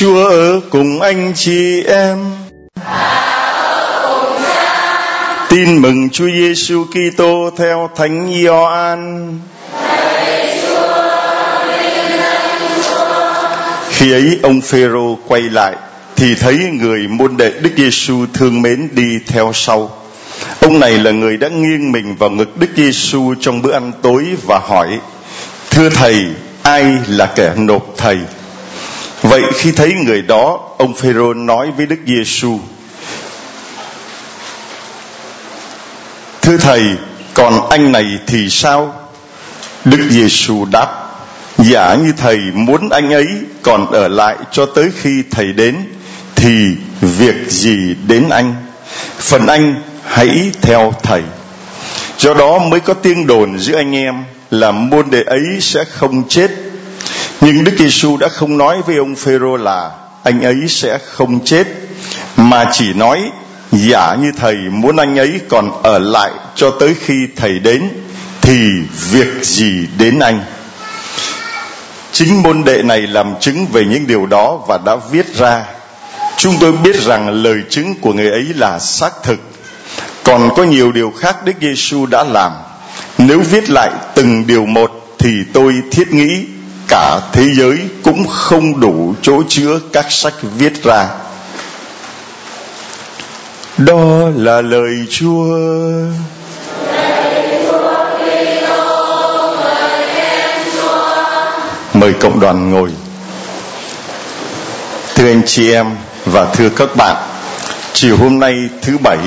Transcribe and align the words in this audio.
Chúa 0.00 0.26
ở 0.26 0.60
cùng 0.70 1.00
anh 1.00 1.32
chị 1.34 1.82
em. 1.82 2.18
Tin 5.48 5.82
mừng 5.82 6.10
Chúa 6.10 6.26
Giêsu 6.26 6.84
Kitô 6.84 7.50
theo 7.56 7.90
Thánh 7.96 8.32
Gioan. 8.32 9.32
Khi 13.90 14.12
ấy 14.12 14.38
ông 14.42 14.60
Phêrô 14.60 15.18
quay 15.26 15.42
lại 15.42 15.74
thì 16.16 16.34
thấy 16.34 16.58
người 16.72 17.08
môn 17.08 17.36
đệ 17.36 17.50
Đức 17.50 17.70
Giêsu 17.76 18.26
thương 18.34 18.62
mến 18.62 18.88
đi 18.92 19.18
theo 19.26 19.50
sau. 19.54 19.90
Ông 20.60 20.80
này 20.80 20.98
là 20.98 21.10
người 21.10 21.36
đã 21.36 21.48
nghiêng 21.48 21.92
mình 21.92 22.16
vào 22.16 22.30
ngực 22.30 22.56
Đức 22.56 22.70
Giêsu 22.76 23.34
trong 23.40 23.62
bữa 23.62 23.72
ăn 23.72 23.92
tối 24.02 24.24
và 24.46 24.58
hỏi: 24.58 24.98
"Thưa 25.70 25.90
thầy, 25.90 26.26
ai 26.62 26.84
là 27.08 27.26
kẻ 27.26 27.52
nộp 27.56 27.94
thầy?" 27.96 28.18
Vậy 29.22 29.42
khi 29.54 29.72
thấy 29.72 29.92
người 29.94 30.22
đó, 30.22 30.60
ông 30.78 30.94
Phêrô 30.94 31.34
nói 31.34 31.70
với 31.76 31.86
Đức 31.86 31.98
Giêsu: 32.06 32.58
"Thưa 36.42 36.56
thầy, 36.56 36.82
còn 37.34 37.68
anh 37.70 37.92
này 37.92 38.18
thì 38.26 38.50
sao?" 38.50 38.94
Đức 39.84 40.08
Giêsu 40.10 40.64
đáp: 40.64 40.88
Giả 41.58 41.94
như 41.94 42.12
thầy 42.16 42.38
muốn 42.54 42.88
anh 42.88 43.12
ấy 43.12 43.26
còn 43.62 43.90
ở 43.92 44.08
lại 44.08 44.36
cho 44.52 44.66
tới 44.66 44.90
khi 45.00 45.22
thầy 45.30 45.52
đến 45.52 45.76
thì 46.34 46.76
việc 47.00 47.36
gì 47.48 47.94
đến 48.06 48.28
anh? 48.28 48.54
Phần 49.18 49.46
anh 49.46 49.82
hãy 50.04 50.50
theo 50.62 50.94
thầy. 51.02 51.22
Do 52.18 52.34
đó 52.34 52.58
mới 52.58 52.80
có 52.80 52.94
tiếng 52.94 53.26
đồn 53.26 53.58
giữa 53.58 53.76
anh 53.76 53.96
em 53.96 54.14
là 54.50 54.70
môn 54.70 55.10
đệ 55.10 55.22
ấy 55.22 55.58
sẽ 55.60 55.84
không 55.84 56.28
chết. 56.28 56.50
Nhưng 57.40 57.64
Đức 57.64 57.72
Giêsu 57.78 58.16
đã 58.16 58.28
không 58.28 58.58
nói 58.58 58.82
với 58.86 58.96
ông 58.96 59.14
Phêrô 59.14 59.56
là 59.56 59.90
anh 60.22 60.42
ấy 60.42 60.56
sẽ 60.68 60.98
không 60.98 61.44
chết, 61.44 61.66
mà 62.36 62.70
chỉ 62.72 62.92
nói, 62.92 63.20
giả 63.72 64.14
như 64.14 64.32
thầy 64.36 64.56
muốn 64.56 64.96
anh 64.96 65.18
ấy 65.18 65.40
còn 65.48 65.82
ở 65.82 65.98
lại 65.98 66.30
cho 66.54 66.70
tới 66.70 66.94
khi 67.00 67.14
thầy 67.36 67.58
đến, 67.58 67.88
thì 68.40 68.70
việc 69.10 69.28
gì 69.42 69.86
đến 69.98 70.18
anh? 70.18 70.40
Chính 72.12 72.42
môn 72.42 72.64
đệ 72.64 72.82
này 72.82 73.00
làm 73.00 73.34
chứng 73.40 73.66
về 73.66 73.84
những 73.84 74.06
điều 74.06 74.26
đó 74.26 74.64
và 74.66 74.78
đã 74.78 74.96
viết 75.10 75.36
ra. 75.36 75.64
Chúng 76.36 76.54
tôi 76.60 76.72
biết 76.72 76.96
rằng 77.02 77.42
lời 77.42 77.62
chứng 77.70 77.94
của 78.00 78.12
người 78.12 78.30
ấy 78.30 78.46
là 78.54 78.78
xác 78.78 79.12
thực. 79.22 79.40
Còn 80.24 80.50
có 80.56 80.64
nhiều 80.64 80.92
điều 80.92 81.12
khác 81.18 81.36
đức 81.44 81.52
giêsu 81.60 82.06
đã 82.06 82.24
làm. 82.24 82.52
Nếu 83.18 83.40
viết 83.40 83.70
lại 83.70 83.90
từng 84.14 84.46
điều 84.46 84.66
một 84.66 85.16
thì 85.18 85.30
tôi 85.52 85.74
thiết 85.90 86.12
nghĩ 86.12 86.46
cả 86.88 87.20
thế 87.32 87.48
giới 87.56 87.78
cũng 88.02 88.26
không 88.28 88.80
đủ 88.80 89.14
chỗ 89.22 89.42
chứa 89.48 89.80
các 89.92 90.06
sách 90.12 90.34
viết 90.58 90.82
ra. 90.84 91.08
Đó 93.78 94.28
là 94.36 94.60
lời 94.60 95.06
chúa. 95.10 95.44
Mời 101.94 102.12
cộng 102.20 102.40
đoàn 102.40 102.70
ngồi. 102.70 102.90
Thưa 105.14 105.28
anh 105.28 105.42
chị 105.46 105.72
em 105.72 105.86
và 106.24 106.44
thưa 106.54 106.68
các 106.68 106.96
bạn, 106.96 107.16
chiều 107.92 108.16
hôm 108.16 108.40
nay 108.40 108.54
thứ 108.82 108.98
bảy, 108.98 109.18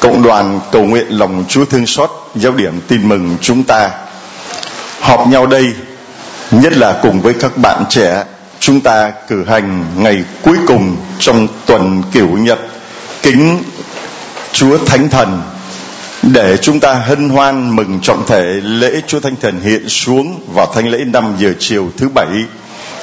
cộng 0.00 0.22
đoàn 0.22 0.60
cầu 0.72 0.82
nguyện 0.82 1.06
lòng 1.08 1.44
chúa 1.48 1.64
thương 1.64 1.86
xót, 1.86 2.10
giáo 2.34 2.52
điểm 2.52 2.80
tin 2.88 3.08
mừng 3.08 3.36
chúng 3.40 3.64
ta. 3.64 3.90
Họp 5.00 5.28
nhau 5.28 5.46
đây 5.46 5.72
nhất 6.60 6.76
là 6.76 6.98
cùng 7.02 7.20
với 7.20 7.34
các 7.34 7.56
bạn 7.56 7.84
trẻ 7.88 8.24
chúng 8.60 8.80
ta 8.80 9.12
cử 9.28 9.44
hành 9.44 9.84
ngày 9.96 10.24
cuối 10.42 10.56
cùng 10.66 10.96
trong 11.18 11.48
tuần 11.66 12.02
kiểu 12.12 12.28
nhật 12.28 12.58
kính 13.22 13.62
chúa 14.52 14.78
thánh 14.78 15.08
thần 15.08 15.42
để 16.22 16.56
chúng 16.56 16.80
ta 16.80 16.94
hân 16.94 17.28
hoan 17.28 17.76
mừng 17.76 18.00
trọng 18.02 18.26
thể 18.26 18.44
lễ 18.62 19.00
Chúa 19.06 19.20
Thánh 19.20 19.36
Thần 19.36 19.60
hiện 19.60 19.88
xuống 19.88 20.40
vào 20.54 20.66
thánh 20.66 20.88
lễ 20.88 20.98
5 20.98 21.36
giờ 21.38 21.52
chiều 21.58 21.90
thứ 21.96 22.08
bảy 22.08 22.28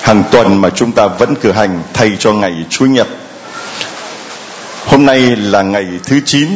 hàng 0.01 0.23
tuần 0.31 0.61
mà 0.61 0.69
chúng 0.69 0.91
ta 0.91 1.07
vẫn 1.07 1.35
cử 1.35 1.51
hành 1.51 1.83
thay 1.93 2.11
cho 2.19 2.33
ngày 2.33 2.53
Chúa 2.69 2.85
Nhật. 2.85 3.07
Hôm 4.85 5.05
nay 5.05 5.19
là 5.35 5.61
ngày 5.61 5.85
thứ 6.03 6.19
9. 6.25 6.47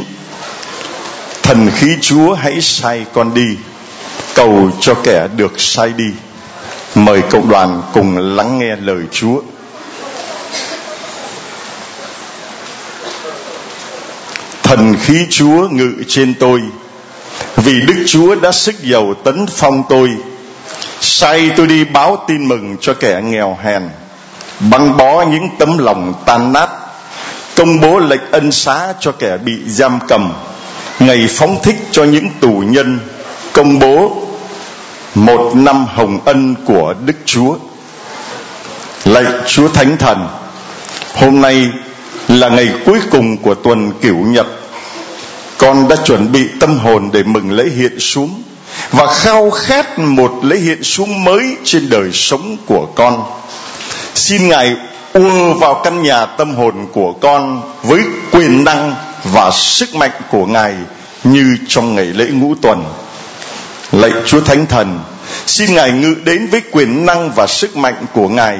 Thần 1.43 1.71
khí 1.75 1.87
Chúa 2.01 2.33
hãy 2.33 2.61
sai 2.61 3.05
con 3.13 3.33
đi, 3.33 3.57
cầu 4.35 4.71
cho 4.81 4.93
kẻ 5.03 5.27
được 5.37 5.53
sai 5.57 5.93
đi. 5.97 6.09
Mời 6.97 7.21
cộng 7.21 7.49
đoàn 7.49 7.81
cùng 7.93 8.17
lắng 8.17 8.59
nghe 8.59 8.75
lời 8.75 9.03
Chúa. 9.11 9.41
thần 14.63 14.95
khí 15.01 15.25
Chúa 15.29 15.67
ngự 15.71 15.93
trên 16.07 16.33
tôi, 16.39 16.61
vì 17.55 17.81
Đức 17.81 18.03
Chúa 18.07 18.35
đã 18.35 18.51
sức 18.51 18.83
dầu 18.83 19.13
tấn 19.23 19.45
phong 19.47 19.83
tôi 19.89 20.09
sai 21.01 21.51
tôi 21.57 21.67
đi 21.67 21.83
báo 21.83 22.25
tin 22.27 22.47
mừng 22.47 22.75
cho 22.81 22.93
kẻ 22.93 23.21
nghèo 23.23 23.57
hèn, 23.63 23.89
băng 24.59 24.97
bó 24.97 25.21
những 25.21 25.49
tấm 25.59 25.77
lòng 25.77 26.13
tan 26.25 26.53
nát, 26.53 26.69
công 27.55 27.81
bố 27.81 27.99
lệnh 27.99 28.31
ân 28.31 28.51
xá 28.51 28.93
cho 28.99 29.11
kẻ 29.11 29.37
bị 29.37 29.53
giam 29.67 29.99
cầm 30.07 30.33
ngày 30.99 31.27
phóng 31.29 31.57
thích 31.63 31.75
cho 31.91 32.03
những 32.03 32.29
tù 32.39 32.63
nhân 32.67 32.99
công 33.53 33.79
bố 33.79 34.26
một 35.17 35.51
năm 35.55 35.85
hồng 35.95 36.19
ân 36.25 36.55
của 36.65 36.93
Đức 37.05 37.15
Chúa. 37.25 37.55
Lạy 39.05 39.25
Chúa 39.47 39.67
Thánh 39.67 39.97
Thần, 39.97 40.27
hôm 41.15 41.41
nay 41.41 41.67
là 42.27 42.49
ngày 42.49 42.69
cuối 42.85 42.99
cùng 43.11 43.37
của 43.37 43.55
tuần 43.55 43.91
cửu 44.01 44.17
nhật 44.17 44.47
con 45.57 45.87
đã 45.87 45.95
chuẩn 46.05 46.31
bị 46.31 46.47
tâm 46.59 46.79
hồn 46.79 47.09
để 47.13 47.23
mừng 47.23 47.51
lễ 47.51 47.63
hiện 47.75 47.99
xuống 47.99 48.43
và 48.91 49.13
khao 49.13 49.49
khát 49.49 49.99
một 49.99 50.39
lễ 50.43 50.55
hiện 50.55 50.83
xuống 50.83 51.23
mới 51.23 51.57
trên 51.63 51.89
đời 51.89 52.09
sống 52.13 52.57
của 52.65 52.87
con. 52.95 53.23
Xin 54.15 54.47
ngài 54.47 54.75
ùa 55.13 55.53
vào 55.53 55.81
căn 55.83 56.03
nhà 56.03 56.25
tâm 56.25 56.55
hồn 56.55 56.87
của 56.93 57.13
con 57.13 57.61
với 57.83 58.01
quyền 58.31 58.63
năng 58.63 58.95
và 59.23 59.51
sức 59.51 59.95
mạnh 59.95 60.11
của 60.31 60.45
ngài 60.45 60.75
như 61.23 61.57
trong 61.67 61.95
ngày 61.95 62.05
lễ 62.05 62.25
ngũ 62.31 62.55
tuần 62.61 62.83
lạy 63.91 64.11
chúa 64.25 64.41
thánh 64.41 64.65
thần, 64.65 64.99
xin 65.45 65.75
ngài 65.75 65.91
ngự 65.91 66.15
đến 66.23 66.47
với 66.47 66.61
quyền 66.71 67.05
năng 67.05 67.31
và 67.31 67.47
sức 67.47 67.77
mạnh 67.77 68.05
của 68.13 68.27
ngài, 68.27 68.57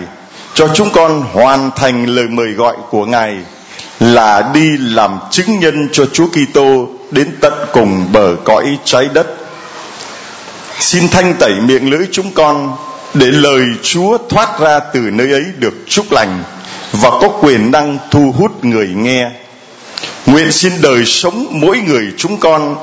cho 0.54 0.68
chúng 0.76 0.90
con 0.90 1.22
hoàn 1.22 1.72
thành 1.76 2.06
lời 2.06 2.28
mời 2.28 2.48
gọi 2.48 2.76
của 2.90 3.06
ngài, 3.06 3.38
là 4.00 4.50
đi 4.54 4.78
làm 4.78 5.20
chứng 5.32 5.60
nhân 5.60 5.90
cho 5.92 6.06
Chúa 6.14 6.28
Kitô 6.28 6.88
đến 7.12 7.28
tận 7.42 7.54
cùng 7.74 8.06
bờ 8.12 8.36
cõi 8.44 8.78
trái 8.86 9.10
đất. 9.14 9.28
Xin 10.80 11.10
thanh 11.10 11.34
tẩy 11.34 11.54
miệng 11.62 11.90
lưỡi 11.90 12.08
chúng 12.12 12.32
con 12.32 12.76
để 13.14 13.28
lời 13.28 13.66
Chúa 13.82 14.18
thoát 14.30 14.60
ra 14.60 14.80
từ 14.80 15.00
nơi 15.00 15.32
ấy 15.32 15.44
được 15.58 15.74
chúc 15.88 16.12
lành 16.12 16.44
và 16.92 17.10
có 17.10 17.30
quyền 17.42 17.72
năng 17.72 17.98
thu 18.12 18.34
hút 18.38 18.66
người 18.66 18.88
nghe. 18.88 19.32
Nguyện 20.26 20.52
xin 20.52 20.74
đời 20.82 21.06
sống 21.06 21.48
mỗi 21.52 21.80
người 21.80 22.12
chúng 22.18 22.38
con 22.38 22.76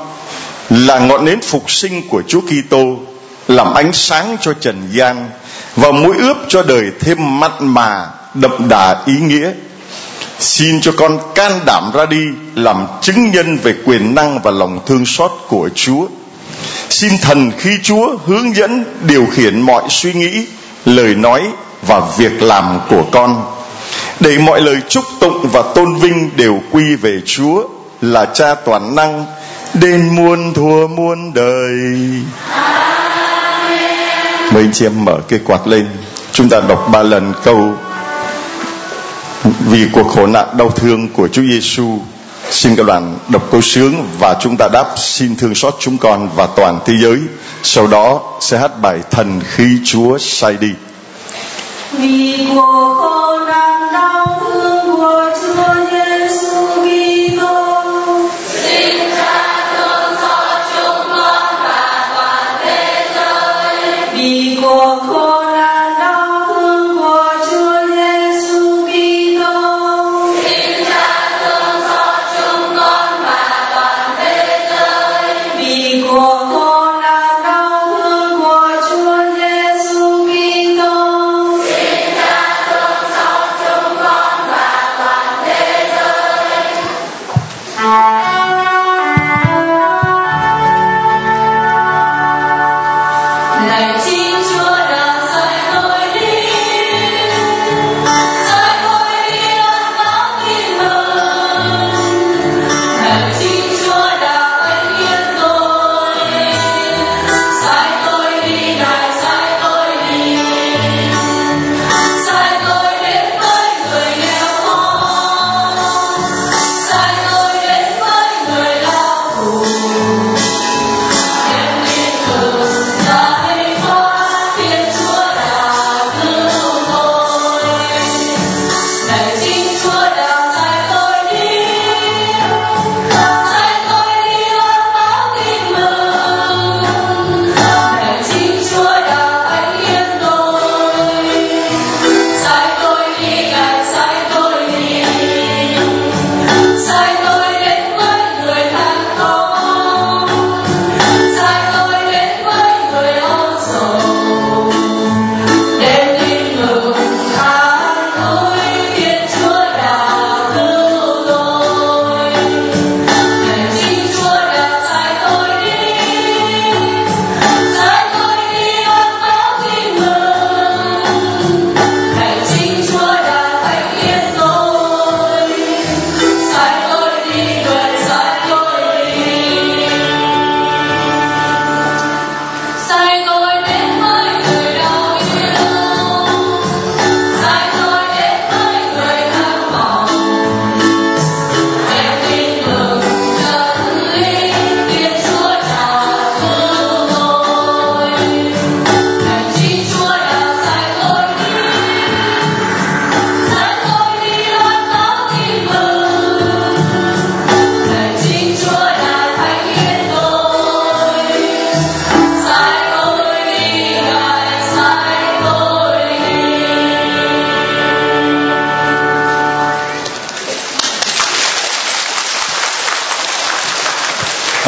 là 0.69 0.99
ngọn 0.99 1.25
nến 1.25 1.41
phục 1.41 1.71
sinh 1.71 2.09
của 2.09 2.23
Chúa 2.27 2.41
Kitô, 2.41 2.97
làm 3.47 3.73
ánh 3.73 3.93
sáng 3.93 4.37
cho 4.41 4.53
trần 4.53 4.87
gian 4.91 5.29
và 5.75 5.91
mũi 5.91 6.17
ướp 6.17 6.37
cho 6.47 6.63
đời 6.63 6.91
thêm 6.99 7.39
mặn 7.39 7.51
mà, 7.59 8.05
đậm 8.33 8.69
đà 8.69 9.03
ý 9.05 9.13
nghĩa 9.13 9.51
Xin 10.39 10.81
cho 10.81 10.91
con 10.97 11.19
can 11.35 11.59
đảm 11.65 11.91
ra 11.93 12.05
đi 12.05 12.25
làm 12.55 12.87
chứng 13.01 13.31
nhân 13.31 13.57
về 13.63 13.73
quyền 13.85 14.15
năng 14.15 14.39
và 14.39 14.51
lòng 14.51 14.79
thương 14.85 15.05
xót 15.05 15.31
của 15.47 15.69
Chúa. 15.75 16.07
Xin 16.89 17.17
thần 17.21 17.51
khi 17.57 17.77
Chúa 17.83 18.17
hướng 18.25 18.55
dẫn 18.55 18.85
điều 19.01 19.25
khiển 19.25 19.61
mọi 19.61 19.83
suy 19.89 20.13
nghĩ, 20.13 20.45
lời 20.85 21.15
nói 21.15 21.41
và 21.87 22.01
việc 22.17 22.43
làm 22.43 22.79
của 22.89 23.03
con. 23.11 23.43
Để 24.19 24.37
mọi 24.37 24.61
lời 24.61 24.77
chúc 24.89 25.03
tụng 25.19 25.47
và 25.51 25.61
tôn 25.75 25.95
vinh 25.95 26.29
đều 26.35 26.59
quy 26.71 26.95
về 26.95 27.21
Chúa 27.25 27.63
là 28.01 28.25
Cha 28.25 28.55
toàn 28.55 28.95
năng 28.95 29.25
đến 29.79 30.15
muôn 30.15 30.53
thua 30.53 30.87
muôn 30.87 31.33
đời. 31.33 31.77
Mời 34.51 34.63
anh 34.63 34.71
chị 34.73 34.85
em 34.85 35.05
mở 35.05 35.19
cái 35.27 35.39
quạt 35.45 35.67
lên. 35.67 35.87
Chúng 36.31 36.49
ta 36.49 36.61
đọc 36.67 36.87
ba 36.91 37.03
lần 37.03 37.33
câu 37.43 37.73
vì 39.59 39.87
cuộc 39.93 40.07
khổ 40.07 40.27
nạn 40.27 40.47
đau 40.57 40.69
thương 40.69 41.09
của 41.09 41.27
Chúa 41.27 41.41
Giêsu 41.41 41.99
xin 42.49 42.75
các 42.75 42.85
đoàn 42.85 43.17
đọc 43.27 43.47
câu 43.51 43.61
sướng 43.61 44.07
và 44.19 44.35
chúng 44.39 44.57
ta 44.57 44.67
đáp, 44.73 44.93
xin 44.97 45.35
thương 45.35 45.55
xót 45.55 45.75
chúng 45.79 45.97
con 45.97 46.29
và 46.35 46.47
toàn 46.47 46.79
thế 46.85 46.93
giới 47.01 47.19
sau 47.63 47.87
đó 47.87 48.21
sẽ 48.41 48.57
hát 48.57 48.81
bài 48.81 48.99
thần 49.11 49.41
khi 49.45 49.79
Chúa 49.85 50.17
sai 50.17 50.57
đi 50.57 50.71
vì 51.91 52.47
cuộc 52.55 52.95
khổ 52.97 53.39
nạn 53.47 53.93
đau 53.93 54.41
thương 54.43 54.97
của 54.97 55.31
Chúa 55.41 55.73
Giêsu 55.91 56.65
Kitô 56.75 57.64
giới 64.65 65.24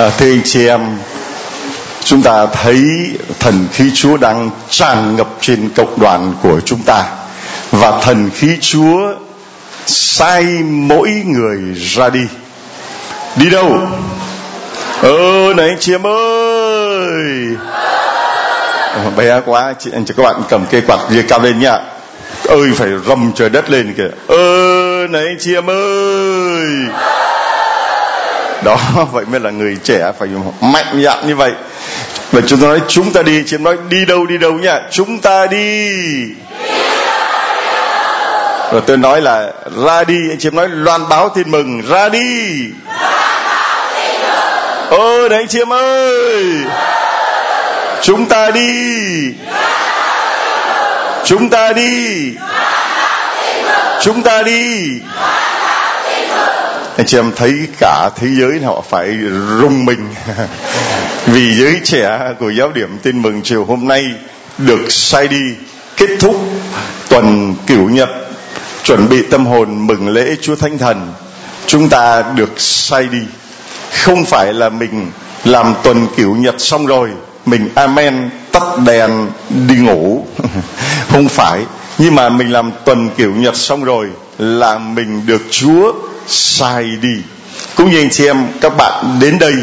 à, 0.07 0.11
thưa 0.17 0.31
anh 0.31 0.41
chị 0.43 0.67
em 0.67 0.81
chúng 2.03 2.21
ta 2.21 2.45
thấy 2.45 2.83
thần 3.39 3.67
khí 3.73 3.91
Chúa 3.95 4.17
đang 4.17 4.49
tràn 4.69 5.15
ngập 5.15 5.27
trên 5.41 5.69
cộng 5.75 5.99
đoàn 5.99 6.33
của 6.41 6.59
chúng 6.65 6.83
ta. 6.83 7.03
Và 7.71 8.01
thần 8.01 8.29
khí 8.35 8.57
Chúa 8.61 9.13
sai 9.85 10.43
mỗi 10.63 11.09
người 11.25 11.59
ra 11.75 12.09
đi. 12.09 12.27
Đi 13.35 13.49
đâu? 13.49 13.79
Ơ 15.01 15.53
này 15.57 15.67
anh 15.69 15.77
chị 15.79 15.93
em 15.93 16.07
ơi! 16.07 17.47
Ờ, 18.93 19.09
bé 19.17 19.41
quá 19.45 19.73
chị 19.79 19.89
anh 19.93 20.05
chị 20.05 20.13
các 20.17 20.23
bạn 20.23 20.41
cầm 20.49 20.65
cây 20.71 20.81
quạt 20.81 20.99
kia 21.09 21.21
cao 21.29 21.39
lên 21.39 21.59
nhá. 21.59 21.77
Ơi 22.47 22.71
phải 22.75 22.89
rầm 23.07 23.31
trời 23.35 23.49
đất 23.49 23.69
lên 23.69 23.93
kìa. 23.97 24.09
Ơ 24.27 24.37
này 25.09 25.25
anh 25.25 25.37
chị 25.39 25.53
em 25.53 25.69
ơi! 25.69 26.67
Đó, 28.63 28.77
vậy 29.11 29.25
mới 29.25 29.39
là 29.39 29.49
người 29.49 29.77
trẻ 29.83 30.11
phải 30.19 30.29
mạnh 30.61 31.01
dạn 31.03 31.27
như 31.27 31.35
vậy. 31.35 31.51
Và 32.31 32.41
chúng 32.47 32.59
ta 32.59 32.67
nói, 32.67 32.81
chúng 32.87 33.13
ta 33.13 33.21
đi. 33.21 33.43
Chị 33.45 33.57
nói, 33.57 33.77
đi 33.89 34.05
đâu 34.05 34.25
đi 34.25 34.37
đâu 34.37 34.53
nhá 34.53 34.79
chúng 34.91 35.19
ta 35.19 35.47
đi. 35.47 35.91
Rồi 38.71 38.81
tôi 38.87 38.97
nói 38.97 39.21
là, 39.21 39.51
ra 39.85 40.03
đi. 40.03 40.17
Anh 40.29 40.37
chị 40.39 40.47
em 40.47 40.55
nói, 40.55 40.67
loan 40.69 41.09
báo 41.09 41.29
tin 41.29 41.51
mừng. 41.51 41.81
Ra 41.81 42.09
đi. 42.09 42.59
Ơ 44.89 45.29
đấy 45.29 45.39
anh 45.39 45.47
chị 45.47 45.59
em 45.59 45.73
ơi. 45.73 46.45
Chúng 48.01 48.25
ta 48.25 48.51
đi. 48.51 48.73
Chúng 51.25 51.49
ta 51.49 51.73
đi. 51.73 52.31
Chúng 54.01 54.23
ta 54.23 54.43
đi 54.43 54.99
anh 56.97 57.05
chị 57.05 57.17
em 57.17 57.31
thấy 57.35 57.67
cả 57.79 58.09
thế 58.15 58.27
giới 58.39 58.59
họ 58.59 58.83
phải 58.89 59.17
rung 59.61 59.85
mình. 59.85 60.07
Vì 61.25 61.57
giới 61.57 61.79
trẻ 61.83 62.33
của 62.39 62.49
giáo 62.49 62.71
điểm 62.71 62.97
tin 63.03 63.21
mừng 63.21 63.41
chiều 63.43 63.65
hôm 63.65 63.87
nay 63.87 64.05
được 64.57 64.85
sai 64.89 65.27
đi, 65.27 65.41
kết 65.97 66.09
thúc 66.19 66.35
tuần 67.09 67.55
cửu 67.67 67.89
nhật, 67.89 68.09
chuẩn 68.83 69.09
bị 69.09 69.21
tâm 69.21 69.45
hồn 69.45 69.87
mừng 69.87 70.09
lễ 70.09 70.35
Chúa 70.41 70.55
Thánh 70.55 70.77
Thần. 70.77 71.13
Chúng 71.67 71.89
ta 71.89 72.23
được 72.35 72.51
sai 72.57 73.07
đi. 73.11 73.21
Không 73.91 74.25
phải 74.25 74.53
là 74.53 74.69
mình 74.69 75.11
làm 75.43 75.73
tuần 75.83 76.07
cửu 76.15 76.35
nhật 76.35 76.55
xong 76.57 76.85
rồi, 76.85 77.09
mình 77.45 77.69
amen, 77.75 78.29
tắt 78.51 78.63
đèn, 78.85 79.27
đi 79.67 79.75
ngủ. 79.75 80.27
Không 81.11 81.29
phải. 81.29 81.65
Nhưng 81.97 82.15
mà 82.15 82.29
mình 82.29 82.51
làm 82.51 82.71
tuần 82.85 83.09
kiểu 83.17 83.35
nhật 83.35 83.55
xong 83.55 83.83
rồi 83.83 84.07
là 84.37 84.77
mình 84.77 85.25
được 85.25 85.41
chúa 85.51 85.93
sai 86.27 86.83
đi. 87.01 87.15
Cũng 87.75 87.91
như 87.91 88.01
anh 88.01 88.09
chị 88.09 88.25
em, 88.25 88.47
các 88.61 88.77
bạn 88.77 89.17
đến 89.19 89.39
đây, 89.39 89.53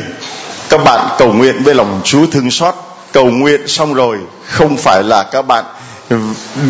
các 0.69 0.85
bạn 0.85 1.09
cầu 1.19 1.33
nguyện 1.33 1.63
với 1.63 1.75
lòng 1.75 2.01
chúa 2.05 2.27
thương 2.27 2.51
xót. 2.51 2.75
Cầu 3.13 3.27
nguyện 3.27 3.69
xong 3.69 3.95
rồi, 3.95 4.19
không 4.45 4.77
phải 4.77 5.03
là 5.03 5.23
các 5.23 5.43
bạn 5.43 5.65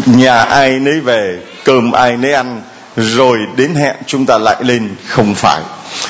nhà 0.06 0.42
ai 0.42 0.70
nấy 0.70 1.00
về, 1.00 1.38
cơm 1.64 1.92
ai 1.92 2.16
nấy 2.16 2.32
ăn, 2.32 2.62
rồi 2.96 3.38
đến 3.56 3.74
hẹn 3.74 3.96
chúng 4.06 4.26
ta 4.26 4.38
lại 4.38 4.56
lên. 4.60 4.96
Không 5.08 5.34
phải. 5.34 5.60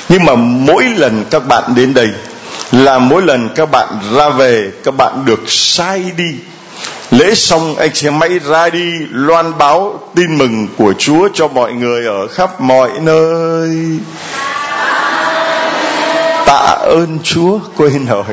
Nhưng 0.09 0.25
mà 0.25 0.35
mỗi 0.35 0.85
lần 0.85 1.25
các 1.31 1.49
bạn 1.49 1.63
đến 1.77 1.95
đây, 1.95 2.09
là 2.73 2.99
mỗi 2.99 3.23
lần 3.23 3.49
các 3.55 3.71
bạn 3.71 3.89
ra 4.15 4.29
về, 4.29 4.71
các 4.85 4.95
bạn 4.97 5.25
được 5.25 5.41
sai 5.47 6.03
đi 6.17 6.35
lễ 7.19 7.35
xong, 7.35 7.77
anh 7.77 7.91
chị 7.95 8.07
em 8.07 8.21
hãy 8.21 8.39
ra 8.39 8.71
đi 8.71 8.93
loan 9.11 9.59
báo 9.59 10.01
tin 10.15 10.39
mừng 10.39 10.69
của 10.79 10.95
chúa 10.99 11.29
cho 11.35 11.49
mọi 11.49 11.73
người 11.73 12.07
ở 12.07 12.27
khắp 12.27 12.61
mọi 12.61 12.91
nơi. 13.01 13.71
Tạ 16.47 16.77
ơn 16.81 17.19
chúa, 17.23 17.59
quên 17.77 18.07
rồi. 18.07 18.25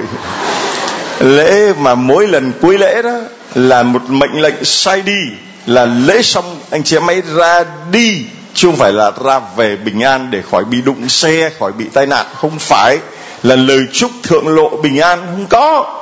Lễ 1.19 1.73
mà 1.79 1.95
mỗi 1.95 2.27
lần 2.27 2.51
cuối 2.61 2.77
lễ 2.77 3.01
đó 3.01 3.17
là 3.55 3.83
một 3.83 4.01
mệnh 4.09 4.41
lệnh 4.41 4.63
sai 4.63 5.01
đi, 5.01 5.21
là 5.65 5.85
lễ 5.85 6.21
xong, 6.21 6.59
anh 6.69 6.83
chị 6.83 6.95
em 6.95 7.07
hãy 7.07 7.21
ra 7.35 7.63
đi, 7.91 8.25
chứ 8.53 8.67
không 8.67 8.77
phải 8.77 8.93
là 8.93 9.11
ra 9.25 9.39
về 9.55 9.75
bình 9.75 9.99
an 9.99 10.31
để 10.31 10.41
khỏi 10.51 10.65
bị 10.65 10.81
đụng 10.81 11.09
xe, 11.09 11.51
khỏi 11.59 11.71
bị 11.71 11.85
tai 11.93 12.05
nạn. 12.05 12.25
Không 12.35 12.59
phải. 12.59 12.97
Là 13.43 13.55
lời 13.55 13.79
chúc 13.93 14.11
thượng 14.23 14.47
lộ 14.47 14.69
bình 14.69 14.97
an 14.97 15.19
không 15.25 15.45
có 15.49 16.00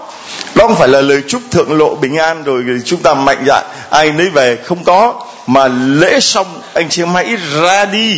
đó 0.56 0.68
không 0.68 0.75
phải 0.75 0.88
là 0.88 1.01
lời 1.01 1.24
chúc 1.27 1.41
thượng 1.51 1.77
lộ 1.77 1.96
bình 1.96 2.18
an 2.18 2.44
rồi 2.44 2.63
chúng 2.86 3.01
ta 3.01 3.13
mạnh 3.13 3.44
dạn. 3.48 3.63
Ai 3.89 4.12
nấy 4.12 4.29
về 4.29 4.58
không 4.65 4.84
có, 4.84 5.24
mà 5.48 5.68
lễ 5.68 6.20
xong 6.20 6.62
anh 6.74 6.89
chị 6.89 7.01
em 7.01 7.13
hãy 7.13 7.38
ra 7.62 7.86
đi. 7.86 8.18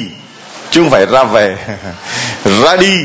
Chứ 0.71 0.81
không 0.81 0.89
phải 0.89 1.05
ra 1.05 1.23
về. 1.23 1.57
Ra 2.63 2.75
đi 2.75 2.95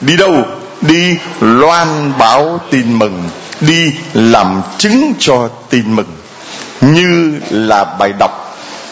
đi 0.00 0.16
đâu? 0.16 0.44
Đi 0.80 1.16
loan 1.40 2.12
báo 2.18 2.60
tin 2.70 2.98
mừng. 2.98 3.28
Đi 3.60 3.92
làm 4.14 4.62
chứng 4.78 5.12
cho 5.18 5.48
tin 5.70 5.96
mừng. 5.96 6.16
Như 6.80 7.40
là 7.50 7.84
bài 7.84 8.12
đọc 8.18 8.46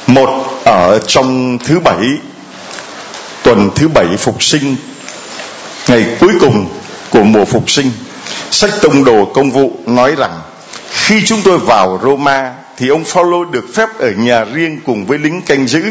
một 0.07 0.61
ở 0.65 0.99
trong 1.07 1.59
thứ 1.59 1.81
bảy, 1.81 2.07
tuần 3.43 3.71
thứ 3.77 3.89
bảy 3.89 4.07
phục 4.19 4.43
sinh, 4.43 4.77
ngày 5.89 6.05
cuối 6.21 6.33
cùng 6.41 6.69
của 7.11 7.23
mùa 7.23 7.45
phục 7.45 7.71
sinh 7.71 7.91
sách 8.51 8.71
tông 8.83 9.05
đồ 9.05 9.25
công 9.35 9.51
vụ 9.51 9.73
nói 9.87 10.15
rằng, 10.19 10.41
khi 10.91 11.27
chúng 11.27 11.43
tôi 11.45 11.59
vào 11.59 12.01
Roma 12.03 12.53
thì 12.77 12.89
ông 12.89 13.05
Phaolô 13.05 13.45
được 13.45 13.65
phép 13.75 13.89
ở 13.99 14.11
nhà 14.11 14.45
riêng 14.45 14.81
cùng 14.87 15.07
với 15.07 15.19
lính 15.19 15.43
canh 15.43 15.67
giữ. 15.67 15.83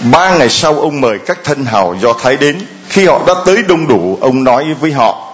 Ba 0.00 0.36
ngày 0.36 0.48
sau 0.48 0.80
ông 0.80 1.00
mời 1.00 1.18
các 1.18 1.38
thân 1.44 1.64
hào 1.64 1.96
do 2.00 2.12
thái 2.12 2.36
đến. 2.36 2.58
Khi 2.88 3.06
họ 3.06 3.20
đã 3.26 3.34
tới 3.46 3.62
đông 3.68 3.88
đủ, 3.88 4.18
ông 4.20 4.44
nói 4.44 4.74
với 4.80 4.92
họ, 4.92 5.30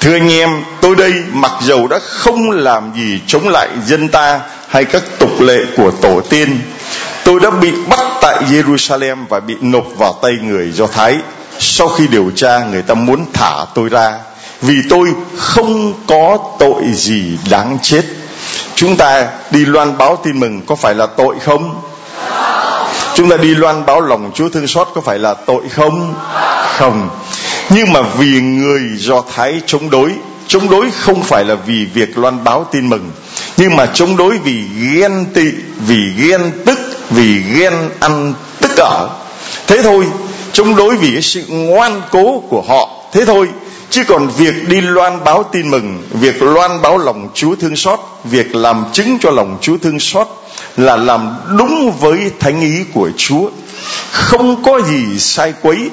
thưa 0.00 0.12
anh 0.12 0.32
em, 0.32 0.64
tôi 0.80 0.96
đây 0.96 1.12
mặc 1.32 1.52
dầu 1.62 1.86
đã 1.86 1.98
không 2.02 2.50
làm 2.50 2.92
gì 2.96 3.20
chống 3.26 3.48
lại 3.48 3.68
dân 3.86 4.08
ta 4.08 4.40
hay 4.68 4.84
các 4.84 5.02
tục 5.18 5.40
lệ 5.40 5.58
của 5.76 5.90
tổ 5.90 6.20
tiên, 6.20 6.60
tôi 7.24 7.40
đã 7.40 7.50
bị 7.50 7.72
bắt 7.88 8.00
tại 8.22 8.42
Jerusalem 8.50 9.16
và 9.28 9.40
bị 9.40 9.54
nộp 9.60 9.86
vào 9.98 10.18
tay 10.22 10.32
người 10.42 10.70
do 10.72 10.86
thái. 10.86 11.16
Sau 11.58 11.88
khi 11.88 12.08
điều 12.08 12.30
tra, 12.36 12.64
người 12.70 12.82
ta 12.82 12.94
muốn 12.94 13.24
thả 13.32 13.64
tôi 13.74 13.88
ra 13.88 14.12
vì 14.62 14.74
tôi 14.90 15.08
không 15.36 15.94
có 16.06 16.38
tội 16.58 16.82
gì 16.92 17.38
đáng 17.50 17.78
chết. 17.82 18.02
Chúng 18.74 18.96
ta 18.96 19.28
đi 19.50 19.64
loan 19.64 19.98
báo 19.98 20.16
tin 20.24 20.40
mừng 20.40 20.62
có 20.66 20.74
phải 20.74 20.94
là 20.94 21.06
tội 21.06 21.36
không? 21.40 21.82
Chúng 23.14 23.30
ta 23.30 23.36
đi 23.36 23.54
loan 23.54 23.86
báo 23.86 24.00
lòng 24.00 24.30
chúa 24.34 24.48
thương 24.48 24.66
xót 24.66 24.88
có 24.94 25.00
phải 25.00 25.18
là 25.18 25.34
tội 25.34 25.68
không? 25.68 26.14
Không. 26.78 27.10
Nhưng 27.70 27.92
mà 27.92 28.02
vì 28.02 28.40
người 28.40 28.80
do 28.96 29.22
thái 29.34 29.60
chống 29.66 29.90
đối 29.90 30.12
chống 30.50 30.70
đối 30.70 30.90
không 30.90 31.22
phải 31.22 31.44
là 31.44 31.54
vì 31.54 31.84
việc 31.94 32.18
loan 32.18 32.44
báo 32.44 32.66
tin 32.72 32.88
mừng, 32.88 33.10
nhưng 33.56 33.76
mà 33.76 33.86
chống 33.86 34.16
đối 34.16 34.38
vì 34.38 34.64
ghen 34.80 35.26
tị, 35.34 35.44
vì 35.86 36.12
ghen 36.16 36.52
tức, 36.66 36.78
vì 37.10 37.42
ghen 37.54 37.72
ăn 38.00 38.34
tức 38.60 38.70
ở. 38.76 39.10
Thế 39.66 39.82
thôi, 39.82 40.06
chống 40.52 40.76
đối 40.76 40.96
vì 40.96 41.12
cái 41.12 41.22
sự 41.22 41.44
ngoan 41.48 42.02
cố 42.10 42.42
của 42.48 42.62
họ. 42.68 42.90
Thế 43.12 43.24
thôi 43.24 43.48
chứ 43.90 44.04
còn 44.08 44.28
việc 44.28 44.68
đi 44.68 44.80
loan 44.80 45.24
báo 45.24 45.42
tin 45.42 45.70
mừng, 45.70 46.02
việc 46.10 46.42
loan 46.42 46.82
báo 46.82 46.98
lòng 46.98 47.28
chúa 47.34 47.54
thương 47.54 47.76
xót, 47.76 48.00
việc 48.24 48.54
làm 48.54 48.84
chứng 48.92 49.18
cho 49.20 49.30
lòng 49.30 49.58
chúa 49.60 49.76
thương 49.78 50.00
xót 50.00 50.26
là 50.76 50.96
làm 50.96 51.34
đúng 51.58 51.92
với 52.00 52.30
thánh 52.40 52.60
ý 52.60 52.84
của 52.94 53.10
chúa. 53.16 53.50
Không 54.10 54.62
có 54.62 54.80
gì 54.80 55.18
sai 55.18 55.54
quấy 55.62 55.90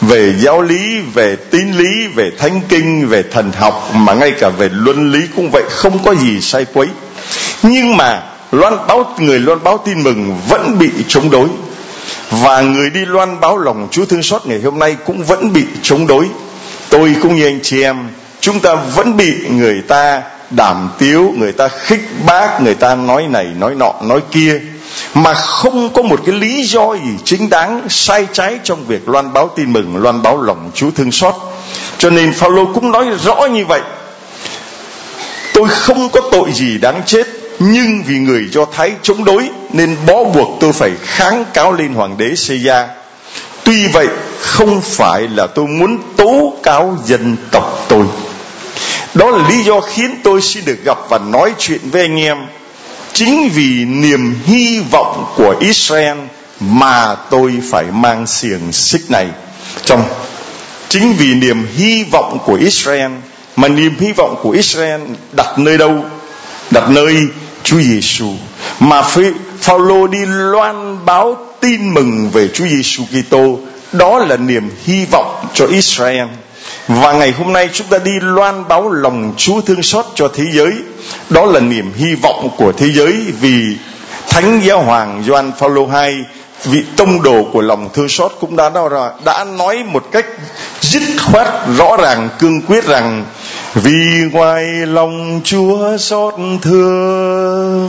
về 0.00 0.34
giáo 0.38 0.62
lý, 0.62 1.00
về 1.14 1.36
tín 1.36 1.72
lý, 1.72 2.06
về 2.14 2.30
thánh 2.38 2.60
kinh, 2.68 3.08
về 3.08 3.22
thần 3.22 3.52
học, 3.52 3.90
mà 3.94 4.14
ngay 4.14 4.30
cả 4.30 4.48
về 4.48 4.68
luân 4.72 5.12
lý 5.12 5.20
cũng 5.36 5.50
vậy, 5.52 5.62
không 5.70 6.04
có 6.04 6.14
gì 6.14 6.40
sai 6.40 6.66
quấy. 6.74 6.88
Nhưng 7.62 7.96
mà 7.96 8.22
loan 8.52 8.76
báo, 8.88 9.14
người 9.18 9.38
loan 9.38 9.64
báo 9.64 9.78
tin 9.84 10.02
mừng 10.02 10.36
vẫn 10.48 10.78
bị 10.78 10.90
chống 11.08 11.30
đối. 11.30 11.48
Và 12.30 12.60
người 12.60 12.90
đi 12.90 13.04
loan 13.04 13.40
báo 13.40 13.58
lòng 13.58 13.88
Chúa 13.90 14.04
thương 14.04 14.22
xót 14.22 14.46
ngày 14.46 14.60
hôm 14.64 14.78
nay 14.78 14.96
cũng 15.06 15.24
vẫn 15.24 15.52
bị 15.52 15.64
chống 15.82 16.06
đối. 16.06 16.26
Tôi 16.90 17.16
cũng 17.22 17.36
như 17.36 17.46
anh 17.46 17.60
chị 17.62 17.82
em, 17.82 17.96
chúng 18.40 18.60
ta 18.60 18.74
vẫn 18.74 19.16
bị 19.16 19.34
người 19.48 19.82
ta 19.88 20.22
đảm 20.50 20.90
tiếu, 20.98 21.32
người 21.36 21.52
ta 21.52 21.68
khích 21.68 22.00
bác, 22.26 22.60
người 22.62 22.74
ta 22.74 22.94
nói 22.94 23.26
này 23.30 23.46
nói 23.58 23.74
nọ 23.74 23.94
nói 24.02 24.20
kia 24.32 24.60
mà 25.14 25.34
không 25.34 25.90
có 25.92 26.02
một 26.02 26.20
cái 26.26 26.34
lý 26.34 26.62
do 26.62 26.94
gì 26.94 27.10
chính 27.24 27.50
đáng 27.50 27.82
sai 27.88 28.26
trái 28.32 28.58
trong 28.64 28.84
việc 28.86 29.08
loan 29.08 29.32
báo 29.32 29.50
tin 29.56 29.72
mừng, 29.72 29.96
loan 29.96 30.22
báo 30.22 30.42
lòng 30.42 30.70
Chúa 30.74 30.90
thương 30.90 31.12
xót. 31.12 31.34
Cho 31.98 32.10
nên 32.10 32.32
Phaolô 32.32 32.66
cũng 32.74 32.92
nói 32.92 33.06
rõ 33.24 33.46
như 33.46 33.66
vậy. 33.66 33.80
Tôi 35.54 35.68
không 35.68 36.08
có 36.08 36.20
tội 36.32 36.52
gì 36.52 36.78
đáng 36.78 37.02
chết 37.06 37.26
nhưng 37.58 38.02
vì 38.06 38.18
người 38.18 38.48
do 38.52 38.64
thái 38.64 38.92
chống 39.02 39.24
đối 39.24 39.48
nên 39.72 39.96
bó 40.06 40.24
buộc 40.24 40.48
tôi 40.60 40.72
phải 40.72 40.90
kháng 41.04 41.44
cáo 41.54 41.72
lên 41.72 41.94
hoàng 41.94 42.18
đế 42.18 42.34
Sê-gia. 42.36 42.88
Tuy 43.68 43.86
vậy, 43.86 44.08
không 44.40 44.80
phải 44.80 45.28
là 45.28 45.46
tôi 45.46 45.66
muốn 45.66 45.98
tố 46.16 46.52
cáo 46.62 46.98
dân 47.04 47.36
tộc 47.50 47.86
tôi. 47.88 48.04
Đó 49.14 49.30
là 49.30 49.48
lý 49.48 49.62
do 49.62 49.80
khiến 49.80 50.20
tôi 50.24 50.42
xin 50.42 50.64
được 50.64 50.84
gặp 50.84 50.98
và 51.08 51.18
nói 51.18 51.52
chuyện 51.58 51.80
với 51.90 52.02
anh 52.02 52.20
em. 52.20 52.38
Chính 53.12 53.48
vì 53.48 53.84
niềm 53.84 54.34
hy 54.44 54.80
vọng 54.90 55.34
của 55.36 55.54
Israel 55.60 56.18
mà 56.60 57.14
tôi 57.14 57.52
phải 57.70 57.84
mang 57.84 58.26
xiềng 58.26 58.72
xích 58.72 59.10
này 59.10 59.26
trong, 59.84 60.04
chính 60.88 61.12
vì 61.12 61.34
niềm 61.34 61.66
hy 61.76 62.04
vọng 62.04 62.38
của 62.44 62.54
Israel, 62.54 63.10
mà 63.56 63.68
niềm 63.68 63.94
hy 64.00 64.12
vọng 64.12 64.36
của 64.42 64.50
Israel 64.50 65.00
đặt 65.32 65.58
nơi 65.58 65.78
đâu 65.78 66.04
đặt 66.70 66.90
nơi 66.90 67.16
Chúa 67.64 67.80
Giêsu 67.80 68.32
mà 68.80 69.02
Phaolô 69.60 70.06
đi 70.06 70.18
loan 70.26 70.98
báo 71.04 71.47
tin 71.60 71.94
mừng 71.94 72.30
về 72.30 72.48
Chúa 72.48 72.66
Giêsu 72.66 73.02
Kitô. 73.04 73.58
Đó 73.92 74.18
là 74.18 74.36
niềm 74.36 74.70
hy 74.84 75.04
vọng 75.10 75.46
cho 75.54 75.66
Israel. 75.66 76.26
Và 76.88 77.12
ngày 77.12 77.32
hôm 77.38 77.52
nay 77.52 77.68
chúng 77.72 77.86
ta 77.86 77.98
đi 77.98 78.12
loan 78.20 78.68
báo 78.68 78.90
lòng 78.90 79.32
Chúa 79.36 79.60
thương 79.60 79.82
xót 79.82 80.06
cho 80.14 80.28
thế 80.34 80.44
giới. 80.52 80.72
Đó 81.30 81.44
là 81.44 81.60
niềm 81.60 81.92
hy 81.96 82.14
vọng 82.14 82.50
của 82.56 82.72
thế 82.72 82.86
giới 82.90 83.12
vì 83.40 83.76
Thánh 84.28 84.60
Giáo 84.64 84.82
Hoàng 84.82 85.22
Gioan 85.26 85.52
Phaolô 85.58 85.88
II 86.04 86.24
vị 86.64 86.84
tông 86.96 87.22
đồ 87.22 87.44
của 87.52 87.62
lòng 87.62 87.88
thương 87.94 88.08
xót 88.08 88.32
cũng 88.40 88.56
đã 88.56 88.70
đã, 88.70 89.12
đã 89.24 89.44
nói 89.44 89.84
một 89.84 90.04
cách 90.12 90.26
dứt 90.80 91.02
khoát 91.24 91.46
rõ 91.76 91.96
ràng 91.96 92.28
cương 92.38 92.62
quyết 92.62 92.84
rằng 92.84 93.24
vì 93.74 94.24
ngoài 94.32 94.64
lòng 94.66 95.40
Chúa 95.44 95.96
xót 95.98 96.34
thương. 96.62 97.88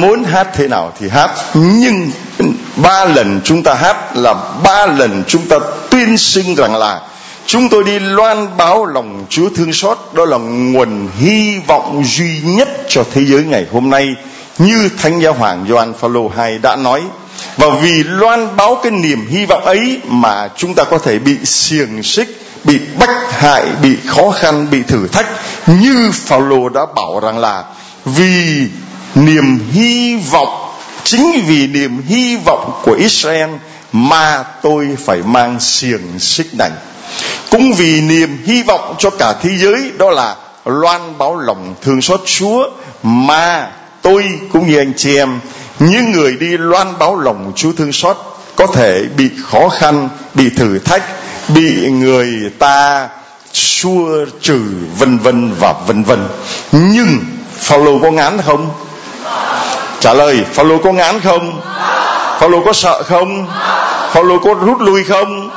muốn 0.00 0.24
hát 0.24 0.48
thế 0.54 0.68
nào 0.68 0.92
thì 1.00 1.08
hát. 1.08 1.30
Nhưng 1.54 2.10
ba 2.76 3.04
lần 3.04 3.40
chúng 3.44 3.62
ta 3.62 3.74
hát 3.74 4.16
là 4.16 4.34
ba 4.62 4.86
lần 4.86 5.24
chúng 5.26 5.48
ta 5.48 5.56
tuyên 5.90 6.16
xưng 6.18 6.54
rằng 6.54 6.76
là 6.76 7.00
chúng 7.46 7.68
tôi 7.68 7.84
đi 7.84 7.98
loan 7.98 8.56
báo 8.56 8.86
lòng 8.86 9.26
Chúa 9.28 9.48
thương 9.56 9.72
xót. 9.72 9.98
Đó 10.12 10.24
là 10.24 10.36
nguồn 10.38 11.08
hy 11.18 11.58
vọng 11.66 12.02
duy 12.04 12.40
nhất 12.44 12.68
cho 12.88 13.04
thế 13.12 13.24
giới 13.24 13.44
ngày 13.44 13.66
hôm 13.72 13.90
nay. 13.90 14.06
Như 14.58 14.90
Thánh 14.98 15.20
Giáo 15.20 15.32
Hoàng 15.32 15.66
Gioan 15.68 15.94
Phaolô 15.94 16.30
II 16.46 16.58
đã 16.62 16.76
nói. 16.76 17.02
Và 17.56 17.66
vì 17.82 18.04
loan 18.04 18.56
báo 18.56 18.80
cái 18.82 18.92
niềm 18.92 19.26
hy 19.30 19.44
vọng 19.46 19.64
ấy 19.64 20.00
mà 20.08 20.48
chúng 20.56 20.74
ta 20.74 20.84
có 20.84 20.98
thể 20.98 21.18
bị 21.18 21.36
xiềng 21.44 22.02
xích, 22.02 22.42
bị 22.64 22.78
bách 22.98 23.32
hại, 23.32 23.66
bị 23.82 23.96
khó 24.06 24.30
khăn, 24.30 24.70
bị 24.70 24.82
thử 24.82 25.08
thách. 25.08 25.26
Như 25.66 26.10
Phaolô 26.12 26.68
đã 26.68 26.86
bảo 26.96 27.20
rằng 27.20 27.38
là 27.38 27.64
vì 28.04 28.66
niềm 29.14 29.58
hy 29.72 30.16
vọng 30.30 30.74
chính 31.04 31.44
vì 31.46 31.66
niềm 31.66 32.02
hy 32.06 32.36
vọng 32.36 32.80
của 32.84 32.92
Israel 32.92 33.50
mà 33.92 34.44
tôi 34.62 34.96
phải 35.04 35.18
mang 35.22 35.60
xiềng 35.60 36.18
xích 36.18 36.54
này 36.58 36.70
cũng 37.50 37.72
vì 37.72 38.00
niềm 38.00 38.38
hy 38.46 38.62
vọng 38.62 38.94
cho 38.98 39.10
cả 39.10 39.34
thế 39.42 39.50
giới 39.56 39.92
đó 39.98 40.10
là 40.10 40.36
loan 40.64 41.18
báo 41.18 41.38
lòng 41.38 41.74
thương 41.82 42.02
xót 42.02 42.20
Chúa 42.26 42.70
mà 43.02 43.70
tôi 44.02 44.24
cũng 44.52 44.70
như 44.70 44.78
anh 44.78 44.92
chị 44.96 45.16
em 45.16 45.40
những 45.78 46.12
người 46.12 46.36
đi 46.36 46.56
loan 46.56 46.98
báo 46.98 47.18
lòng 47.18 47.52
Chúa 47.56 47.72
thương 47.72 47.92
xót 47.92 48.16
có 48.56 48.66
thể 48.66 49.04
bị 49.16 49.30
khó 49.42 49.68
khăn, 49.68 50.08
bị 50.34 50.50
thử 50.50 50.78
thách, 50.78 51.02
bị 51.48 51.90
người 51.90 52.28
ta 52.58 53.08
xua 53.52 54.24
trừ 54.40 54.60
vân 54.98 55.18
vân 55.18 55.54
và 55.60 55.74
vân 55.86 56.02
vân. 56.02 56.28
Nhưng 56.72 57.18
Phaolô 57.58 57.98
có 58.02 58.10
ngán 58.10 58.38
không? 58.46 58.70
Trả 60.00 60.14
lời, 60.14 60.44
Phaolô 60.52 60.78
có 60.78 60.92
ngán 60.92 61.20
không? 61.20 61.60
Phaolô 62.40 62.62
có 62.64 62.72
sợ 62.72 63.02
không? 63.02 63.46
Phaolô 64.12 64.38
có 64.38 64.54
rút 64.54 64.80
lui 64.80 65.04
không? 65.04 65.50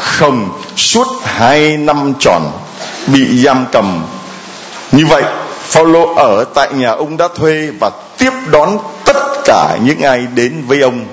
Không, 0.00 0.48
suốt 0.76 1.06
hai 1.24 1.76
năm 1.76 2.14
tròn 2.18 2.42
bị 3.06 3.42
giam 3.44 3.66
cầm. 3.72 4.04
Như 4.92 5.06
vậy, 5.06 5.22
Phaolô 5.68 6.14
ở 6.14 6.44
tại 6.54 6.68
nhà 6.72 6.90
ông 6.90 7.16
đã 7.16 7.28
thuê 7.36 7.70
và 7.80 7.90
tiếp 8.18 8.32
đón 8.50 8.78
tất 9.04 9.16
cả 9.44 9.76
những 9.84 10.00
ai 10.00 10.26
đến 10.34 10.64
với 10.66 10.80
ông. 10.80 11.04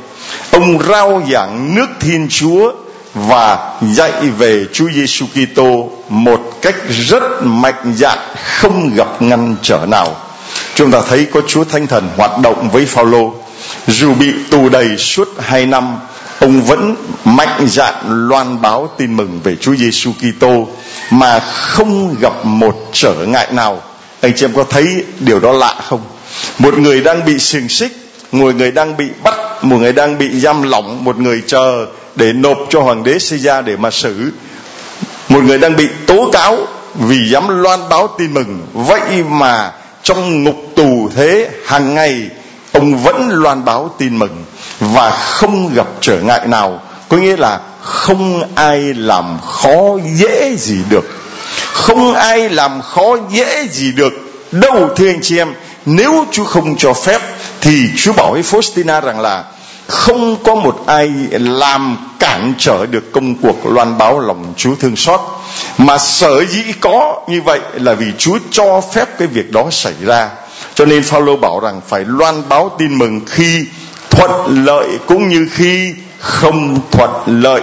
Ông 0.52 0.80
rao 0.90 1.22
giảng 1.32 1.76
nước 1.76 1.88
Thiên 2.00 2.28
Chúa 2.30 2.72
và 3.14 3.74
dạy 3.82 4.12
về 4.38 4.66
Chúa 4.74 4.90
Giêsu 4.90 5.26
Kitô 5.26 5.90
một 6.10 6.42
cách 6.62 6.76
rất 6.90 7.24
mạnh 7.42 7.94
dạn 7.96 8.18
không 8.60 8.96
gặp 8.96 9.22
ngăn 9.22 9.56
trở 9.62 9.80
nào 9.88 10.16
chúng 10.78 10.92
ta 10.92 11.02
thấy 11.10 11.28
có 11.34 11.42
Chúa 11.48 11.64
Thánh 11.64 11.88
Thần 11.88 12.10
hoạt 12.18 12.40
động 12.40 12.70
với 12.74 12.86
Phaolô. 12.86 13.34
Dù 13.88 14.14
bị 14.14 14.34
tù 14.50 14.70
đầy 14.70 14.98
suốt 14.98 15.28
hai 15.40 15.66
năm, 15.66 15.98
ông 16.40 16.62
vẫn 16.62 16.96
mạnh 17.26 17.68
dạn 17.68 17.94
loan 18.30 18.62
báo 18.62 18.90
tin 18.98 19.18
mừng 19.18 19.40
về 19.44 19.56
Chúa 19.56 19.76
Giêsu 19.76 20.12
Kitô 20.12 20.68
mà 21.12 21.40
không 21.40 22.16
gặp 22.22 22.46
một 22.46 22.90
trở 22.94 23.14
ngại 23.28 23.48
nào. 23.52 23.82
Anh 24.22 24.34
chị 24.36 24.46
em 24.46 24.54
có 24.54 24.64
thấy 24.70 25.04
điều 25.20 25.40
đó 25.40 25.52
lạ 25.52 25.76
không? 25.84 26.02
Một 26.60 26.78
người 26.78 27.02
đang 27.02 27.26
bị 27.26 27.40
xiềng 27.40 27.70
xích, 27.70 27.92
một 28.32 28.56
người 28.56 28.72
đang 28.72 28.98
bị 28.98 29.06
bắt, 29.24 29.36
một 29.62 29.78
người 29.78 29.94
đang 29.94 30.18
bị 30.18 30.40
giam 30.40 30.64
lỏng, 30.64 31.04
một 31.04 31.20
người 31.20 31.42
chờ 31.48 31.86
để 32.16 32.34
nộp 32.34 32.58
cho 32.70 32.82
hoàng 32.82 33.04
đế 33.04 33.12
Caesar 33.12 33.66
để 33.66 33.76
mà 33.76 33.92
xử. 33.92 34.32
Một 35.30 35.44
người 35.44 35.58
đang 35.58 35.76
bị 35.76 35.88
tố 36.08 36.30
cáo 36.34 36.58
vì 36.96 37.30
dám 37.30 37.62
loan 37.62 37.80
báo 37.90 38.10
tin 38.18 38.34
mừng. 38.34 38.68
Vậy 38.74 39.24
mà 39.30 39.72
trong 40.08 40.44
ngục 40.44 40.56
tù 40.76 41.10
thế, 41.16 41.50
hàng 41.66 41.96
ngày, 41.96 42.30
ông 42.72 42.98
vẫn 43.04 43.30
loan 43.30 43.66
báo 43.66 43.96
tin 43.98 44.20
mừng 44.20 44.46
và 44.80 45.12
không 45.12 45.74
gặp 45.74 45.88
trở 46.02 46.20
ngại 46.20 46.48
nào. 46.48 46.82
Có 47.10 47.18
nghĩa 47.18 47.38
là 47.38 47.60
không 47.82 48.56
ai 48.56 48.94
làm 48.94 49.40
khó 49.46 49.98
dễ 50.16 50.56
gì 50.58 50.78
được. 50.90 51.06
Không 51.72 52.14
ai 52.14 52.50
làm 52.50 52.82
khó 52.82 53.18
dễ 53.30 53.68
gì 53.72 53.92
được. 53.92 54.14
Đâu, 54.52 54.90
thưa 54.96 55.08
anh 55.08 55.20
chị 55.22 55.38
em, 55.38 55.54
nếu 55.86 56.26
Chúa 56.32 56.46
không 56.46 56.78
cho 56.78 56.94
phép, 56.94 57.22
thì 57.62 57.90
Chúa 57.98 58.14
bảo 58.14 58.32
với 58.32 58.42
Faustina 58.42 59.02
rằng 59.02 59.20
là 59.20 59.44
không 59.88 60.38
có 60.44 60.56
một 60.56 60.84
ai 60.86 61.12
làm 61.32 61.98
cản 62.20 62.54
trở 62.58 62.86
được 62.86 63.12
công 63.12 63.36
cuộc 63.36 63.66
loan 63.66 63.98
báo 63.98 64.20
lòng 64.20 64.54
Chúa 64.58 64.76
thương 64.76 64.96
xót. 64.96 65.20
Mà 65.78 65.98
sở 65.98 66.46
dĩ 66.46 66.64
có 66.80 67.22
như 67.28 67.42
vậy 67.42 67.60
là 67.74 67.94
vì 67.94 68.06
Chúa 68.18 68.40
cho 68.52 68.82
phép 68.94 69.18
cái 69.20 69.28
việc 69.28 69.52
đó 69.52 69.68
xảy 69.72 69.94
ra. 70.06 70.30
Cho 70.76 70.86
nên 70.86 71.04
Phaolô 71.04 71.36
bảo 71.36 71.60
rằng 71.60 71.82
phải 71.88 72.06
loan 72.08 72.50
báo 72.50 72.72
tin 72.80 72.98
mừng 72.98 73.22
khi 73.26 73.66
thuận 74.10 74.66
lợi 74.66 74.88
cũng 75.06 75.28
như 75.28 75.48
khi 75.52 75.94
không 76.20 76.80
thuận 76.92 77.12
lợi. 77.26 77.62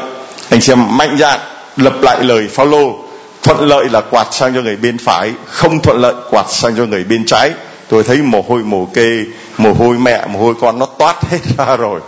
Anh 0.50 0.61
xem 0.61 0.97
mạnh 0.97 1.16
dạn 1.19 1.40
lập 1.76 1.95
lại 2.02 2.25
lời 2.25 2.49
Phaolô. 2.52 2.99
Thuận 3.43 3.69
lợi 3.69 3.85
là 3.90 4.00
quạt 4.00 4.26
sang 4.31 4.54
cho 4.54 4.61
người 4.61 4.76
bên 4.76 4.99
phải, 4.99 5.33
không 5.47 5.83
thuận 5.83 6.00
lợi 6.00 6.14
quạt 6.31 6.47
sang 6.50 6.76
cho 6.76 6.85
người 6.85 7.04
bên 7.04 7.26
trái. 7.26 7.50
Tôi 7.88 8.02
thấy 8.02 8.17
mồ 8.17 8.45
hôi 8.49 8.63
mồ 8.63 8.84
kê 8.95 9.25
mồ 9.58 9.73
hôi 9.73 9.99
mẹ, 9.99 10.26
mồ 10.26 10.38
hôi 10.38 10.54
con 10.60 10.78
nó 10.78 10.86
toát 10.86 11.17
hết 11.30 11.38
ra 11.58 11.76
rồi. 11.76 12.00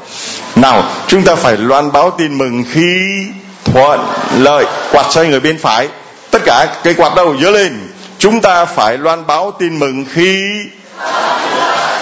Nào, 0.56 0.82
chúng 1.06 1.22
ta 1.22 1.34
phải 1.34 1.56
loan 1.56 1.92
báo 1.92 2.10
tin 2.10 2.38
mừng 2.38 2.64
khi 2.72 3.26
thuận 3.64 4.00
lợi. 4.36 4.64
Quạt 4.92 5.06
xoay 5.10 5.26
người 5.26 5.40
bên 5.40 5.58
phải. 5.58 5.88
Tất 6.30 6.42
cả 6.44 6.66
cây 6.84 6.94
quạt 6.94 7.14
đâu? 7.14 7.36
Dỡ 7.42 7.50
lên. 7.50 7.88
Chúng 8.18 8.40
ta 8.40 8.64
phải 8.64 8.98
loan 8.98 9.26
báo 9.26 9.50
tin 9.50 9.78
mừng 9.78 10.04
khi 10.12 10.42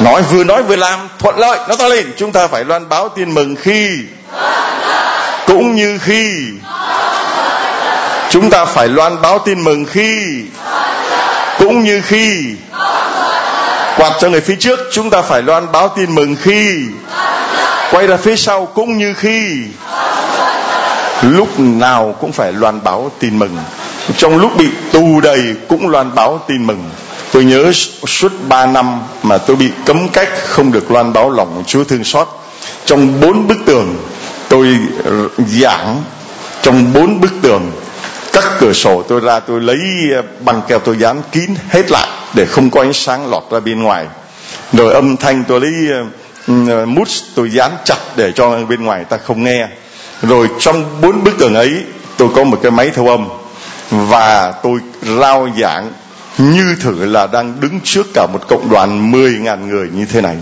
nói 0.01 0.23
vừa 0.23 0.45
nói 0.45 0.63
vừa 0.63 0.77
làm 0.77 1.09
thuận 1.19 1.39
lợi. 1.39 1.59
Nó 1.69 1.77
to 1.77 1.89
lên. 1.89 2.13
Chúng 2.17 2.33
ta 2.33 2.47
phải 2.47 2.65
loan 2.65 2.89
báo 2.89 3.09
tin 3.09 3.35
mừng 3.35 3.57
khi 3.57 3.99
cũng 5.47 5.75
như 5.75 5.99
khi 5.99 6.51
chúng 8.31 8.51
ta 8.51 8.65
phải 8.65 8.89
loan 8.89 9.23
báo 9.23 9.39
tin 9.39 9.65
mừng 9.65 9.85
khi 9.85 10.43
cũng 11.59 11.85
như 11.85 12.03
khi 12.07 12.57
quạt 13.97 14.13
cho 14.21 14.29
người 14.29 14.41
phía 14.41 14.57
trước, 14.57 14.79
chúng 14.93 15.11
ta 15.11 15.23
phải 15.23 15.43
loan 15.43 15.73
báo 15.73 15.89
tin 15.89 16.15
mừng 16.15 16.37
khi, 16.43 16.85
quay 17.91 18.07
ra 18.07 18.17
phía 18.17 18.37
sau 18.37 18.67
cũng 18.67 18.99
như 18.99 19.15
khi. 19.15 19.57
Lúc 21.23 21.61
nào 21.61 22.15
cũng 22.21 22.33
phải 22.33 22.53
loan 22.53 22.81
báo 22.85 23.11
tin 23.19 23.39
mừng. 23.39 23.57
Trong 24.17 24.39
lúc 24.39 24.57
bị 24.57 24.69
tù 24.93 25.21
đầy 25.21 25.55
cũng 25.69 25.89
loan 25.89 26.15
báo 26.15 26.41
tin 26.49 26.67
mừng. 26.67 26.91
Tôi 27.33 27.45
nhớ 27.45 27.73
suốt 28.07 28.33
ba 28.49 28.67
năm 28.67 29.01
mà 29.23 29.39
tôi 29.39 29.57
bị 29.57 29.71
cấm 29.87 30.09
cách 30.09 30.29
không 30.47 30.73
được 30.73 30.91
loan 30.91 31.13
báo 31.13 31.31
lòng 31.31 31.65
Chúa 31.67 31.85
thương 31.85 32.05
xót. 32.05 32.29
Trong 32.87 33.21
bốn 33.21 33.49
bức 33.49 33.59
tường 33.67 33.97
tôi 34.49 34.79
ờ, 35.05 35.29
giảng, 35.47 36.03
trong 36.63 36.93
bốn 36.93 37.21
bức 37.21 37.33
tường, 37.43 37.73
các 38.33 38.45
cửa 38.59 38.73
sổ 38.73 39.03
tôi 39.09 39.21
ra 39.21 39.41
tôi 39.41 39.61
lấy 39.61 39.79
ờ, 40.15 40.23
băng 40.41 40.63
keo 40.69 40.79
tôi 40.79 40.97
dán 40.99 41.23
kín 41.33 41.51
hết 41.69 41.91
lại 41.91 42.09
để 42.35 42.47
không 42.47 42.71
có 42.71 42.81
ánh 42.81 42.93
sáng 42.93 43.31
lọt 43.31 43.43
ra 43.51 43.61
bên 43.61 43.83
ngoài. 43.83 44.07
Rồi 44.73 44.93
âm 44.93 45.17
thanh 45.17 45.45
tôi 45.49 45.61
lấy 45.61 45.73
uh, 46.53 46.89
mút 46.89 47.09
tôi 47.35 47.51
dán 47.51 47.73
chặt 47.85 47.99
để 48.17 48.33
cho 48.33 48.59
bên 48.69 48.85
ngoài 48.85 49.05
ta 49.05 49.17
không 49.17 49.45
nghe. 49.45 49.69
Rồi 50.23 50.49
trong 50.59 51.01
bốn 51.01 51.25
bức 51.25 51.39
tường 51.39 51.55
ấy 51.55 51.85
tôi 52.17 52.29
có 52.35 52.45
một 52.45 52.59
cái 52.63 52.71
máy 52.71 52.91
thu 52.95 53.09
âm 53.09 53.29
và 53.91 54.53
tôi 54.63 54.81
rao 55.21 55.49
giảng 55.61 55.93
như 56.39 56.77
thử 56.81 57.05
là 57.05 57.27
đang 57.27 57.61
đứng 57.61 57.81
trước 57.85 58.07
cả 58.15 58.27
một 58.33 58.41
cộng 58.49 58.69
đoàn 58.71 59.13
10.000 59.13 59.67
người 59.67 59.89
như 59.95 60.07
thế 60.13 60.21
này. 60.21 60.37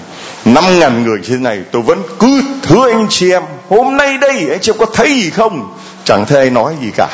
5.000 0.45 1.03
người 1.03 1.19
như 1.19 1.29
thế 1.29 1.37
này 1.37 1.61
tôi 1.73 1.83
vẫn 1.83 2.03
cứ 2.19 2.43
thưa 2.63 2.91
anh 2.93 3.07
chị 3.11 3.31
em 3.31 3.43
hôm 3.69 3.97
nay 3.97 4.19
đây 4.19 4.49
anh 4.51 4.61
chị 4.61 4.73
em 4.73 4.79
có 4.79 4.87
thấy 4.87 5.15
gì 5.15 5.31
không? 5.31 5.77
Chẳng 6.05 6.27
thấy 6.27 6.39
ai 6.39 6.51
nói 6.51 6.75
gì 6.83 6.91
cả. 6.97 7.09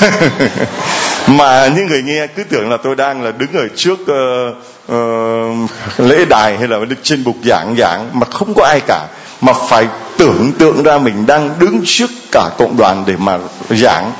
mà 1.36 1.68
những 1.76 1.86
người 1.86 2.02
nghe 2.02 2.26
cứ 2.26 2.44
tưởng 2.44 2.70
là 2.70 2.76
tôi 2.76 2.96
đang 2.96 3.22
là 3.22 3.32
đứng 3.32 3.52
ở 3.52 3.68
trước 3.76 3.98
uh, 4.02 4.56
uh, 4.92 5.70
lễ 5.98 6.24
đài 6.24 6.58
hay 6.58 6.68
là 6.68 6.78
đứng 6.78 6.98
trên 7.02 7.24
bục 7.24 7.36
giảng 7.44 7.74
giảng 7.78 8.10
mà 8.12 8.26
không 8.26 8.54
có 8.54 8.64
ai 8.64 8.80
cả. 8.86 9.06
Mà 9.40 9.52
phải 9.68 9.86
tưởng 10.18 10.52
tượng 10.58 10.82
ra 10.82 10.98
mình 10.98 11.26
đang 11.26 11.50
đứng 11.58 11.80
trước 11.84 12.10
cả 12.32 12.50
cộng 12.58 12.76
đoàn 12.76 13.04
để 13.06 13.14
mà 13.18 13.38
giảng. 13.70 14.12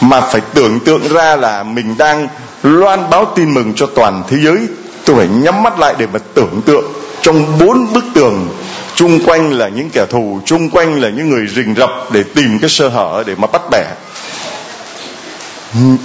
Mà 0.00 0.20
phải 0.20 0.40
tưởng 0.54 0.80
tượng 0.80 1.08
ra 1.08 1.36
là 1.36 1.62
mình 1.62 1.94
đang 1.98 2.28
loan 2.62 3.10
báo 3.10 3.24
tin 3.36 3.54
mừng 3.54 3.72
cho 3.74 3.86
toàn 3.86 4.22
thế 4.28 4.36
giới. 4.44 4.58
Tôi 5.04 5.16
phải 5.16 5.28
nhắm 5.28 5.62
mắt 5.62 5.78
lại 5.78 5.94
để 5.98 6.06
mà 6.12 6.18
tưởng 6.34 6.60
tượng. 6.66 6.92
Trong 7.22 7.58
bốn 7.58 7.92
bức 7.92 8.04
tường 8.14 8.48
chung 8.94 9.20
quanh 9.26 9.52
là 9.52 9.68
những 9.68 9.90
kẻ 9.90 10.06
thù 10.10 10.40
chung 10.44 10.70
quanh 10.70 11.00
là 11.00 11.08
những 11.08 11.30
người 11.30 11.46
rình 11.46 11.74
rập 11.74 11.90
để 12.12 12.24
tìm 12.34 12.58
cái 12.58 12.70
sơ 12.70 12.88
hở 12.88 13.22
để 13.26 13.34
mà 13.38 13.46
bắt 13.46 13.62
bẻ 13.70 13.84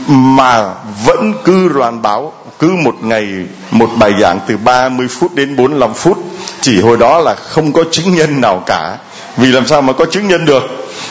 mà 0.08 0.74
vẫn 1.06 1.34
cứ 1.46 1.68
loan 1.68 2.02
báo, 2.02 2.34
cứ 2.60 2.70
một 2.84 2.96
ngày, 3.02 3.28
một 3.72 3.90
bài 3.98 4.14
giảng 4.22 4.40
từ 4.48 4.58
30 4.58 5.08
phút 5.08 5.36
đến 5.36 5.56
45 5.56 5.94
phút. 5.94 6.18
Chỉ 6.62 6.82
hồi 6.82 6.98
đó 6.98 7.20
là 7.20 7.36
không 7.36 7.74
có 7.74 7.84
chứng 7.92 8.16
nhân 8.16 8.42
nào 8.42 8.64
cả. 8.66 8.98
Vì 9.38 9.48
làm 9.52 9.68
sao 9.68 9.82
mà 9.82 9.94
có 9.94 10.06
chứng 10.06 10.28
nhân 10.28 10.46
được? 10.46 10.64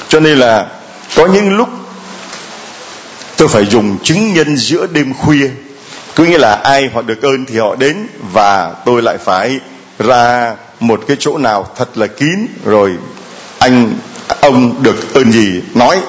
Cho 0.08 0.20
nên 0.20 0.38
là 0.38 0.66
có 1.16 1.26
những 1.26 1.56
lúc 1.56 1.68
tôi 3.36 3.48
phải 3.48 3.66
dùng 3.66 3.98
chứng 4.02 4.34
nhân 4.34 4.56
giữa 4.56 4.86
đêm 4.86 5.14
khuya. 5.14 5.50
Cứ 6.14 6.24
nghĩa 6.24 6.38
là 6.38 6.54
ai 6.54 6.90
họ 6.94 7.02
được 7.02 7.22
ơn 7.22 7.44
thì 7.44 7.58
họ 7.58 7.74
đến 7.76 8.06
và 8.32 8.74
tôi 8.84 9.02
lại 9.02 9.18
phải 9.18 9.60
ra 9.98 10.54
một 10.80 11.00
cái 11.08 11.16
chỗ 11.20 11.38
nào 11.38 11.66
thật 11.76 11.98
là 11.98 12.06
kín. 12.06 12.46
Rồi 12.64 12.92
anh, 13.58 13.92
ông 14.40 14.82
được 14.82 15.14
ơn 15.14 15.32
gì 15.32 15.62
nói, 15.74 16.00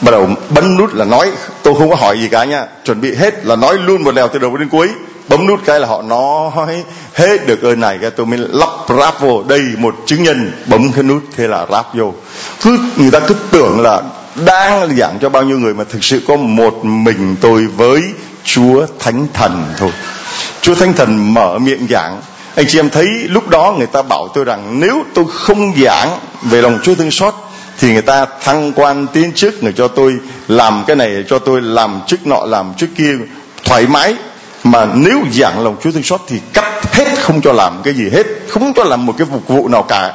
bắt 0.00 0.10
đầu 0.10 0.28
bấm 0.50 0.76
nút 0.78 0.94
là 0.94 1.04
nói 1.04 1.30
tôi 1.64 1.74
không 1.78 1.90
có 1.90 1.96
hỏi 1.96 2.20
gì 2.20 2.28
cả 2.28 2.44
nha. 2.44 2.66
Chuẩn 2.84 3.00
bị 3.00 3.14
hết 3.14 3.46
là 3.46 3.56
nói 3.56 3.78
luôn 3.78 4.04
một 4.04 4.14
lèo 4.14 4.28
từ 4.28 4.38
đầu 4.38 4.56
đến 4.56 4.68
cuối. 4.68 4.88
Bấm 5.28 5.46
nút 5.46 5.60
cái 5.64 5.80
là 5.80 5.86
họ 5.86 6.02
nói 6.02 6.84
hết 7.14 7.46
được 7.46 7.62
ơn 7.62 7.80
này 7.80 7.98
cái. 8.00 8.10
Tôi 8.10 8.26
mới 8.26 8.38
lắp 8.38 8.68
ráp 8.88 9.20
vô. 9.20 9.42
Đây 9.42 9.62
một 9.78 9.94
chứng 10.06 10.22
nhân. 10.22 10.52
Bấm 10.66 10.92
cái 10.92 11.02
nút 11.02 11.22
thế 11.36 11.48
là 11.48 11.66
ráp 11.70 11.94
vô. 11.94 12.14
Cứ 12.62 12.78
người 12.96 13.10
ta 13.10 13.20
cứ 13.20 13.34
tưởng 13.50 13.80
là 13.80 14.02
đang 14.46 14.96
giảng 14.96 15.18
cho 15.20 15.28
bao 15.28 15.42
nhiêu 15.42 15.58
người 15.58 15.74
mà 15.74 15.84
thực 15.84 16.04
sự 16.04 16.22
có 16.28 16.36
một 16.36 16.84
mình 16.84 17.36
tôi 17.40 17.66
với 17.66 18.02
Chúa 18.44 18.86
Thánh 18.98 19.26
Thần 19.32 19.64
thôi. 19.78 19.90
Chúa 20.60 20.74
Thánh 20.74 20.92
Thần 20.92 21.34
mở 21.34 21.58
miệng 21.58 21.86
giảng. 21.90 22.20
Anh 22.54 22.66
chị 22.68 22.78
em 22.78 22.90
thấy 22.90 23.06
lúc 23.06 23.48
đó 23.48 23.74
người 23.78 23.86
ta 23.86 24.02
bảo 24.02 24.28
tôi 24.34 24.44
rằng 24.44 24.80
nếu 24.80 25.02
tôi 25.14 25.24
không 25.32 25.72
giảng 25.84 26.18
về 26.42 26.62
lòng 26.62 26.78
Chúa 26.82 26.94
thương 26.94 27.10
xót 27.10 27.34
thì 27.78 27.92
người 27.92 28.02
ta 28.02 28.26
thăng 28.40 28.72
quan 28.76 29.06
tiến 29.12 29.32
chức 29.32 29.62
người 29.62 29.72
cho 29.72 29.88
tôi 29.88 30.16
làm 30.48 30.84
cái 30.86 30.96
này 30.96 31.24
cho 31.28 31.38
tôi, 31.38 31.62
làm 31.62 32.00
chức 32.06 32.26
nọ, 32.26 32.40
làm 32.46 32.74
chức 32.74 32.90
kia 32.96 33.12
thoải 33.64 33.86
mái. 33.86 34.14
Mà 34.64 34.86
nếu 34.94 35.20
giảng 35.32 35.64
lòng 35.64 35.76
Chúa 35.82 35.90
thương 35.90 36.02
xót 36.02 36.20
thì 36.28 36.40
cắt 36.52 36.92
hết 36.92 37.08
không 37.18 37.40
cho 37.40 37.52
làm 37.52 37.80
cái 37.84 37.94
gì 37.94 38.10
hết, 38.12 38.26
không 38.48 38.72
cho 38.76 38.84
làm 38.84 39.06
một 39.06 39.14
cái 39.18 39.26
phục 39.32 39.48
vụ 39.48 39.68
nào 39.68 39.82
cả. 39.82 40.12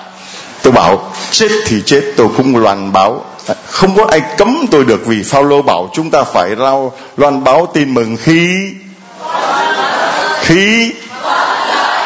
Tôi 0.62 0.74
bảo, 0.74 1.12
chết 1.32 1.52
thì 1.66 1.82
chết, 1.86 2.02
tôi 2.18 2.28
cũng 2.38 2.58
loan 2.58 2.94
báo. 2.94 3.26
Không 3.66 3.96
có 3.96 4.06
ai 4.12 4.22
cấm 4.38 4.66
tôi 4.72 4.86
được 4.86 5.06
vì 5.06 5.24
Phaolô 5.24 5.62
bảo 5.62 5.90
chúng 5.94 6.12
ta 6.12 6.24
phải 6.24 6.56
rao 6.60 6.94
loan 7.18 7.44
báo 7.44 7.72
tin 7.74 7.94
mừng 7.94 8.18
khi 8.18 8.72
khi 10.42 10.94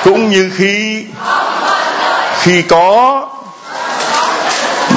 cũng 0.04 0.30
như 0.30 0.52
khi 0.56 1.04
khi 2.40 2.62
có 2.62 3.30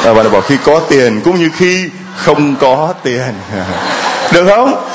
Ờ, 0.07 0.15
và 0.15 0.23
bảo 0.23 0.41
khi 0.41 0.57
có 0.65 0.81
tiền 0.89 1.21
cũng 1.25 1.39
như 1.39 1.51
khi 1.57 1.89
không 2.17 2.57
có 2.61 2.95
tiền. 3.03 3.35
Được 4.33 4.47
không? 4.49 4.89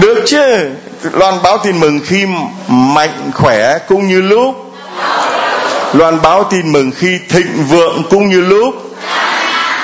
Được 0.00 0.22
chứ. 0.26 0.70
Loan 1.12 1.34
báo 1.42 1.58
tin 1.58 1.80
mừng 1.80 2.00
khi 2.06 2.26
mạnh 2.68 3.30
khỏe 3.34 3.78
cũng 3.88 4.08
như 4.08 4.20
lúc. 4.20 4.74
Loan 5.92 6.22
báo 6.22 6.44
tin 6.44 6.72
mừng 6.72 6.90
khi 6.90 7.18
thịnh 7.28 7.64
vượng 7.68 8.02
cũng 8.10 8.28
như 8.28 8.40
lúc. 8.40 8.74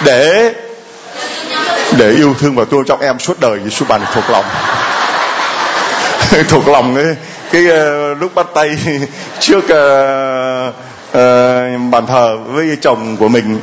Để 0.04 0.54
để 1.98 2.10
yêu 2.10 2.34
thương 2.38 2.56
và 2.56 2.64
tôn 2.64 2.84
trọng 2.84 3.00
em 3.00 3.18
suốt 3.18 3.40
đời 3.40 3.58
Giêsu 3.64 3.84
bàn 3.88 4.00
thuộc 4.14 4.30
lòng. 4.30 4.44
Thuộc 6.48 6.68
lòng 6.68 6.96
cái 6.96 7.16
cái 7.52 7.62
uh, 7.62 8.20
lúc 8.20 8.34
bắt 8.34 8.46
tay 8.54 8.70
trước 9.40 9.64
uh, 9.64 10.74
uh, 11.08 11.90
bàn 11.90 12.06
thờ 12.06 12.38
với 12.46 12.76
chồng 12.80 13.16
của 13.16 13.28
mình 13.28 13.60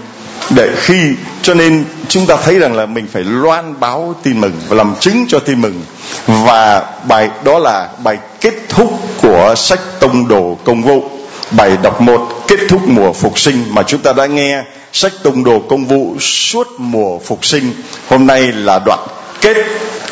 để 0.49 0.69
khi, 0.77 1.13
cho 1.41 1.53
nên 1.53 1.86
chúng 2.07 2.25
ta 2.25 2.38
thấy 2.43 2.60
rằng 2.60 2.75
là 2.75 2.86
mình 2.86 3.07
phải 3.12 3.23
loan 3.23 3.79
báo 3.79 4.15
tin 4.23 4.41
mừng 4.41 4.53
và 4.67 4.75
làm 4.75 4.95
chứng 4.99 5.25
cho 5.27 5.39
tin 5.39 5.62
mừng. 5.62 5.81
Và 6.27 6.83
bài 7.07 7.29
đó 7.43 7.60
là 7.60 7.89
bài 8.03 8.17
kết 8.41 8.53
thúc 8.69 8.99
của 9.21 9.53
sách 9.57 9.79
tông 9.99 10.27
đồ 10.27 10.57
công 10.63 10.83
vụ. 10.83 11.03
Bài 11.51 11.77
đọc 11.83 12.01
một, 12.01 12.43
kết 12.47 12.60
thúc 12.69 12.88
mùa 12.88 13.13
phục 13.13 13.39
sinh. 13.39 13.63
Mà 13.69 13.83
chúng 13.83 14.01
ta 14.01 14.13
đã 14.13 14.25
nghe 14.25 14.63
sách 14.93 15.12
tông 15.23 15.43
đồ 15.43 15.60
công 15.60 15.86
vụ 15.86 16.15
suốt 16.19 16.67
mùa 16.77 17.19
phục 17.19 17.45
sinh. 17.45 17.73
Hôm 18.07 18.27
nay 18.27 18.41
là 18.41 18.79
đoạn 18.86 18.99
kết 19.41 19.57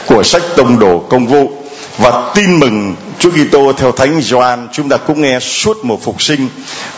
của 0.08 0.24
sách 0.24 0.44
tông 0.56 0.80
đồ 0.80 1.00
công 1.10 1.28
vụ. 1.28 1.52
Và 1.98 2.32
tin 2.36 2.60
mừng 2.60 2.96
Chúa 3.20 3.30
Kitô 3.32 3.74
theo 3.78 3.92
Thánh 3.92 4.22
Gioan, 4.22 4.68
chúng 4.72 4.90
ta 4.90 4.98
cũng 4.98 5.22
nghe 5.22 5.40
suốt 5.40 5.78
mùa 5.84 5.98
phục 5.98 6.22
sinh. 6.22 6.48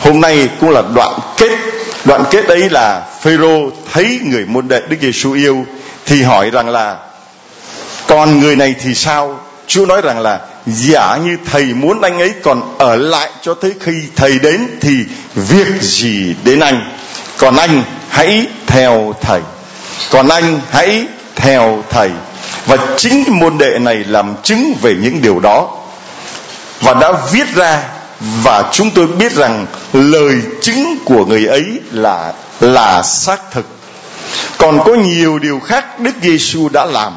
Hôm 0.00 0.20
nay 0.20 0.48
cũng 0.60 0.70
là 0.70 0.82
đoạn 0.94 1.12
kết 1.36 1.58
đoạn 2.08 2.24
kết 2.30 2.46
ấy 2.46 2.70
là 2.70 3.02
Phêrô 3.20 3.70
thấy 3.92 4.20
người 4.24 4.44
môn 4.46 4.68
đệ 4.68 4.80
Đức 4.88 4.96
Giêsu 5.00 5.32
yêu 5.32 5.66
thì 6.06 6.22
hỏi 6.22 6.50
rằng 6.50 6.68
là, 6.68 6.96
còn 8.06 8.40
người 8.40 8.56
này 8.56 8.74
thì 8.82 8.94
sao? 8.94 9.40
Chúa 9.66 9.86
nói 9.86 10.00
rằng 10.00 10.20
là, 10.20 10.40
giả 10.66 11.16
như 11.16 11.36
thầy 11.50 11.64
muốn 11.64 12.00
anh 12.00 12.18
ấy 12.18 12.32
còn 12.42 12.74
ở 12.78 12.96
lại 12.96 13.30
cho 13.42 13.54
tới 13.54 13.74
khi 13.80 13.92
thầy 14.16 14.38
đến 14.38 14.68
thì 14.80 14.94
việc 15.34 15.82
gì 15.82 16.34
đến 16.44 16.60
anh? 16.60 16.92
Còn 17.38 17.56
anh 17.56 17.82
hãy 18.08 18.46
theo 18.66 19.14
thầy. 19.20 19.40
Còn 20.10 20.28
anh 20.28 20.60
hãy 20.70 21.06
theo 21.36 21.84
thầy. 21.90 22.10
Và 22.66 22.76
chính 22.96 23.24
môn 23.28 23.58
đệ 23.58 23.78
này 23.78 23.96
làm 23.96 24.34
chứng 24.42 24.74
về 24.82 24.94
những 25.02 25.22
điều 25.22 25.40
đó. 25.40 25.76
Và 26.80 26.94
đã 26.94 27.12
viết 27.32 27.54
ra 27.54 27.82
và 28.20 28.70
chúng 28.72 28.90
tôi 28.90 29.06
biết 29.06 29.32
rằng 29.32 29.66
lời 29.92 30.34
chứng 30.62 30.98
của 31.04 31.24
người 31.24 31.46
ấy 31.46 31.64
là 31.92 32.32
là 32.60 33.02
xác 33.02 33.50
thực. 33.52 33.66
Còn 34.58 34.80
có 34.84 34.94
nhiều 34.94 35.38
điều 35.38 35.60
khác 35.60 36.00
Đức 36.00 36.14
Giêsu 36.22 36.68
đã 36.68 36.84
làm. 36.84 37.12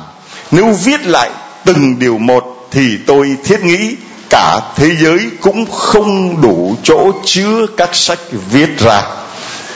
Nếu 0.52 0.76
viết 0.84 1.06
lại 1.06 1.30
từng 1.66 2.00
điều 2.00 2.18
một 2.18 2.68
thì 2.72 2.98
tôi 3.08 3.36
thiết 3.44 3.64
nghĩ 3.64 3.96
cả 4.30 4.60
thế 4.76 4.96
giới 4.96 5.20
cũng 5.42 5.72
không 5.72 6.42
đủ 6.42 6.76
chỗ 6.84 7.12
chứa 7.26 7.66
các 7.78 7.96
sách 7.96 8.20
viết 8.52 8.80
ra. 8.80 9.02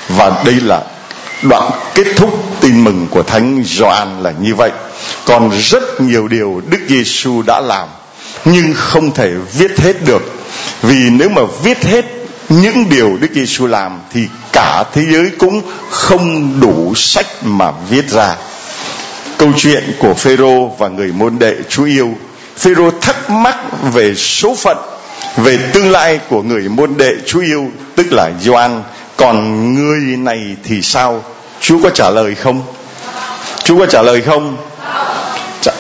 Và 0.10 0.44
đây 0.46 0.56
là 0.62 0.84
đoạn 1.42 1.72
kết 1.94 2.08
thúc 2.16 2.44
tin 2.62 2.84
mừng 2.84 3.08
của 3.12 3.24
thánh 3.24 3.64
Gioan 3.66 4.24
là 4.24 4.34
như 4.42 4.56
vậy. 4.56 4.72
Còn 5.26 5.50
rất 5.50 6.02
nhiều 6.02 6.28
điều 6.28 6.62
Đức 6.70 6.80
Giêsu 6.88 7.42
đã 7.42 7.62
làm, 7.62 7.88
nhưng 8.46 8.74
không 8.74 9.12
thể 9.12 9.32
viết 9.58 9.80
hết 9.80 10.06
được 10.06 10.22
vì 10.88 11.10
nếu 11.10 11.30
mà 11.30 11.42
viết 11.64 11.86
hết 11.86 12.06
những 12.50 12.90
điều 12.90 13.18
Đức 13.22 13.28
Giêsu 13.34 13.68
làm 13.68 14.00
thì 14.14 14.28
cả 14.52 14.84
thế 14.94 15.06
giới 15.12 15.32
cũng 15.38 15.62
không 15.90 16.60
đủ 16.60 16.94
sách 16.96 17.28
mà 17.44 17.72
viết 17.90 18.10
ra. 18.10 18.36
Câu 19.38 19.52
chuyện 19.58 19.84
của 20.00 20.14
Phêrô 20.14 20.68
và 20.68 20.88
người 20.88 21.12
môn 21.12 21.40
đệ 21.40 21.56
Chúa 21.70 21.86
yêu, 21.86 22.14
Phêrô 22.58 22.92
thắc 23.02 23.30
mắc 23.30 23.58
về 23.94 24.16
số 24.16 24.56
phận, 24.56 24.78
về 25.38 25.58
tương 25.74 25.92
lai 25.92 26.20
của 26.30 26.42
người 26.42 26.70
môn 26.70 26.94
đệ 26.98 27.16
Chúa 27.26 27.42
yêu, 27.42 27.68
tức 27.96 28.14
là 28.14 28.32
Gioan. 28.42 28.84
Còn 29.18 29.74
người 29.74 30.18
này 30.18 30.56
thì 30.64 30.82
sao? 30.82 31.24
Chúa 31.62 31.80
có 31.84 31.90
trả 31.90 32.10
lời 32.10 32.36
không? 32.36 32.62
Chúa 33.64 33.80
có 33.80 33.86
trả 33.86 34.02
lời 34.02 34.22
không? 34.22 34.58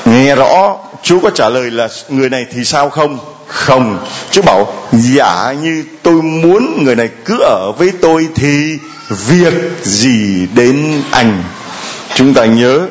Nghe 0.06 0.36
rõ. 0.36 0.78
Chúa 1.04 1.20
có 1.20 1.30
trả 1.30 1.50
lời 1.50 1.72
là 1.72 1.88
người 2.10 2.30
này 2.30 2.46
thì 2.54 2.66
sao 2.66 2.90
không? 2.90 3.35
Không, 3.48 4.06
Chúa 4.32 4.42
bảo, 4.42 4.74
giả 4.92 5.54
như 5.64 5.84
tôi 6.04 6.22
muốn 6.22 6.84
người 6.84 6.96
này 6.96 7.10
cứ 7.26 7.40
ở 7.40 7.72
với 7.78 7.92
tôi 8.02 8.28
thì 8.36 8.78
việc 9.10 9.54
gì 9.84 10.48
đến 10.54 11.02
anh? 11.12 11.44
Chúng 12.16 12.34
ta 12.34 12.46
nhớ, 12.46 12.88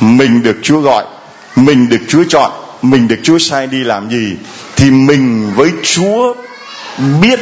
mình 0.00 0.42
được 0.42 0.56
Chúa 0.62 0.80
gọi, 0.80 1.04
mình 1.56 1.88
được 1.88 2.00
Chúa 2.08 2.24
chọn, 2.28 2.50
mình 2.82 3.08
được 3.08 3.18
Chúa 3.22 3.38
sai 3.38 3.66
đi 3.66 3.84
làm 3.84 4.10
gì 4.10 4.36
thì 4.76 4.90
mình 4.90 5.52
với 5.56 5.70
Chúa 5.82 6.34
biết. 7.20 7.40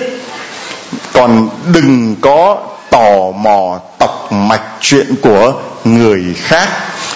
Còn 1.12 1.48
đừng 1.72 2.16
có 2.20 2.58
tò 2.90 3.30
mò 3.36 3.80
tọc 3.98 4.32
mạch 4.32 4.62
chuyện 4.80 5.14
của 5.22 5.54
người 5.84 6.22
khác. 6.36 6.68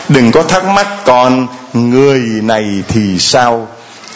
Đừng 0.09 0.33
có 0.33 0.43
thắc 0.43 0.65
mắc, 0.65 0.87
còn 1.05 1.47
người 1.73 2.21
này 2.43 2.83
thì 2.89 3.19
sao? 3.19 3.69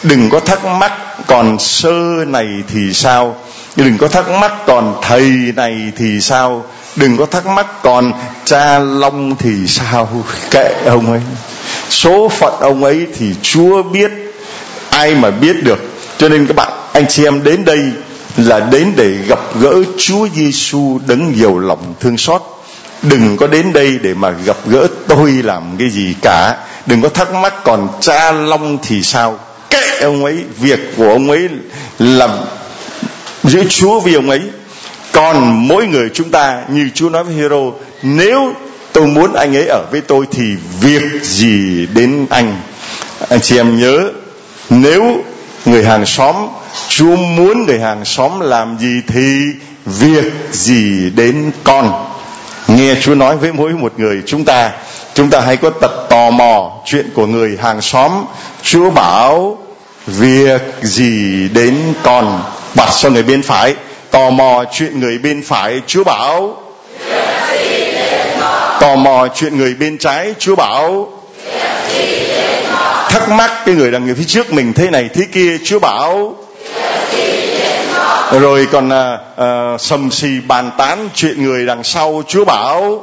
Đừng 0.03 0.29
có 0.29 0.39
thắc 0.39 0.65
mắc 0.65 0.91
còn 1.27 1.59
sơ 1.59 2.25
này 2.27 2.47
thì 2.67 2.93
sao? 2.93 3.35
Đừng 3.75 3.97
có 3.97 4.07
thắc 4.07 4.29
mắc 4.29 4.51
còn 4.67 4.95
thầy 5.01 5.29
này 5.55 5.91
thì 5.97 6.21
sao? 6.21 6.65
Đừng 6.95 7.17
có 7.17 7.25
thắc 7.25 7.45
mắc 7.45 7.83
còn 7.83 8.11
cha 8.45 8.79
long 8.79 9.35
thì 9.35 9.67
sao? 9.67 10.09
Kệ 10.51 10.73
ông 10.85 11.11
ấy. 11.11 11.21
Số 11.89 12.29
phận 12.29 12.53
ông 12.59 12.83
ấy 12.83 13.07
thì 13.17 13.35
chúa 13.41 13.83
biết, 13.83 14.11
ai 14.89 15.15
mà 15.15 15.31
biết 15.31 15.63
được. 15.63 15.79
Cho 16.17 16.29
nên 16.29 16.47
các 16.47 16.55
bạn, 16.55 16.71
anh 16.93 17.05
chị 17.09 17.23
em 17.23 17.43
đến 17.43 17.65
đây 17.65 17.81
là 18.37 18.59
đến 18.59 18.93
để 18.95 19.17
gặp 19.27 19.39
gỡ 19.59 19.73
Chúa 19.97 20.27
Giêsu 20.35 20.99
đấng 21.07 21.33
nhiều 21.33 21.59
lòng 21.59 21.93
thương 21.99 22.17
xót. 22.17 22.41
Đừng 23.01 23.37
có 23.37 23.47
đến 23.47 23.73
đây 23.73 23.99
để 24.01 24.13
mà 24.13 24.29
gặp 24.29 24.57
gỡ 24.65 24.87
tôi 25.07 25.31
làm 25.31 25.63
cái 25.79 25.89
gì 25.89 26.15
cả. 26.21 26.57
Đừng 26.85 27.01
có 27.01 27.09
thắc 27.09 27.33
mắc 27.33 27.53
còn 27.63 27.87
cha 27.99 28.31
long 28.31 28.77
thì 28.83 29.03
sao? 29.03 29.39
Kệ 29.71 29.99
ông 30.01 30.23
ấy, 30.23 30.43
việc 30.59 30.79
của 30.97 31.09
ông 31.09 31.29
ấy 31.29 31.49
là 31.99 32.27
giữa 33.43 33.63
Chúa 33.69 33.99
với 33.99 34.13
ông 34.13 34.29
ấy. 34.29 34.41
Còn 35.11 35.67
mỗi 35.67 35.87
người 35.87 36.09
chúng 36.13 36.29
ta, 36.29 36.63
như 36.69 36.89
Chúa 36.93 37.09
nói 37.09 37.23
với 37.23 37.33
Hero 37.33 37.71
nếu 38.03 38.53
tôi 38.93 39.07
muốn 39.07 39.33
anh 39.33 39.55
ấy 39.55 39.67
ở 39.67 39.85
với 39.91 40.01
tôi 40.01 40.25
thì 40.31 40.55
việc 40.81 41.03
gì 41.21 41.87
đến 41.93 42.25
anh? 42.29 42.61
Anh 43.29 43.41
chị 43.41 43.57
em 43.57 43.79
nhớ, 43.79 44.09
nếu 44.69 45.23
người 45.65 45.83
hàng 45.83 46.05
xóm, 46.05 46.35
Chúa 46.89 47.15
muốn 47.15 47.65
người 47.65 47.79
hàng 47.79 48.05
xóm 48.05 48.39
làm 48.39 48.77
gì 48.79 49.01
thì 49.07 49.45
việc 49.85 50.33
gì 50.51 51.09
đến 51.15 51.51
con? 51.63 52.07
Nghe 52.67 52.95
Chúa 53.01 53.15
nói 53.15 53.37
với 53.37 53.53
mỗi 53.53 53.71
một 53.71 53.93
người 53.97 54.21
chúng 54.25 54.45
ta 54.45 54.71
chúng 55.13 55.29
ta 55.29 55.39
hãy 55.39 55.57
có 55.57 55.69
tật 55.69 55.91
tò 56.09 56.29
mò 56.29 56.71
chuyện 56.85 57.09
của 57.13 57.25
người 57.25 57.57
hàng 57.61 57.81
xóm. 57.81 58.11
Chúa 58.63 58.89
bảo 58.89 59.57
việc 60.07 60.61
gì 60.81 61.49
đến 61.53 61.93
con 62.03 62.41
bật 62.75 62.89
cho 63.01 63.09
người 63.09 63.23
bên 63.23 63.41
phải? 63.41 63.75
Tò 64.11 64.29
mò 64.29 64.63
chuyện 64.71 64.99
người 64.99 65.17
bên 65.17 65.43
phải 65.47 65.81
Chúa 65.87 66.03
bảo. 66.03 66.57
Tò 68.79 68.95
mò 68.95 69.27
chuyện 69.35 69.57
người 69.57 69.73
bên 69.73 69.97
trái 69.97 70.33
Chúa 70.39 70.55
bảo. 70.55 71.09
Thắc 73.09 73.29
mắc 73.29 73.51
cái 73.65 73.75
người 73.75 73.91
đằng 73.91 74.05
người 74.05 74.15
phía 74.15 74.23
trước 74.27 74.53
mình 74.53 74.73
thế 74.73 74.89
này 74.89 75.09
thế 75.13 75.25
kia 75.31 75.57
Chúa 75.65 75.79
bảo. 75.79 76.35
Rồi 78.31 78.67
còn 78.71 78.89
à, 78.89 79.17
à, 79.37 79.77
sầm 79.79 80.11
xì 80.11 80.39
bàn 80.47 80.71
tán 80.77 81.09
chuyện 81.15 81.43
người 81.43 81.65
đằng 81.65 81.83
sau 81.83 82.23
Chúa 82.27 82.45
bảo 82.45 83.01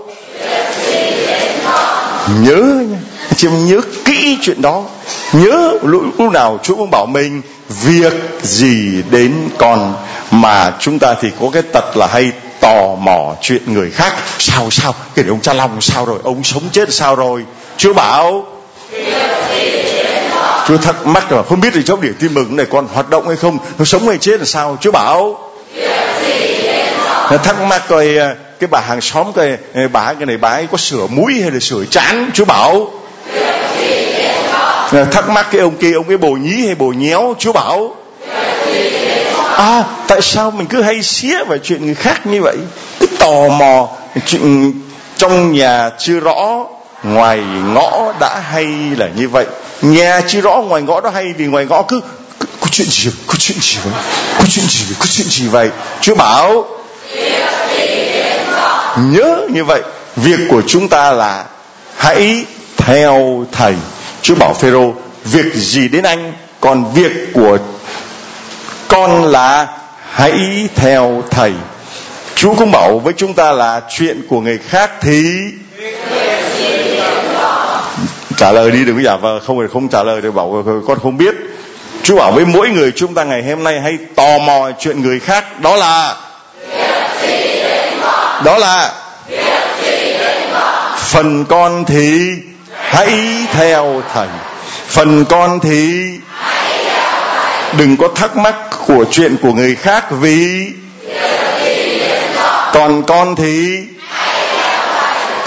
nhớ 2.42 2.84
nha. 2.90 2.98
Chị 3.36 3.48
nhớ 3.48 3.80
kỹ 4.04 4.38
chuyện 4.42 4.62
đó. 4.62 4.84
Nhớ 5.32 5.72
lúc, 5.82 6.20
nào 6.32 6.60
Chúa 6.62 6.74
cũng 6.74 6.90
bảo 6.90 7.06
mình 7.06 7.42
việc 7.68 8.12
gì 8.42 9.02
đến 9.10 9.32
con 9.58 9.94
mà 10.30 10.72
chúng 10.80 10.98
ta 10.98 11.14
thì 11.20 11.28
có 11.40 11.46
cái 11.52 11.62
tật 11.62 11.96
là 11.96 12.06
hay 12.06 12.32
tò 12.60 12.94
mò 12.94 13.34
chuyện 13.42 13.62
người 13.66 13.90
khác. 13.90 14.14
Sao 14.38 14.70
sao? 14.70 14.94
Cái 15.14 15.24
ông 15.28 15.40
cha 15.40 15.52
long 15.52 15.80
sao 15.80 16.04
rồi? 16.04 16.18
Ông 16.22 16.44
sống 16.44 16.62
chết 16.72 16.94
sao 16.94 17.16
rồi? 17.16 17.44
Chúa 17.76 17.92
bảo 17.92 18.46
Chúa 20.68 20.76
thắc 20.76 21.06
mắc 21.06 21.30
rồi 21.30 21.44
không 21.48 21.60
biết 21.60 21.70
thì 21.74 21.82
trong 21.82 22.00
điểm 22.00 22.14
tin 22.18 22.34
mừng 22.34 22.56
này 22.56 22.66
còn 22.70 22.86
hoạt 22.94 23.10
động 23.10 23.28
hay 23.28 23.36
không? 23.36 23.58
Nó 23.78 23.84
sống 23.84 24.08
hay 24.08 24.18
chết 24.18 24.40
là 24.40 24.46
sao? 24.46 24.76
Chúa 24.80 24.90
bảo 24.90 25.50
thắc 27.36 27.62
mắc 27.62 27.82
coi 27.88 28.16
ờ, 28.16 28.34
cái 28.60 28.68
bà 28.70 28.80
hàng 28.80 29.00
xóm 29.00 29.32
coi 29.32 29.56
ờ, 29.74 29.88
bà 29.88 30.14
cái 30.14 30.26
này 30.26 30.36
bà 30.36 30.48
ấy 30.48 30.66
có 30.72 30.78
sửa 30.78 31.06
mũi 31.06 31.40
hay 31.42 31.50
là 31.50 31.60
sửa 31.60 31.84
chán 31.90 32.30
Chúa 32.34 32.44
bảo. 32.44 32.90
Thắc 35.10 35.28
mắc 35.28 35.46
cái 35.50 35.60
ông 35.60 35.76
kia 35.76 35.92
ông 35.92 36.04
cái 36.08 36.16
bồ 36.16 36.30
nhí 36.30 36.66
hay 36.66 36.74
bồ 36.74 36.92
nhéo 36.92 37.34
Chúa 37.38 37.52
bảo. 37.52 37.94
À 39.56 39.84
tại 40.08 40.22
sao 40.22 40.50
mình 40.50 40.66
cứ 40.66 40.82
hay 40.82 41.02
xía 41.02 41.44
vào 41.44 41.58
chuyện 41.58 41.86
người 41.86 41.94
khác 41.94 42.26
như 42.26 42.42
vậy? 42.42 42.56
Cứ 43.00 43.06
tò 43.18 43.48
mò 43.48 43.88
chuyện 44.26 44.72
trong 45.16 45.52
nhà 45.52 45.90
chưa 45.98 46.20
rõ 46.20 46.66
ngoài 47.02 47.40
ngõ 47.74 48.12
đã 48.20 48.40
hay 48.50 48.66
là 48.96 49.08
như 49.16 49.28
vậy? 49.28 49.46
Nhà 49.82 50.20
chưa 50.28 50.40
rõ 50.40 50.56
ngoài 50.56 50.82
ngõ 50.82 51.00
đó 51.00 51.10
hay 51.10 51.32
vì 51.32 51.46
ngoài 51.46 51.66
ngõ 51.66 51.82
cứ, 51.82 52.00
cứ 52.40 52.46
có 52.60 52.66
chuyện 52.70 52.88
gì 52.90 53.10
có 53.26 53.34
chuyện 53.38 53.58
gì 53.60 53.78
vậy? 53.84 53.92
Có 54.38 54.44
chuyện 54.50 54.66
gì 54.68 54.84
vậy? 54.88 54.96
Có 55.00 55.06
chuyện 55.10 55.26
gì 55.28 55.48
vậy? 55.48 55.70
Chúa 56.00 56.14
bảo 56.14 56.77
nhớ 58.96 59.46
như 59.50 59.64
vậy, 59.64 59.82
việc 60.16 60.38
của 60.48 60.62
chúng 60.66 60.88
ta 60.88 61.12
là 61.12 61.44
hãy 61.96 62.44
theo 62.76 63.44
thầy. 63.52 63.74
Chúa 64.22 64.34
bảo 64.34 64.54
phêrô, 64.54 64.92
việc 65.24 65.54
gì 65.54 65.88
đến 65.88 66.04
anh, 66.04 66.32
còn 66.60 66.94
việc 66.94 67.12
của 67.32 67.58
con 68.88 69.24
là 69.24 69.66
hãy 70.10 70.68
theo 70.74 71.22
thầy. 71.30 71.52
Chúa 72.34 72.54
cũng 72.54 72.70
bảo 72.70 72.98
với 72.98 73.12
chúng 73.16 73.34
ta 73.34 73.52
là 73.52 73.80
chuyện 73.90 74.22
của 74.28 74.40
người 74.40 74.58
khác 74.58 74.90
thì 75.00 75.22
trả 78.36 78.52
lời 78.52 78.70
đi, 78.70 78.84
đừng 78.84 78.96
có 78.96 79.02
giả 79.02 79.16
vờ, 79.16 79.40
không 79.46 79.58
thì 79.60 79.66
không 79.72 79.88
trả 79.88 80.02
lời 80.02 80.20
thì 80.22 80.30
bảo 80.30 80.64
con 80.86 80.98
không 81.02 81.16
biết. 81.16 81.34
Chúa 82.02 82.16
bảo 82.16 82.32
với 82.32 82.44
mỗi 82.44 82.68
người 82.68 82.92
chúng 82.96 83.14
ta 83.14 83.24
ngày 83.24 83.42
hôm 83.42 83.64
nay 83.64 83.80
hay 83.80 83.98
tò 84.14 84.38
mò 84.38 84.70
chuyện 84.78 85.02
người 85.02 85.20
khác, 85.20 85.60
đó 85.60 85.76
là 85.76 86.16
đó 88.44 88.58
là 88.58 88.92
phần 90.96 91.44
con 91.44 91.84
thì 91.84 92.32
hãy 92.72 93.46
theo 93.52 94.02
thầy. 94.14 94.28
Phần 94.88 95.24
con 95.24 95.60
thì 95.60 96.10
đừng 97.78 97.96
có 97.96 98.08
thắc 98.14 98.36
mắc 98.36 98.54
của 98.86 99.04
chuyện 99.10 99.36
của 99.42 99.52
người 99.52 99.74
khác 99.74 100.04
vì 100.10 100.66
còn 102.72 103.02
con 103.02 103.36
thì 103.36 103.78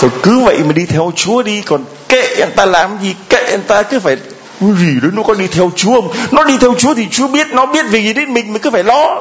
rồi 0.01 0.12
cứ 0.23 0.39
vậy 0.39 0.58
mà 0.65 0.73
đi 0.73 0.86
theo 0.86 1.12
Chúa 1.15 1.43
đi, 1.43 1.62
còn 1.62 1.84
kệ 2.10 2.36
anh 2.39 2.51
ta 2.56 2.65
làm 2.65 2.97
gì, 3.01 3.15
kệ 3.30 3.51
anh 3.51 3.62
ta, 3.62 3.84
cứ 3.84 3.99
phải 3.99 4.17
gì 4.62 4.99
đấy, 5.01 5.12
nó 5.13 5.23
có 5.23 5.34
đi 5.34 5.47
theo 5.47 5.71
Chúa 5.75 6.01
không? 6.01 6.13
Nó 6.32 6.43
đi 6.43 6.58
theo 6.58 6.73
Chúa 6.77 6.93
thì 6.93 7.08
Chúa 7.12 7.27
biết, 7.27 7.47
nó 7.51 7.65
biết 7.65 7.86
vì 7.89 8.04
gì 8.04 8.13
đến 8.13 8.34
mình 8.34 8.54
mình 8.54 8.62
cứ 8.62 8.69
phải 8.71 8.84
lo 8.84 9.19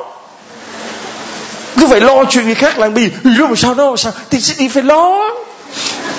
cứ 1.76 1.86
phải 1.86 2.00
lo 2.00 2.24
chuyện 2.30 2.44
người 2.44 2.54
khác 2.54 2.78
làm 2.78 2.94
gì? 2.94 3.10
Nó 3.24 3.46
mà 3.46 3.56
sao 3.56 3.74
đâu 3.74 3.96
sao? 3.96 4.12
Thì 4.30 4.40
sẽ 4.40 4.54
đi 4.58 4.68
phải 4.68 4.82
lo. 4.82 5.30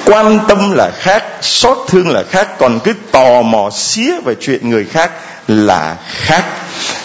Quan 0.06 0.40
tâm 0.48 0.72
là 0.72 0.92
khác, 1.00 1.24
xót 1.42 1.78
thương 1.88 2.10
là 2.10 2.24
khác, 2.30 2.60
còn 2.60 2.80
cứ 2.80 2.94
tò 3.12 3.42
mò 3.42 3.70
xía 3.70 4.20
về 4.26 4.36
chuyện 4.42 4.70
người 4.70 4.86
khác 4.86 5.12
là 5.48 5.96
khác. 6.08 6.44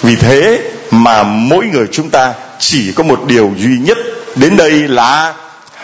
Vì 0.03 0.17
thế 0.17 0.61
mà 0.91 1.23
mỗi 1.23 1.67
người 1.67 1.87
chúng 1.93 2.11
ta 2.11 2.35
chỉ 2.59 2.93
có 2.93 3.03
một 3.03 3.25
điều 3.27 3.53
duy 3.57 3.79
nhất. 3.79 3.99
Đến 4.37 4.57
đây 4.57 4.71
là 4.71 5.35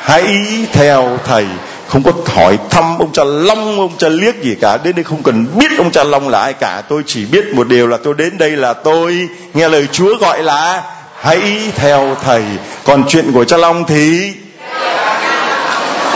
hãy 0.00 0.38
theo 0.72 1.18
thầy. 1.24 1.46
Không 1.88 2.02
có 2.02 2.12
hỏi 2.26 2.58
thăm 2.70 2.98
ông 2.98 3.12
cha 3.12 3.24
long, 3.24 3.80
ông 3.80 3.98
cha 3.98 4.08
liếc 4.08 4.42
gì 4.42 4.56
cả. 4.60 4.78
Đến 4.84 4.96
đây 4.96 5.04
không 5.04 5.22
cần 5.22 5.46
biết 5.58 5.78
ông 5.78 5.90
cha 5.90 6.04
long 6.04 6.28
là 6.28 6.40
ai 6.40 6.52
cả. 6.52 6.82
Tôi 6.88 7.02
chỉ 7.06 7.24
biết 7.24 7.54
một 7.54 7.68
điều 7.68 7.86
là 7.86 7.96
tôi 8.04 8.14
đến 8.14 8.38
đây 8.38 8.50
là 8.50 8.72
tôi. 8.72 9.28
Nghe 9.54 9.68
lời 9.68 9.88
chúa 9.92 10.16
gọi 10.16 10.42
là 10.42 10.82
hãy 11.22 11.72
theo 11.76 12.16
thầy. 12.24 12.42
Còn 12.84 13.04
chuyện 13.08 13.32
của 13.32 13.44
cha 13.44 13.56
long 13.56 13.84
thì? 13.86 14.32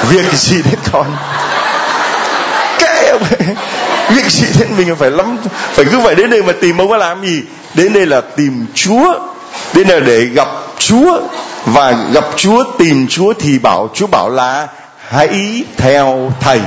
Việc 0.08 0.32
gì 0.32 0.62
đến 0.62 0.78
con? 0.92 1.16
Kệ 2.78 3.08
ông 3.10 3.22
việc 4.08 4.30
gì 4.30 4.46
đến 4.60 4.68
mình 4.76 4.96
phải 4.96 5.10
lắm. 5.10 5.36
Phải 5.72 5.84
cứ 5.90 5.98
vậy 5.98 6.14
đến 6.14 6.30
đây 6.30 6.42
mà 6.42 6.52
tìm 6.60 6.78
ông 6.78 6.88
có 6.88 6.96
làm 6.96 7.26
gì? 7.26 7.42
Đến 7.74 7.92
đây 7.92 8.06
là 8.06 8.20
tìm 8.20 8.66
chúa. 8.74 9.14
Đến 9.72 9.88
đây 9.88 10.00
là 10.00 10.06
để 10.06 10.24
gặp 10.24 10.48
chúa. 10.78 11.20
Và 11.66 11.94
gặp 12.12 12.24
chúa, 12.36 12.64
tìm 12.78 13.06
chúa 13.08 13.32
thì 13.38 13.58
bảo 13.58 13.90
chúa 13.94 14.06
bảo 14.06 14.30
là 14.30 14.68
hãy 15.08 15.64
theo 15.76 16.32
thầy. 16.40 16.60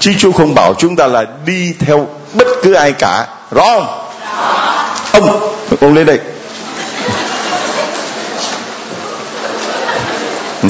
Chứ 0.00 0.12
chúa 0.18 0.32
không 0.32 0.54
bảo 0.54 0.74
chúng 0.74 0.96
ta 0.96 1.06
là 1.06 1.24
đi 1.46 1.74
theo 1.78 2.08
bất 2.34 2.46
cứ 2.62 2.72
ai 2.72 2.92
cả. 2.92 3.26
Rõ 3.50 3.64
không? 3.64 4.08
Ông 5.12 5.52
ông 5.80 5.94
lên 5.94 6.06
đây. 6.06 6.18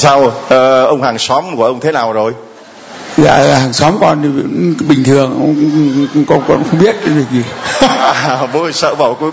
Sao 0.01 0.33
ờ, 0.49 0.85
ông 0.85 1.03
hàng 1.03 1.19
xóm 1.19 1.57
của 1.57 1.65
ông 1.65 1.81
thế 1.81 1.93
nào 1.93 2.13
rồi? 2.13 2.33
Dạ 3.17 3.59
hàng 3.61 3.73
xóm 3.73 3.97
con 4.01 4.23
thì 4.23 4.29
bình 4.89 5.05
thường 5.05 5.57
con 6.29 6.43
con 6.49 6.65
không 6.71 6.79
biết 6.79 6.97
cái 7.05 7.15
gì. 7.33 7.43
À, 7.81 8.47
bố 8.53 8.71
sợ 8.73 8.95
bảo 8.95 9.17
con 9.21 9.31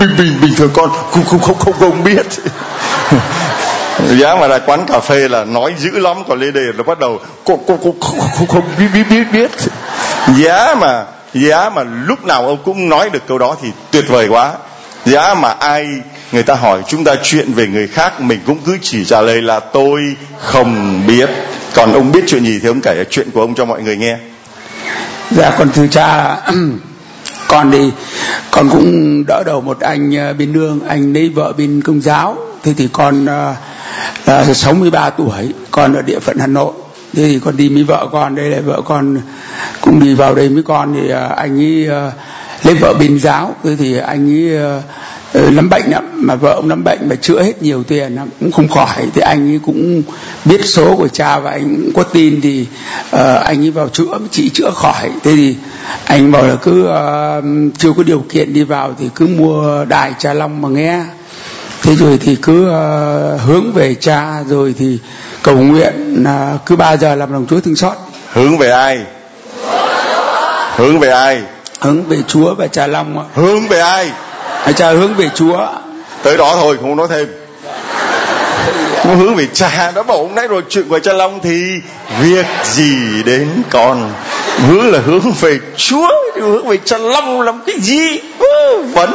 bình 0.00 0.16
bình 0.18 0.38
bình 0.42 0.54
thường 0.56 0.70
con 0.74 0.90
không 1.12 1.24
không 1.24 1.40
không 1.40 1.58
không, 1.58 1.74
không 1.80 2.04
biết. 2.04 2.26
Giá 4.18 4.34
mà 4.34 4.48
ra 4.48 4.58
quán 4.58 4.86
cà 4.86 5.00
phê 5.00 5.28
là 5.28 5.44
nói 5.44 5.74
dữ 5.78 5.90
lắm 5.90 6.16
còn 6.28 6.40
lên 6.40 6.52
đây 6.52 6.64
là 6.64 6.82
bắt 6.82 6.98
đầu 6.98 7.20
cô 7.44 7.58
cô 7.66 7.78
cô 7.84 7.94
không 8.00 8.20
không, 8.38 8.46
không 8.46 8.64
biết 8.78 8.86
biết 8.94 9.04
biết 9.10 9.24
biết. 9.32 9.50
Giá 10.36 10.74
mà 10.74 11.04
giá 11.34 11.70
mà 11.70 11.84
lúc 12.06 12.24
nào 12.24 12.46
ông 12.46 12.58
cũng 12.64 12.88
nói 12.88 13.10
được 13.10 13.22
câu 13.28 13.38
đó 13.38 13.56
thì 13.62 13.68
tuyệt 13.90 14.04
vời 14.08 14.28
quá 14.28 14.52
giá 15.04 15.34
mà 15.34 15.48
ai, 15.48 15.86
người 16.32 16.42
ta 16.42 16.54
hỏi 16.54 16.82
chúng 16.88 17.04
ta 17.04 17.14
chuyện 17.22 17.52
về 17.52 17.66
người 17.66 17.88
khác, 17.88 18.20
mình 18.20 18.40
cũng 18.46 18.58
cứ 18.66 18.78
chỉ 18.82 19.04
trả 19.04 19.20
lời 19.20 19.42
là 19.42 19.60
tôi 19.60 20.00
không 20.38 21.02
biết. 21.06 21.30
Còn 21.74 21.92
ông 21.92 22.12
biết 22.12 22.24
chuyện 22.26 22.44
gì 22.44 22.58
thì 22.62 22.68
ông 22.68 22.80
kể 22.80 23.04
chuyện 23.10 23.30
của 23.30 23.40
ông 23.40 23.54
cho 23.54 23.64
mọi 23.64 23.82
người 23.82 23.96
nghe. 23.96 24.16
Dạ 25.30 25.54
con 25.58 25.70
thưa 25.74 25.86
cha, 25.86 26.36
con 27.48 27.70
đi 27.70 27.90
con 28.50 28.68
cũng 28.70 29.24
đỡ 29.26 29.42
đầu 29.46 29.60
một 29.60 29.80
anh 29.80 30.16
ờ, 30.16 30.32
bên 30.32 30.52
nương, 30.52 30.80
anh 30.88 31.12
lấy 31.12 31.28
vợ 31.28 31.52
bên 31.58 31.82
công 31.82 32.00
giáo. 32.00 32.36
Thế 32.62 32.74
thì 32.76 32.88
con 32.92 33.26
ờ, 33.26 33.54
ờ, 34.24 34.44
là 34.44 34.54
63 34.54 35.10
tuổi, 35.10 35.54
con 35.70 35.94
ở 35.94 36.02
địa 36.02 36.18
phận 36.18 36.38
hà 36.38 36.46
nội. 36.46 36.72
Thế 37.14 37.22
thì 37.24 37.40
con 37.44 37.56
đi 37.56 37.68
với 37.68 37.84
vợ 37.84 38.08
con, 38.12 38.34
đây 38.34 38.50
là 38.50 38.60
vợ 38.60 38.80
con 38.84 39.20
cũng 39.80 40.00
đi 40.00 40.14
vào 40.14 40.34
đây 40.34 40.48
với 40.48 40.62
con 40.62 40.94
thì 40.94 41.10
anh 41.36 41.60
ấy 41.60 41.88
lấy 42.68 42.74
vợ 42.74 42.94
bên 42.94 43.18
giáo 43.18 43.54
thì 43.78 43.98
anh 43.98 44.30
ấy 44.30 44.56
ờ, 45.32 45.50
lắm 45.50 45.68
bệnh 45.70 45.90
lắm. 45.90 46.10
Mà 46.14 46.34
vợ 46.34 46.52
ông 46.52 46.68
lắm 46.68 46.84
bệnh 46.84 47.08
mà 47.08 47.14
chữa 47.14 47.42
hết 47.42 47.62
nhiều 47.62 47.82
tiền 47.82 48.14
lắm 48.14 48.28
cũng 48.40 48.52
không 48.52 48.68
khỏi. 48.68 48.96
Thì 49.14 49.20
anh 49.20 49.52
ấy 49.52 49.60
cũng 49.66 50.02
biết 50.44 50.64
số 50.64 50.96
của 50.96 51.08
cha 51.08 51.38
và 51.38 51.50
anh 51.50 51.76
cũng 51.76 51.92
có 51.94 52.02
tin 52.02 52.40
thì 52.40 52.66
uh, 53.14 53.20
anh 53.44 53.60
ấy 53.64 53.70
vào 53.70 53.88
chữa 53.88 54.18
chị 54.30 54.48
chữa 54.48 54.70
khỏi. 54.70 55.10
Thế 55.24 55.36
thì 55.36 55.56
anh 56.04 56.32
bảo 56.32 56.42
là 56.42 56.54
cứ 56.54 56.82
uh, 56.82 57.44
chưa 57.78 57.92
có 57.96 58.02
điều 58.02 58.24
kiện 58.28 58.52
đi 58.52 58.62
vào 58.62 58.94
thì 58.98 59.08
cứ 59.14 59.26
mua 59.26 59.84
đài 59.84 60.12
trà 60.18 60.34
long 60.34 60.62
mà 60.62 60.68
nghe. 60.68 61.02
Thế 61.82 61.96
rồi 61.96 62.18
thì 62.20 62.36
cứ 62.42 62.66
uh, 62.66 63.40
hướng 63.40 63.72
về 63.72 63.94
cha. 63.94 64.42
Rồi 64.48 64.74
thì 64.78 64.98
cầu 65.42 65.56
nguyện 65.56 66.22
uh, 66.22 66.66
cứ 66.66 66.76
ba 66.76 66.96
giờ 66.96 67.14
làm 67.14 67.32
lòng 67.32 67.46
chúa 67.50 67.60
thương 67.60 67.76
xót. 67.76 67.96
Hướng 68.32 68.58
về 68.58 68.70
ai? 68.70 68.98
Hướng 70.76 70.98
về 70.98 71.10
ai? 71.10 71.42
Hướng 71.80 72.04
về 72.04 72.16
chúa 72.28 72.54
và 72.54 72.66
cha 72.66 72.86
long 72.86 73.18
ạ. 73.18 73.24
Hướng 73.34 73.68
về 73.68 73.80
ai? 73.80 74.10
Hãy 74.62 74.72
cha 74.72 74.90
hướng 74.90 75.14
về 75.14 75.30
chúa 75.34 75.66
tới 76.22 76.36
đó 76.36 76.56
thôi 76.56 76.76
không 76.80 76.96
nói 76.96 77.08
thêm. 77.10 77.28
Nó 79.04 79.14
hướng 79.14 79.34
về 79.34 79.46
cha. 79.54 79.92
Đó 79.94 80.02
bảo 80.02 80.16
ông 80.16 80.34
nãy 80.34 80.48
rồi 80.48 80.62
chuyện 80.68 80.88
của 80.88 80.98
cha 80.98 81.12
long 81.12 81.40
thì 81.42 81.80
việc 82.20 82.46
gì 82.64 83.22
đến 83.24 83.48
con? 83.70 84.12
Hướng 84.68 84.92
là 84.92 84.98
hướng 85.06 85.32
về 85.40 85.58
chúa 85.76 86.08
hướng 86.34 86.68
về 86.68 86.76
cha 86.84 86.98
long 86.98 87.40
làm 87.40 87.62
cái 87.66 87.76
gì? 87.80 88.20
Vẫn 88.92 89.12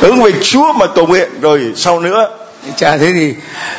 hướng 0.00 0.22
về 0.22 0.32
chúa 0.42 0.72
mà 0.72 0.86
cầu 0.86 1.06
nguyện. 1.06 1.28
Rồi 1.40 1.72
sau 1.76 2.00
nữa 2.00 2.28
cha 2.76 2.96
thế 2.98 3.12
thì 3.12 3.34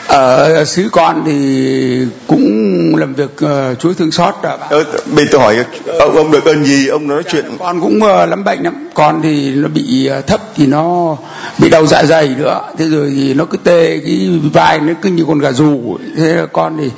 ở 0.08 0.66
xứ 0.66 0.90
con 0.92 1.24
thì 1.26 2.08
cũng 2.28 2.96
làm 2.96 3.14
việc 3.14 3.32
uh, 3.46 3.80
chúa 3.80 3.94
thương 3.94 4.12
xót 4.12 4.36
à 4.42 4.58
ờ, 4.70 4.84
bây 5.06 5.26
tôi 5.32 5.42
hỏi 5.42 5.58
ông, 6.00 6.16
ông 6.16 6.32
được 6.32 6.46
ơn 6.46 6.66
gì? 6.66 6.88
Ông 6.88 7.08
nói 7.08 7.24
chuyện. 7.24 7.46
con 7.60 7.82
cũng 7.82 7.96
uh, 8.04 8.30
lắm 8.30 8.44
bệnh 8.44 8.64
lắm. 8.64 8.90
Con 8.94 9.22
thì 9.22 9.56
nó 9.56 9.68
bị 9.68 10.10
uh, 10.20 10.28
thấp 10.28 10.42
thì 10.56 10.68
nó 10.68 11.18
bị 11.58 11.70
đau 11.70 11.86
dạ 11.86 12.04
dày 12.04 12.28
nữa. 12.28 12.62
Thế 12.78 12.86
rồi 12.86 13.12
thì 13.16 13.34
nó 13.34 13.46
cứ 13.46 13.58
tê 13.58 14.00
cái 14.06 14.40
vai 14.54 14.80
nó 14.80 14.94
cứ 15.02 15.10
như 15.10 15.26
con 15.28 15.40
gà 15.40 15.52
rù. 15.52 15.98
Thế 16.18 16.34
là 16.34 16.46
con 16.46 16.78
thì, 16.78 16.90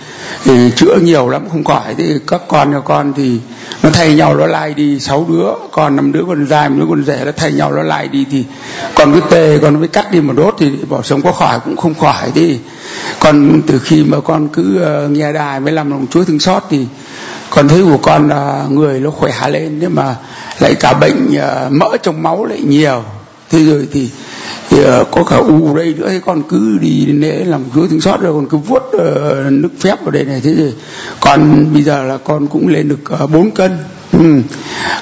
thì 0.43 0.71
chữa 0.75 0.95
nhiều 0.95 1.29
lắm 1.29 1.49
không 1.51 1.63
khỏi. 1.63 1.95
Thì 1.97 2.13
các 2.27 2.41
con 2.47 2.71
nhà 2.71 2.79
con 2.79 3.13
thì 3.13 3.39
nó 3.83 3.89
thay 3.89 4.13
nhau 4.13 4.35
nó 4.35 4.47
lai 4.47 4.73
đi 4.73 4.99
sáu 4.99 5.25
đứa. 5.29 5.51
Còn 5.71 5.95
năm 5.95 6.11
đứa 6.11 6.23
con 6.27 6.47
dài 6.47 6.69
một 6.69 6.75
đứa 6.79 6.85
con 6.89 7.03
rẻ 7.05 7.25
nó 7.25 7.31
thay 7.37 7.51
nhau 7.51 7.71
nó 7.71 7.83
lai 7.83 8.07
đi 8.07 8.25
thì 8.31 8.43
còn 8.95 9.13
cứ 9.13 9.21
tê 9.29 9.59
còn 9.61 9.79
mới 9.79 9.87
cắt 9.87 10.11
đi 10.11 10.21
một 10.21 10.33
đốt 10.37 10.55
thì 10.59 10.71
bỏ 10.89 11.01
sống 11.01 11.21
có 11.21 11.31
khỏi 11.31 11.59
cũng 11.65 11.74
không 11.75 11.95
khỏi 11.95 12.31
đi. 12.35 12.59
Còn 13.19 13.61
từ 13.67 13.79
khi 13.79 14.03
mà 14.03 14.19
con 14.19 14.47
cứ 14.47 14.79
uh, 15.05 15.11
nghe 15.11 15.33
đài 15.33 15.59
mới 15.59 15.73
làm 15.73 15.91
lòng 15.91 16.05
chúa 16.11 16.23
thương 16.23 16.39
xót 16.39 16.63
thì 16.69 16.85
con 17.49 17.67
thấy 17.67 17.83
của 17.83 17.97
con 17.97 18.29
là 18.29 18.65
người 18.69 18.99
nó 18.99 19.09
khỏe 19.09 19.31
lên. 19.49 19.79
Nhưng 19.79 19.95
mà 19.95 20.15
lại 20.59 20.75
cả 20.79 20.93
bệnh 20.93 21.27
uh, 21.27 21.71
mỡ 21.71 21.97
trong 22.03 22.23
máu 22.23 22.45
lại 22.45 22.61
nhiều 22.61 23.03
thế 23.49 23.59
rồi 23.59 23.87
thì, 23.91 24.09
thì 24.69 24.77
uh, 24.79 25.07
có 25.11 25.23
cả 25.23 25.37
u 25.37 25.75
đây 25.75 25.93
nữa. 25.97 26.09
Thế 26.09 26.21
con 26.25 26.43
cứ 26.49 26.77
đi 26.81 27.05
lễ 27.05 27.43
làm 27.45 27.61
chúa 27.75 27.87
thương 27.87 28.01
xót 28.01 28.21
rồi 28.21 28.33
còn 28.33 28.47
cứ 28.49 28.57
vuốt 28.57 28.83
uh, 28.95 29.51
nước 29.51 29.71
phép 29.79 29.95
vào 30.01 30.11
đây 30.11 30.25
này. 30.25 30.41
Thế 30.43 30.53
rồi 30.53 30.73
còn 31.19 31.69
bây 31.73 31.83
giờ 31.83 32.03
là 32.03 32.17
con 32.17 32.47
cũng 32.47 32.67
lên 32.67 32.89
được 32.89 33.23
uh, 33.23 33.31
4 33.31 33.51
cân. 33.51 33.77
Ừ. 34.11 34.41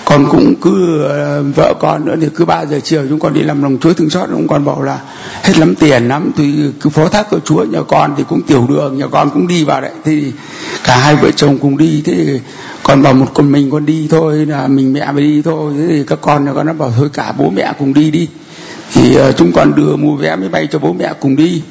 còn 0.05 0.27
cũng 0.29 0.55
cứ 0.61 1.03
ờ, 1.03 1.43
vợ 1.55 1.73
con 1.79 2.05
nữa 2.05 2.15
thì 2.21 2.27
cứ 2.35 2.45
ba 2.45 2.65
giờ 2.65 2.79
chiều 2.83 3.03
chúng 3.09 3.19
con 3.19 3.33
đi 3.33 3.41
làm 3.41 3.63
lòng 3.63 3.77
chúa 3.81 3.93
thương 3.93 4.09
xót, 4.09 4.29
chúng 4.29 4.47
con 4.47 4.65
bảo 4.65 4.81
là 4.81 4.99
hết 5.43 5.57
lắm 5.57 5.75
tiền 5.75 6.07
lắm, 6.07 6.31
thì 6.37 6.53
cứ 6.81 6.89
phó 6.89 7.07
thác 7.07 7.27
cho 7.31 7.37
chúa 7.45 7.63
nhà 7.63 7.79
con 7.87 8.13
thì 8.17 8.23
cũng 8.29 8.41
tiểu 8.41 8.65
đường 8.69 8.97
nhà 8.97 9.07
con 9.11 9.29
cũng 9.29 9.47
đi 9.47 9.63
vào 9.63 9.81
đấy. 9.81 9.91
Thì 10.05 10.31
cả 10.83 10.97
hai 10.97 11.15
vợ 11.15 11.31
chồng 11.31 11.57
cùng 11.57 11.77
đi, 11.77 12.01
thế 12.05 12.13
thì 12.13 12.39
còn 12.83 13.01
bảo 13.01 13.13
một 13.13 13.27
con 13.33 13.51
mình 13.51 13.71
con 13.71 13.85
đi 13.85 14.07
thôi, 14.09 14.45
là 14.45 14.67
mình 14.67 14.93
mẹ 14.93 15.11
mới 15.11 15.23
đi 15.23 15.41
thôi. 15.41 15.73
Thế 15.77 15.85
thì 15.87 16.03
các 16.07 16.19
con 16.21 16.45
nhà 16.45 16.53
con 16.53 16.67
nó 16.67 16.73
bảo 16.73 16.93
thôi 16.97 17.09
cả 17.13 17.33
bố 17.37 17.49
mẹ 17.49 17.73
cùng 17.79 17.93
đi 17.93 18.11
đi. 18.11 18.27
Thì 18.93 19.15
ờ, 19.15 19.31
chúng 19.31 19.51
con 19.51 19.75
đưa 19.75 19.95
mua 19.95 20.15
vé 20.15 20.35
máy 20.35 20.49
bay 20.49 20.67
cho 20.71 20.79
bố 20.79 20.93
mẹ 20.93 21.13
cùng 21.19 21.35
đi. 21.35 21.61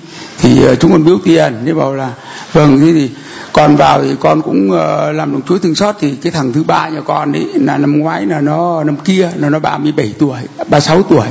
Thì 0.40 0.62
ờ, 0.64 0.74
chúng 0.74 0.92
con 0.92 1.04
biếu 1.04 1.18
tiền, 1.24 1.54
thế 1.66 1.72
bảo 1.72 1.94
là 1.94 2.10
vâng 2.52 2.78
thế 2.80 2.92
thì 2.92 3.10
con 3.52 3.76
vào 3.76 4.02
thì 4.02 4.08
con 4.20 4.42
cũng 4.42 4.70
ờ, 4.70 5.12
làm 5.12 5.32
đồng 5.32 5.42
chúa 5.48 5.58
thương 5.58 5.74
xót 5.74 5.94
thì 6.00 6.14
cái 6.22 6.32
thằng 6.32 6.52
thứ 6.52 6.62
ba 6.62 6.88
nhà 6.88 7.00
con 7.00 7.32
ấy 7.32 7.46
là 7.54 7.78
năm 7.78 7.98
ngoái 7.98 8.26
là 8.26 8.40
nó, 8.40 8.84
năm 8.84 8.96
kia 8.96 9.30
là 9.36 9.48
nó 9.48 9.58
37 9.58 10.14
tuổi 10.18 10.38
36 10.68 11.02
tuổi. 11.02 11.26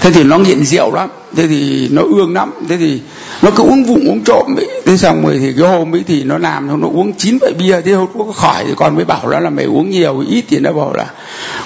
Thế 0.00 0.10
thì 0.12 0.24
nó 0.24 0.38
nghiện 0.38 0.64
rượu 0.64 0.94
lắm, 0.94 1.08
thế 1.36 1.46
thì 1.48 1.88
nó 1.88 2.02
ương 2.02 2.34
lắm, 2.34 2.52
thế 2.68 2.76
thì 2.76 3.00
nó 3.42 3.50
cứ 3.50 3.62
uống 3.62 3.84
vụng 3.84 4.08
uống 4.08 4.24
trộm 4.24 4.56
ấy. 4.56 4.66
Thế 4.86 4.96
xong 4.96 5.22
rồi 5.26 5.38
thì 5.38 5.52
cái 5.58 5.68
hôm 5.68 5.94
ấy 5.94 6.04
thì 6.06 6.24
nó 6.24 6.38
làm, 6.38 6.80
nó 6.80 6.88
uống 6.88 7.12
chín 7.12 7.38
vại 7.40 7.52
bia, 7.58 7.80
thế 7.80 7.92
hôm 7.92 8.08
có 8.18 8.32
khỏi 8.32 8.64
thì 8.66 8.72
con 8.76 8.94
mới 8.94 9.04
bảo 9.04 9.28
nó 9.28 9.40
là 9.40 9.50
mày 9.50 9.64
uống 9.64 9.90
nhiều, 9.90 10.24
ít 10.28 10.44
thì 10.48 10.58
nó 10.58 10.72
bảo 10.72 10.92
là 10.94 11.06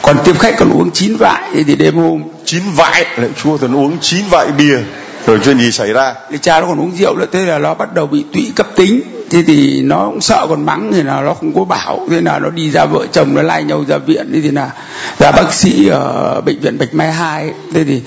còn 0.03 0.17
tiếp 0.25 0.39
khách 0.39 0.55
còn 0.59 0.71
uống 0.71 0.91
chín 0.91 1.17
vại. 1.17 1.43
Thế 1.55 1.63
thì 1.63 1.77
đêm 1.77 1.95
hôm 1.95 2.23
chín 2.45 2.63
vại? 2.77 3.07
Lại 3.17 3.31
chua 3.43 3.59
thì 3.59 3.69
nó 3.69 3.79
uống 3.79 3.99
chín 4.01 4.25
vại 4.31 4.47
bia 4.59 4.79
rồi 5.27 5.41
chuyện 5.45 5.59
gì 5.59 5.73
xảy 5.73 5.93
ra? 5.93 6.15
Thì 6.31 6.39
cha 6.39 6.61
nó 6.61 6.67
còn 6.67 6.81
uống 6.81 6.97
rượu 6.97 7.17
nữa, 7.17 7.27
thế 7.33 7.45
là 7.45 7.59
nó 7.59 7.75
bắt 7.75 7.95
đầu 7.95 8.07
bị 8.07 8.25
tụy 8.33 8.53
cấp 8.57 8.67
tính. 8.77 9.01
Thế 9.31 9.43
thì 9.47 9.83
nó 9.83 10.07
cũng 10.07 10.21
sợ 10.21 10.47
còn 10.49 10.67
mắng 10.67 10.91
thì 10.93 11.03
là 11.03 11.21
nó 11.21 11.35
không 11.35 11.53
có 11.55 11.65
bảo. 11.65 12.07
Thế 12.11 12.21
là 12.21 12.39
nó 12.39 12.51
đi 12.51 12.71
ra 12.71 12.85
vợ 12.85 13.07
chồng, 13.13 13.35
nó 13.35 13.43
lai 13.43 13.65
nhau 13.65 13.85
ra 13.89 13.99
viện. 13.99 14.31
Thế 14.35 14.41
thì 14.41 14.51
là 14.51 14.71
ra 15.19 15.33
bác 15.33 15.53
sĩ 15.53 15.89
ở 15.89 16.41
bệnh 16.41 16.61
viện 16.61 16.79
bạch 16.79 16.95
mai 16.95 17.13
hai 17.13 17.53
thế 17.75 17.85
thì 17.85 18.03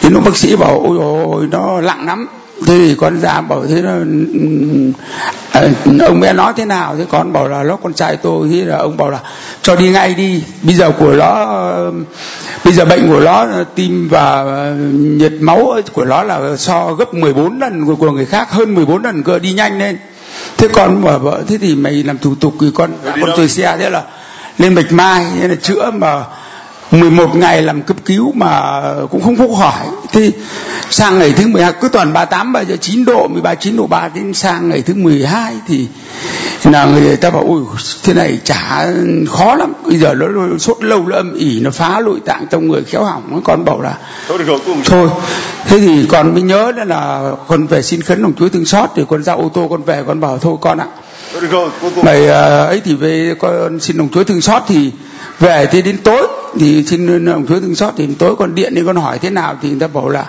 thì 0.00 0.08
nó 0.08 0.20
bác 0.20 0.36
sĩ 0.36 0.56
bảo, 0.56 0.82
ôi 0.86 0.98
ôi, 1.00 1.48
nó 1.50 1.80
nặng 1.80 2.06
lắm 2.06 2.26
thì 2.66 2.94
con 2.94 3.20
ra 3.20 3.40
bảo 3.40 3.64
thế 3.66 3.82
nó 3.82 3.92
à, 5.52 5.62
ông 6.06 6.20
bé 6.20 6.32
nói 6.32 6.52
thế 6.56 6.64
nào? 6.64 6.96
Thế 6.96 7.06
con 7.10 7.32
bảo 7.32 7.48
là 7.48 7.62
nó 7.62 7.76
con 7.76 7.94
trai 7.94 8.16
tôi 8.16 8.48
thế 8.48 8.64
là 8.64 8.76
ông 8.76 8.96
bảo 8.96 9.10
là 9.10 9.18
cho 9.62 9.76
đi 9.76 9.88
ngay 9.88 10.14
đi 10.14 10.42
bây 10.62 10.74
giờ 10.74 10.92
của 10.98 11.12
nó 11.12 11.46
bây 12.64 12.74
giờ 12.74 12.84
bệnh 12.84 13.08
của 13.08 13.20
nó 13.20 13.46
tim 13.74 14.08
và 14.08 14.44
nhiệt 14.92 15.32
máu 15.40 15.72
của 15.92 16.04
nó 16.04 16.22
là 16.22 16.56
so 16.56 16.92
gấp 16.92 17.14
14 17.14 17.58
lần 17.58 17.86
của, 17.86 17.94
của 17.94 18.10
người 18.10 18.26
khác 18.26 18.50
hơn 18.50 18.74
14 18.74 19.02
lần 19.02 19.22
cơ 19.22 19.38
đi 19.38 19.52
nhanh 19.52 19.78
lên. 19.78 19.98
Thế 20.56 20.68
con 20.68 21.04
bảo 21.04 21.18
vợ 21.18 21.42
thế 21.48 21.58
thì 21.58 21.74
mày 21.74 21.92
làm 21.92 22.18
thủ 22.18 22.34
tục 22.40 22.54
thì 22.60 22.66
con 22.74 22.90
con 23.04 23.30
tôi 23.36 23.48
xe 23.48 23.76
thế 23.78 23.90
là 23.90 24.02
lên 24.58 24.74
bạch 24.74 24.92
mai 24.92 25.26
thế 25.40 25.48
là 25.48 25.54
chữa 25.54 25.90
mà 25.90 26.24
11 26.90 27.36
ngày 27.36 27.62
làm 27.62 27.82
cấp 27.82 27.96
cứu 28.04 28.32
mà 28.32 28.82
cũng 29.10 29.22
không 29.22 29.36
có 29.36 29.56
khỏi 29.58 29.86
thì 30.12 30.32
sang 30.90 31.18
ngày 31.18 31.32
thứ 31.32 31.46
12 31.46 31.72
cứ 31.80 31.88
tuần 31.88 32.12
38 32.12 32.52
bây 32.52 32.64
giờ 32.64 32.76
9 32.76 33.04
độ 33.04 33.28
13 33.28 33.54
9 33.54 33.76
độ 33.76 33.86
3 33.86 34.08
đến 34.08 34.34
sang 34.34 34.68
ngày 34.68 34.82
thứ 34.82 34.94
12 34.94 35.54
thì 35.68 35.88
là 36.64 36.84
người 36.84 37.16
ta 37.16 37.30
bảo 37.30 37.44
ôi 37.46 37.62
thế 38.02 38.14
này 38.14 38.38
chả 38.44 38.86
khó 39.28 39.54
lắm. 39.54 39.72
Bây 39.84 39.98
giờ 39.98 40.14
nó, 40.14 40.28
nó 40.28 40.58
sốt 40.58 40.84
lâu 40.84 41.06
nó 41.06 41.16
âm 41.16 41.34
ỉ 41.34 41.60
nó 41.60 41.70
phá 41.70 42.00
nội 42.04 42.20
tạng 42.26 42.46
trong 42.50 42.68
người 42.68 42.82
khéo 42.84 43.04
hỏng. 43.04 43.40
Con 43.44 43.64
bảo 43.64 43.80
là 43.80 43.98
thôi 44.28 44.38
được 44.38 44.44
rồi 44.46 44.58
cũng 44.66 44.82
thôi 44.84 45.08
thế 45.66 45.78
thì 45.78 46.06
con 46.08 46.32
mới 46.32 46.42
nhớ 46.42 46.72
đó 46.72 46.84
là 46.84 47.32
con 47.48 47.66
về 47.66 47.82
xin 47.82 48.02
khấn 48.02 48.22
đồng 48.22 48.32
chúa 48.38 48.48
thương 48.48 48.64
xót 48.64 48.90
thì 48.96 49.02
con 49.08 49.22
ra 49.22 49.32
ô 49.32 49.50
tô 49.54 49.66
con 49.70 49.82
về 49.82 50.02
con 50.06 50.20
bảo 50.20 50.38
thôi 50.38 50.56
con 50.60 50.78
ạ. 50.78 50.86
thôi 50.86 51.00
mày 52.02 52.28
à, 52.28 52.64
ấy 52.64 52.80
thì 52.84 52.94
về 52.94 53.34
con 53.38 53.80
xin 53.80 53.98
đồng 53.98 54.08
chúa 54.08 54.24
thương 54.24 54.40
xót 54.40 54.62
thì 54.68 54.90
về 55.38 55.66
thì 55.70 55.82
đến 55.82 55.98
tối 55.98 56.26
thì 56.60 56.84
xin 56.86 57.24
đồng 57.24 57.46
chúa 57.46 57.60
thương 57.60 57.74
xót 57.74 57.94
thì 57.96 58.06
đến 58.06 58.14
tối 58.14 58.36
con 58.36 58.54
điện 58.54 58.74
đi 58.74 58.82
con 58.86 58.96
hỏi 58.96 59.18
thế 59.18 59.30
nào 59.30 59.56
thì 59.62 59.68
người 59.68 59.80
ta 59.80 59.86
bảo 59.86 60.08
là 60.08 60.26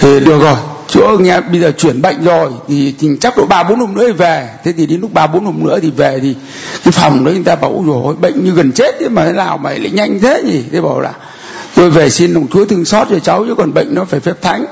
thì 0.00 0.20
được 0.20 0.40
rồi 0.40 0.56
chỗ 0.88 1.16
nghe 1.20 1.40
bây 1.40 1.60
giờ 1.60 1.72
chuyển 1.78 2.02
bệnh 2.02 2.24
rồi 2.24 2.50
thì, 2.68 2.94
thì 2.98 3.08
chắc 3.20 3.36
độ 3.36 3.46
ba 3.46 3.62
bốn 3.62 3.80
hôm 3.80 3.94
nữa 3.94 4.04
thì 4.06 4.12
về. 4.12 4.48
Thế 4.64 4.72
thì 4.72 4.86
đến 4.86 5.00
lúc 5.00 5.12
ba 5.12 5.26
bốn 5.26 5.44
hôm 5.44 5.66
nữa 5.66 5.78
thì 5.82 5.90
về 5.90 6.18
thì 6.22 6.34
cái 6.84 6.92
phòng 6.92 7.24
đấy 7.24 7.34
người 7.34 7.44
ta 7.44 7.56
bảo 7.56 7.84
rồi 7.86 8.14
bệnh 8.16 8.44
như 8.44 8.50
gần 8.50 8.72
chết 8.72 8.94
thế 9.00 9.08
mà 9.08 9.24
thế 9.24 9.32
nào 9.32 9.58
mày 9.58 9.78
lại 9.78 9.90
nhanh 9.90 10.20
thế 10.20 10.42
nhỉ? 10.46 10.62
Thế 10.72 10.80
bảo 10.80 11.00
là 11.00 11.12
tôi 11.74 11.90
về 11.90 12.10
xin 12.10 12.34
đồng 12.34 12.46
chúa 12.48 12.64
thương 12.64 12.84
xót 12.84 13.08
cho 13.10 13.18
cháu 13.18 13.44
chứ 13.48 13.54
còn 13.54 13.74
bệnh 13.74 13.94
nó 13.94 14.04
phải 14.04 14.20
phép 14.20 14.42
thánh. 14.42 14.64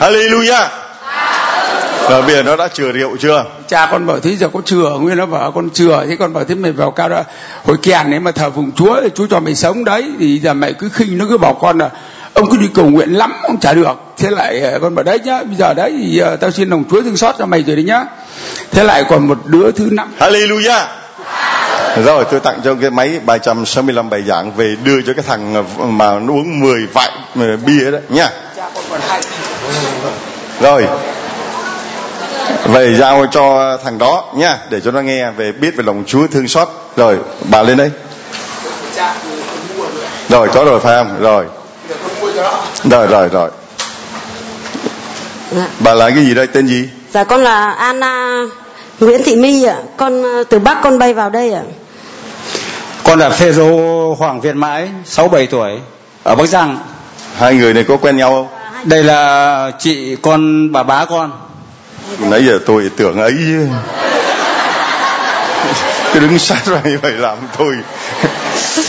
Hallelujah 0.00 0.85
rồi 2.10 2.22
bây 2.22 2.34
giờ 2.34 2.42
nó 2.42 2.56
đã 2.56 2.68
chừa 2.68 2.92
rượu 2.92 3.16
chưa? 3.16 3.44
Cha 3.68 3.88
con 3.90 4.06
bảo 4.06 4.20
thế 4.20 4.36
giờ 4.36 4.48
có 4.52 4.60
chừa 4.64 4.90
nguyên 5.00 5.16
nó 5.16 5.26
bảo 5.26 5.52
con 5.52 5.70
chừa. 5.70 6.04
Thế 6.08 6.16
con 6.16 6.32
bảo 6.32 6.44
thế 6.44 6.54
mày 6.54 6.72
vào 6.72 6.90
cao 6.90 7.08
đó 7.08 7.22
hồi 7.64 7.76
kèn 7.82 8.06
nếu 8.10 8.20
mà 8.20 8.30
thờ 8.30 8.50
vùng 8.50 8.72
chúa 8.72 9.00
chúa 9.14 9.26
cho 9.26 9.40
mày 9.40 9.54
sống 9.54 9.84
đấy. 9.84 10.04
Thì 10.18 10.38
giờ 10.38 10.54
mày 10.54 10.72
cứ 10.72 10.88
khinh 10.88 11.18
nó 11.18 11.24
cứ 11.28 11.38
bảo 11.38 11.54
con 11.60 11.78
là 11.78 11.90
ông 12.34 12.50
cứ 12.50 12.56
đi 12.56 12.68
cầu 12.74 12.86
nguyện 12.86 13.14
lắm 13.14 13.32
ông 13.42 13.60
chả 13.60 13.72
được. 13.72 13.92
Thế 14.16 14.30
lại 14.30 14.60
ờ, 14.60 14.78
con 14.82 14.94
bảo 14.94 15.02
đấy 15.02 15.18
nhá 15.24 15.42
bây 15.42 15.56
giờ 15.56 15.74
đấy 15.74 15.94
thì 15.98 16.22
uh, 16.34 16.40
tao 16.40 16.50
xin 16.50 16.70
đồng 16.70 16.84
chúa 16.90 17.02
thương 17.02 17.16
xót 17.16 17.34
cho 17.38 17.46
mày 17.46 17.62
rồi 17.62 17.76
đấy 17.76 17.84
nhá. 17.84 18.04
Thế 18.70 18.84
lại 18.84 19.04
còn 19.08 19.28
một 19.28 19.38
đứa 19.44 19.72
thứ 19.72 19.88
năm. 19.92 20.12
Hallelujah. 20.18 20.86
Rồi 22.04 22.24
tôi 22.30 22.40
tặng 22.40 22.60
cho 22.64 22.74
cái 22.74 22.90
máy 22.90 23.20
365 23.26 24.10
bài 24.10 24.22
giảng 24.22 24.52
về 24.52 24.76
đưa 24.84 25.02
cho 25.02 25.12
cái 25.12 25.24
thằng 25.28 25.64
mà 25.98 26.18
nó 26.18 26.32
uống 26.32 26.60
10 26.60 26.86
vại 26.86 27.10
ờ, 27.36 27.56
bia 27.56 27.90
đó 27.90 27.98
nha 28.08 28.30
rồi 30.60 30.86
về 32.68 32.94
giao 32.94 33.26
cho 33.30 33.76
thằng 33.84 33.98
đó 33.98 34.24
nha 34.34 34.58
để 34.70 34.80
cho 34.80 34.90
nó 34.90 35.00
nghe 35.00 35.30
về 35.30 35.52
biết 35.52 35.76
về 35.76 35.84
lòng 35.84 36.04
Chúa 36.06 36.26
thương 36.26 36.48
xót. 36.48 36.68
Rồi 36.96 37.18
bà 37.50 37.62
lên 37.62 37.76
đây. 37.76 37.90
Rồi 40.28 40.48
có 40.54 40.64
rồi 40.64 40.80
phải 40.80 40.96
không? 40.96 41.20
Rồi. 41.20 41.44
Rồi 42.90 43.06
rồi 43.06 43.28
rồi. 43.28 43.50
Dạ. 45.56 45.68
bà 45.78 45.94
là 45.94 46.10
cái 46.10 46.24
gì 46.24 46.34
đây? 46.34 46.46
Tên 46.46 46.66
gì? 46.66 46.88
Dạ 47.10 47.24
con 47.24 47.42
là 47.42 47.70
Anna 47.70 48.44
Nguyễn 49.00 49.22
Thị 49.24 49.36
My 49.36 49.64
ạ. 49.64 49.76
Con 49.96 50.22
ờ, 50.22 50.44
từ 50.44 50.58
Bắc 50.58 50.78
con 50.82 50.98
bay 50.98 51.14
vào 51.14 51.30
đây 51.30 51.52
ạ. 51.52 51.62
con 53.04 53.18
là 53.18 53.30
Phêrô 53.30 54.14
Hoàng 54.14 54.40
Việt 54.40 54.56
Mãi 54.56 54.88
67 55.04 55.46
tuổi 55.46 55.80
ở 56.22 56.34
Bắc 56.34 56.46
Giang. 56.46 56.78
Hai 57.36 57.54
người 57.54 57.74
này 57.74 57.84
có 57.88 57.96
quen 57.96 58.16
nhau 58.16 58.30
không? 58.30 58.46
Đây 58.88 59.02
là 59.04 59.70
chị 59.78 60.16
con 60.22 60.72
bà 60.72 60.82
bá 60.82 61.04
con 61.04 61.32
nãy 62.18 62.44
giờ 62.46 62.58
tôi 62.66 62.90
tưởng 62.96 63.18
ấy 63.18 63.34
cứ 66.14 66.20
đứng 66.20 66.38
sát 66.38 66.66
ra 66.66 66.80
như 66.84 66.98
vậy 67.02 67.12
làm 67.12 67.38
tôi 67.58 67.74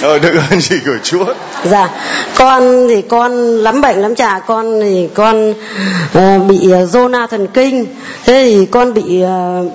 ờ 0.01 0.19
được 0.19 0.33
ơn 0.51 0.61
gì 0.61 0.79
của 0.85 0.97
Chúa 1.03 1.25
Dạ, 1.63 1.89
con 2.35 2.87
thì 2.87 3.01
con 3.01 3.57
lắm 3.57 3.81
bệnh 3.81 4.01
lắm 4.01 4.15
chả 4.15 4.39
con 4.39 4.81
thì 4.81 5.09
con 5.13 5.51
uh, 6.17 6.47
bị 6.47 6.71
ờ, 6.71 6.85
zona 6.85 7.27
thần 7.27 7.47
kinh. 7.47 7.85
Thế 8.25 8.43
thì 8.45 8.65
con 8.65 8.93
bị 8.93 9.21
ờ, 9.21 9.65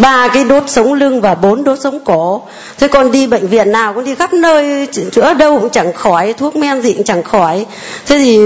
ba 0.00 0.28
cái 0.28 0.44
đốt 0.44 0.62
sống 0.66 0.92
lưng 0.94 1.20
và 1.20 1.34
bốn 1.34 1.64
đốt 1.64 1.78
sống 1.80 2.00
cổ. 2.04 2.42
Thế 2.78 2.88
con 2.88 3.12
đi 3.12 3.26
bệnh 3.26 3.46
viện 3.48 3.72
nào 3.72 3.94
con 3.94 4.04
đi 4.04 4.14
khắp 4.14 4.32
nơi 4.32 4.88
chữa 5.12 5.34
đâu 5.34 5.58
cũng 5.58 5.70
chẳng 5.70 5.92
khỏi, 5.92 6.32
thuốc 6.32 6.56
men 6.56 6.82
gì 6.82 6.92
cũng 6.92 7.04
chẳng 7.04 7.22
khỏi. 7.22 7.66
Thế 8.06 8.18
thì 8.18 8.38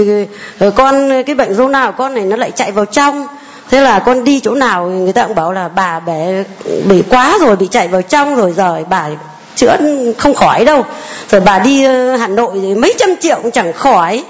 ờ, 0.59 0.71
con 0.71 1.23
cái 1.25 1.35
bệnh 1.35 1.53
zona 1.53 1.91
của 1.91 1.97
con 1.97 2.13
này 2.13 2.25
nó 2.25 2.35
lại 2.35 2.51
chạy 2.55 2.71
vào 2.71 2.85
trong. 2.85 3.27
Thế 3.73 3.81
là 3.81 3.99
con 3.99 4.23
đi 4.23 4.39
chỗ 4.39 4.55
nào 4.55 4.85
người 4.85 5.13
ta 5.13 5.25
cũng 5.27 5.35
bảo 5.35 5.53
là 5.53 5.67
bà 5.67 5.99
bể 5.99 6.43
bị 6.87 7.03
quá 7.09 7.37
rồi 7.41 7.55
bị 7.55 7.67
chạy 7.71 7.87
vào 7.87 8.01
trong 8.01 8.35
rồi 8.35 8.53
rồi 8.57 8.85
bà 8.89 9.09
chữa 9.55 9.77
không 10.17 10.33
khỏi 10.33 10.65
đâu. 10.65 10.85
Rồi 11.31 11.41
bà 11.41 11.59
đi 11.59 11.83
ờ, 11.83 12.15
Hà 12.15 12.27
Nội 12.27 12.59
thì 12.61 12.75
mấy 12.75 12.93
trăm 12.97 13.09
triệu 13.21 13.39
cũng 13.41 13.51
chẳng 13.51 13.73
khỏi. 13.73 14.23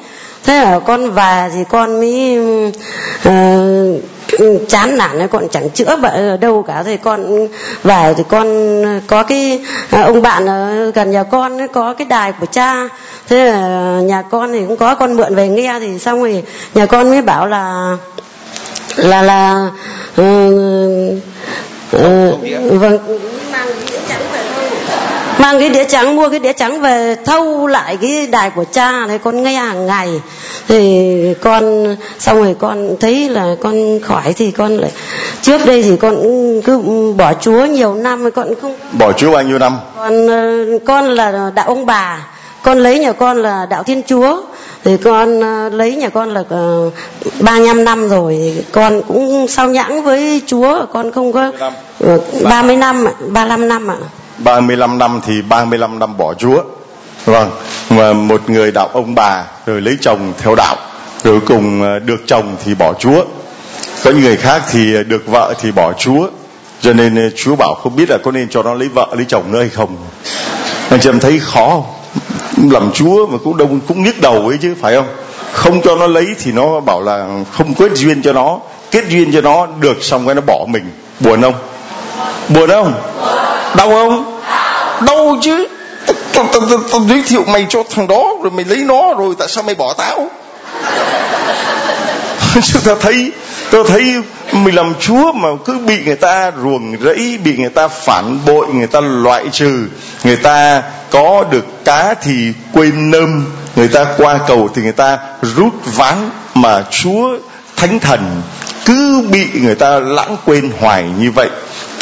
Thế 0.44 0.64
là 0.64 0.80
con 0.80 1.12
và 1.12 1.50
thì 1.54 1.60
con 1.70 2.00
mới 2.00 2.38
uh, 3.30 4.70
chán 4.70 4.98
nản 4.98 5.20
ấy, 5.20 5.28
con 5.28 5.48
chẳng 5.52 5.70
chữa 5.70 5.96
bệnh 5.96 6.14
ở 6.14 6.38
đâu 6.38 6.64
cả. 6.68 6.84
Thì 6.84 6.98
con 6.98 7.48
về 7.84 8.14
thì 8.18 8.24
con 8.30 8.48
có 9.08 9.24
cái 9.24 9.62
ờ, 9.92 10.04
ông 10.04 10.22
bạn 10.22 10.46
ở 10.46 10.92
gần 10.92 11.12
nhà 11.12 11.24
con 11.24 11.58
ấy, 11.58 11.68
có 11.68 11.94
cái 11.94 12.06
đài 12.06 12.32
của 12.32 12.46
cha. 12.46 12.90
Thế 13.28 13.52
là 13.52 14.00
nhà 14.04 14.22
con 14.22 14.54
thì 14.54 14.66
cũng 14.68 14.78
có 14.78 14.96
con 14.96 15.14
mượn 15.14 15.36
về 15.36 15.48
nghe 15.48 15.80
thì 15.80 16.00
xong 16.00 16.20
rồi 16.20 16.44
nhà 16.74 16.86
con 16.86 17.10
mới 17.10 17.22
bảo 17.22 17.48
là 17.48 17.98
là 18.96 19.22
là 19.22 19.72
uh, 20.22 20.26
uh, 21.96 22.82
vâng. 22.82 23.20
Mang 25.38 25.60
cái 25.60 25.70
đĩa 25.70 25.84
trắng 25.84 26.16
mua 26.16 26.30
cái 26.30 26.40
đĩa 26.40 26.54
trắng 26.54 26.82
về 26.82 27.16
thâu 27.26 27.68
lại 27.68 27.98
cái 28.02 28.28
đài 28.28 28.50
của 28.50 28.64
cha 28.72 29.06
này 29.08 29.18
con 29.18 29.44
nghe 29.44 29.54
hàng 29.54 29.88
ngày. 29.88 30.22
Thì 30.68 31.10
con 31.42 31.96
xong 32.20 32.44
rồi 32.44 32.56
con 32.60 32.96
thấy 33.00 33.30
là 33.30 33.56
con 33.62 34.00
khỏi 34.00 34.34
thì 34.34 34.52
con 34.52 34.78
lại 34.78 34.92
trước 35.42 35.66
đây 35.66 35.84
thì 35.84 35.98
con 35.98 36.16
cứ 36.62 36.82
bỏ 37.18 37.34
chúa 37.34 37.66
nhiều 37.66 37.96
năm 37.96 38.22
rồi 38.22 38.32
con 38.32 38.48
không 38.62 38.76
bỏ 39.00 39.12
Chúa 39.12 39.32
bao 39.32 39.44
nhiêu 39.44 39.60
năm? 39.60 39.78
Con 39.98 40.28
ờ, 40.28 40.66
con 40.86 41.10
là 41.10 41.52
đạo 41.56 41.66
ông 41.68 41.86
bà. 41.86 42.28
Con 42.64 42.80
lấy 42.80 43.00
nhà 43.00 43.12
con 43.12 43.38
là 43.38 43.66
đạo 43.70 43.84
thiên 43.84 44.02
chúa 44.08 44.42
thì 44.84 44.98
con 44.98 45.42
ờ, 45.42 45.70
lấy 45.70 45.96
nhà 45.96 46.10
con 46.10 46.30
là 46.30 46.44
ờ, 46.50 46.90
ba 47.40 47.52
35 47.52 47.84
năm 47.84 48.10
rồi. 48.10 48.64
Con 48.72 49.02
cũng 49.08 49.48
sao 49.50 49.70
nhãng 49.70 50.04
với 50.04 50.42
chúa 50.48 50.86
con 50.94 51.12
không 51.12 51.34
có 51.34 51.52
ờ, 52.00 52.20
ba 52.44 52.62
mươi 52.62 52.76
năm 52.76 53.06
ạ, 53.08 53.12
ba 53.20 53.46
35 53.46 53.68
năm 53.68 53.88
ạ. 53.88 53.96
35 54.38 54.98
năm 54.98 55.22
thì 55.26 55.42
35 55.42 56.00
năm 56.00 56.18
bỏ 56.18 56.34
Chúa. 56.34 56.64
Vâng 57.26 57.50
mà 57.90 58.14
một 58.14 58.50
người 58.50 58.72
đạo 58.72 58.90
ông 58.94 59.16
bà 59.16 59.44
rồi 59.66 59.82
lấy 59.82 59.98
chồng 60.02 60.34
theo 60.38 60.56
đạo 60.56 60.76
rồi 61.24 61.40
cùng 61.46 61.82
ờ, 61.82 62.00
được 62.00 62.22
chồng 62.26 62.56
thì 62.66 62.76
bỏ 62.76 62.94
Chúa. 62.94 63.26
Có 64.04 64.12
những 64.12 64.22
người 64.22 64.38
khác 64.38 64.62
thì 64.72 65.04
được 65.04 65.28
vợ 65.28 65.54
thì 65.62 65.72
bỏ 65.72 65.94
Chúa. 65.94 66.28
Cho 66.82 66.94
nên 66.94 67.32
Chúa 67.36 67.56
bảo 67.56 67.76
không 67.84 67.96
biết 67.96 68.10
là 68.10 68.18
có 68.24 68.32
nên 68.32 68.50
cho 68.50 68.64
nó 68.64 68.74
lấy 68.74 68.88
vợ 68.88 69.08
lấy 69.16 69.26
chồng 69.28 69.52
nữa 69.52 69.60
hay 69.60 69.70
không. 69.70 69.98
Anh 70.90 71.00
chị 71.00 71.10
em 71.10 71.20
thấy 71.20 71.40
khó 71.40 71.70
không 71.70 72.03
làm 72.58 72.92
Chúa 72.94 73.28
mà 73.28 73.38
cũng 73.44 73.58
đông, 73.58 73.80
cũng 73.88 74.04
nhức 74.04 74.22
đầu 74.22 74.48
ấy 74.48 74.58
chứ, 74.62 74.76
phải 74.82 74.96
không? 74.96 75.08
Không 75.54 75.82
cho 75.82 75.96
nó 75.96 76.08
lấy 76.08 76.28
thì 76.44 76.52
nó 76.52 76.80
bảo 76.80 77.02
là 77.02 77.28
không 77.52 77.74
kết 77.74 77.92
duyên 77.96 78.22
cho 78.22 78.34
nó. 78.34 78.60
Kết 78.92 79.04
duyên 79.10 79.34
cho 79.34 79.42
nó, 79.42 79.66
được 79.80 80.04
xong 80.04 80.26
cái 80.26 80.36
nó 80.36 80.42
bỏ 80.42 80.66
mình. 80.68 80.84
Buồn 81.20 81.42
không? 81.42 81.54
Buồn 82.50 82.70
không? 82.70 82.94
Đau 83.76 83.90
không? 83.90 84.40
Đau 85.06 85.38
chứ. 85.42 85.68
Tao 86.34 86.46
tao 86.54 86.62
tao 86.70 86.80
tao 86.92 87.02
giới 87.10 87.24
thiệu 87.28 87.44
mày 87.48 87.66
cho 87.70 87.84
thằng 87.90 88.08
đó, 88.08 88.38
rồi 88.42 88.52
mày 88.52 88.66
lấy 88.66 88.78
nó, 88.78 89.14
rồi 89.14 89.36
tại 89.40 89.48
sao 89.48 89.64
mày 89.64 89.76
bỏ 89.76 89.94
tao? 89.94 90.28
Chúng 92.64 92.82
ta 92.86 92.96
thấy 93.02 93.32
tôi 93.72 93.84
thấy 93.88 94.22
mình 94.54 94.76
làm 94.76 94.94
chúa 95.00 95.32
mà 95.32 95.50
cứ 95.66 95.78
bị 95.78 96.04
người 96.06 96.16
ta 96.16 96.52
ruồng 96.64 96.96
rẫy, 97.04 97.40
bị 97.44 97.58
người 97.58 97.70
ta 97.70 97.88
phản 97.88 98.40
bội, 98.46 98.68
người 98.74 98.88
ta 98.88 99.02
loại 99.02 99.46
trừ, 99.52 99.88
người 100.24 100.36
ta 100.36 100.84
có 101.10 101.44
được 101.52 101.66
cá 101.86 102.14
thì 102.14 102.54
quên 102.74 103.12
nơm, 103.12 103.46
người 103.76 103.88
ta 103.88 104.06
qua 104.18 104.40
cầu 104.48 104.70
thì 104.76 104.82
người 104.82 104.92
ta 104.92 105.18
rút 105.42 105.74
ván 105.86 106.30
mà 106.54 106.84
chúa 106.92 107.38
thánh 107.76 108.00
thần 108.00 108.42
cứ 108.86 109.28
bị 109.32 109.48
người 109.54 109.76
ta 109.76 110.00
lãng 110.00 110.38
quên 110.46 110.72
hoài 110.80 111.06
như 111.20 111.32
vậy 111.32 111.50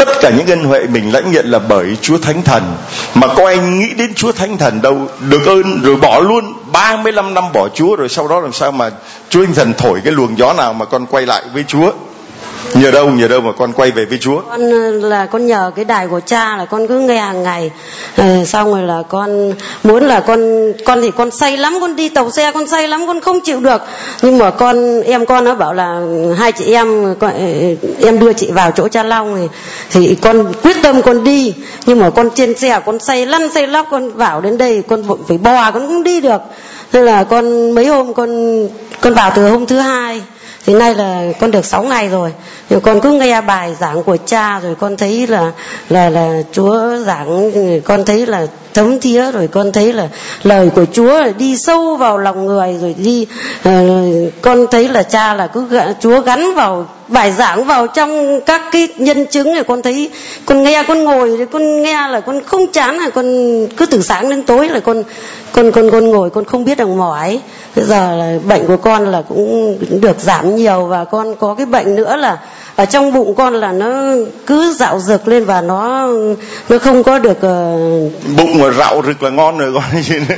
tất 0.06 0.18
cả 0.22 0.30
những 0.30 0.48
ân 0.48 0.64
huệ 0.64 0.88
mình 0.88 1.14
lãnh 1.14 1.32
nhận 1.32 1.52
là 1.52 1.60
bởi 1.60 1.98
Chúa 2.02 2.18
Thánh 2.18 2.42
Thần. 2.44 2.64
Mà 3.16 3.28
có 3.28 3.48
anh 3.48 3.80
nghĩ 3.80 3.94
đến 3.94 4.14
Chúa 4.14 4.32
Thánh 4.32 4.58
Thần 4.58 4.82
đâu? 4.82 5.08
Được 5.30 5.46
ơn, 5.46 5.82
rồi 5.82 5.96
bỏ 5.96 6.20
luôn. 6.20 6.54
35 6.72 7.34
năm 7.34 7.44
bỏ 7.54 7.68
Chúa, 7.74 7.96
rồi 7.96 8.10
sau 8.10 8.28
đó 8.28 8.40
làm 8.40 8.54
sao 8.54 8.72
mà 8.72 8.90
Chúa 9.30 9.46
Thánh 9.46 9.54
Thần 9.54 9.74
thổi 9.78 10.02
cái 10.04 10.14
luồng 10.14 10.38
gió 10.38 10.54
nào 10.54 10.74
mà 10.74 10.86
con 10.86 11.06
quay 11.06 11.26
lại 11.26 11.44
với 11.54 11.64
Chúa? 11.68 11.92
Nhờ 12.74 12.92
đâu 12.92 13.10
nhờ 13.10 13.28
đâu 13.28 13.42
mà 13.42 13.52
con 13.52 13.74
quay 13.74 13.92
về 13.92 14.06
với 14.06 14.18
Chúa? 14.22 14.42
Con 14.50 14.72
ờ, 14.72 14.92
là 14.92 15.26
con 15.26 15.48
nhờ 15.48 15.72
cái 15.76 15.86
đài 15.86 16.08
của 16.08 16.20
cha 16.20 16.58
là 16.58 16.66
con 16.66 16.88
cứ 16.88 17.00
nghe 17.00 17.18
hàng 17.20 17.44
ngày. 17.44 17.72
Ờ, 18.18 18.46
xong 18.46 18.72
rồi 18.72 18.84
là 18.84 19.04
con 19.10 19.54
muốn 19.84 20.04
là 20.04 20.20
con 20.20 20.72
con 20.86 21.02
thì 21.02 21.12
con 21.12 21.32
say 21.32 21.58
lắm 21.58 21.78
con 21.82 21.96
đi 21.96 22.10
tàu 22.10 22.32
xe 22.32 22.52
con 22.52 22.68
say 22.68 22.88
lắm 22.88 23.08
con 23.08 23.22
không 23.22 23.40
chịu 23.42 23.60
được. 23.60 23.82
Nhưng 24.22 24.38
mà 24.38 24.52
con 24.52 25.02
em 25.02 25.26
con 25.26 25.44
nó 25.44 25.56
bảo 25.56 25.74
là 25.74 26.02
hai 26.38 26.52
chị 26.52 26.74
em 26.74 27.16
con, 27.20 27.32
ờ, 27.34 27.40
ờ, 27.40 28.08
em 28.08 28.20
đưa 28.20 28.34
chị 28.34 28.52
vào 28.52 28.72
chỗ 28.72 28.88
cha 28.88 29.04
long 29.04 29.36
thì 29.36 30.08
thì 30.08 30.16
con 30.16 30.54
quyết 30.64 30.78
tâm 30.84 31.02
con 31.02 31.24
đi. 31.24 31.54
Nhưng 31.86 32.00
mà 32.00 32.10
con 32.10 32.30
trên 32.36 32.58
xe 32.58 32.80
con 32.86 33.00
say 33.00 33.26
lăn 33.26 33.50
say 33.54 33.68
lóc 33.68 33.88
con 33.92 34.12
vào 34.12 34.42
đến 34.42 34.58
đây 34.58 34.84
con 34.88 35.04
phải 35.28 35.38
bò 35.38 35.72
con 35.72 35.88
cũng 35.88 36.04
đi 36.04 36.22
được. 36.22 36.42
Thế 36.92 37.02
là 37.02 37.24
con 37.24 37.72
mấy 37.72 37.86
hôm 37.86 38.14
con 38.14 38.30
con 39.02 39.14
vào 39.14 39.32
từ 39.36 39.50
hôm 39.50 39.66
thứ 39.66 39.80
hai. 39.80 40.22
Thì 40.66 40.74
nay 40.74 40.96
là 40.96 41.24
con 41.40 41.52
được 41.52 41.66
6 41.66 41.84
ngày 41.84 42.10
rồi 42.10 42.34
thì 42.72 42.78
con 42.84 43.02
cứ 43.02 43.12
nghe 43.12 43.42
bài 43.42 43.76
giảng 43.80 44.04
của 44.04 44.18
cha 44.26 44.60
rồi 44.60 44.76
con 44.80 44.98
thấy 44.98 45.28
là 45.28 45.52
là 45.90 46.10
là 46.10 46.42
Chúa 46.52 46.98
giảng 47.06 47.52
con 47.82 48.06
thấy 48.06 48.26
là 48.26 48.48
thấm 48.74 49.00
thía 49.00 49.32
rồi 49.32 49.48
con 49.48 49.72
thấy 49.72 49.94
là 49.94 50.08
lời 50.44 50.70
của 50.76 50.86
Chúa 50.94 51.20
là 51.20 51.30
đi 51.38 51.58
sâu 51.58 51.96
vào 51.96 52.18
lòng 52.18 52.46
người 52.46 52.78
rồi 52.82 52.96
đi 52.98 53.28
uh, 53.70 54.34
con 54.42 54.66
thấy 54.72 54.90
là 54.90 55.04
cha 55.04 55.34
là 55.34 55.48
cứ 55.48 55.68
Chúa 56.00 56.22
gắn 56.22 56.56
vào 56.56 56.88
bài 57.08 57.32
giảng 57.32 57.66
vào 57.66 57.88
trong 57.88 58.42
các 58.46 58.62
cái 58.72 58.88
nhân 58.98 59.26
chứng 59.26 59.54
này. 59.54 59.64
Con 59.64 59.82
thấy 59.82 60.10
con 60.46 60.64
nghe 60.64 60.84
con 60.88 61.04
ngồi 61.04 61.36
thì 61.38 61.46
con 61.52 61.82
nghe 61.82 62.08
là 62.08 62.20
con 62.20 62.44
không 62.44 62.68
chán 62.68 62.98
là 62.98 63.10
con 63.10 63.26
cứ 63.78 63.86
từ 63.86 64.02
sáng 64.02 64.30
đến 64.30 64.44
tối 64.44 64.70
là 64.70 64.80
con 64.80 65.04
con 65.52 65.72
con 65.72 65.92
con 65.92 66.12
ngồi 66.12 66.30
con 66.30 66.46
không 66.46 66.66
biết 66.66 66.78
được 66.78 66.88
mỏi. 66.88 67.40
Bây 67.76 67.86
giờ 67.86 68.16
là 68.16 68.40
bệnh 68.48 68.68
của 68.68 68.78
con 68.78 69.12
là 69.12 69.22
cũng 69.22 69.78
được 70.02 70.20
giảm 70.20 70.56
nhiều 70.56 70.86
và 70.86 71.06
con 71.06 71.36
có 71.36 71.56
cái 71.56 71.66
bệnh 71.66 71.96
nữa 71.96 72.16
là 72.16 72.38
ở 72.82 72.86
trong 72.86 73.14
bụng 73.14 73.36
con 73.36 73.54
là 73.54 73.72
nó 73.72 74.14
cứ 74.48 74.74
dạo 74.74 75.00
rực 75.00 75.28
lên 75.28 75.46
và 75.46 75.62
nó 75.62 76.08
nó 76.70 76.78
không 76.78 77.04
có 77.04 77.20
được 77.20 77.42
ờ, 77.42 77.78
bụng 78.38 78.60
mà 78.60 78.72
rạo 78.72 79.02
rực 79.06 79.24
là 79.24 79.30
ngon 79.30 79.58
rồi 79.58 79.74
còn 79.74 80.02
gì 80.02 80.16
nữa? 80.30 80.36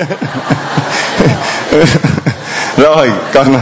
Rồi 2.77 3.11
còn 3.33 3.55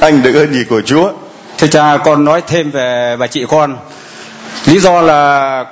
anh 0.00 0.22
được 0.22 0.34
ơn 0.34 0.54
gì 0.54 0.64
của 0.70 0.80
Chúa? 0.80 1.12
Thưa 1.58 1.66
cha 1.66 1.98
con 2.04 2.24
nói 2.24 2.42
thêm 2.46 2.70
về 2.70 3.16
bà 3.18 3.26
chị 3.26 3.46
con. 3.48 3.76
Lý 4.66 4.78
do 4.78 5.00
là 5.00 5.64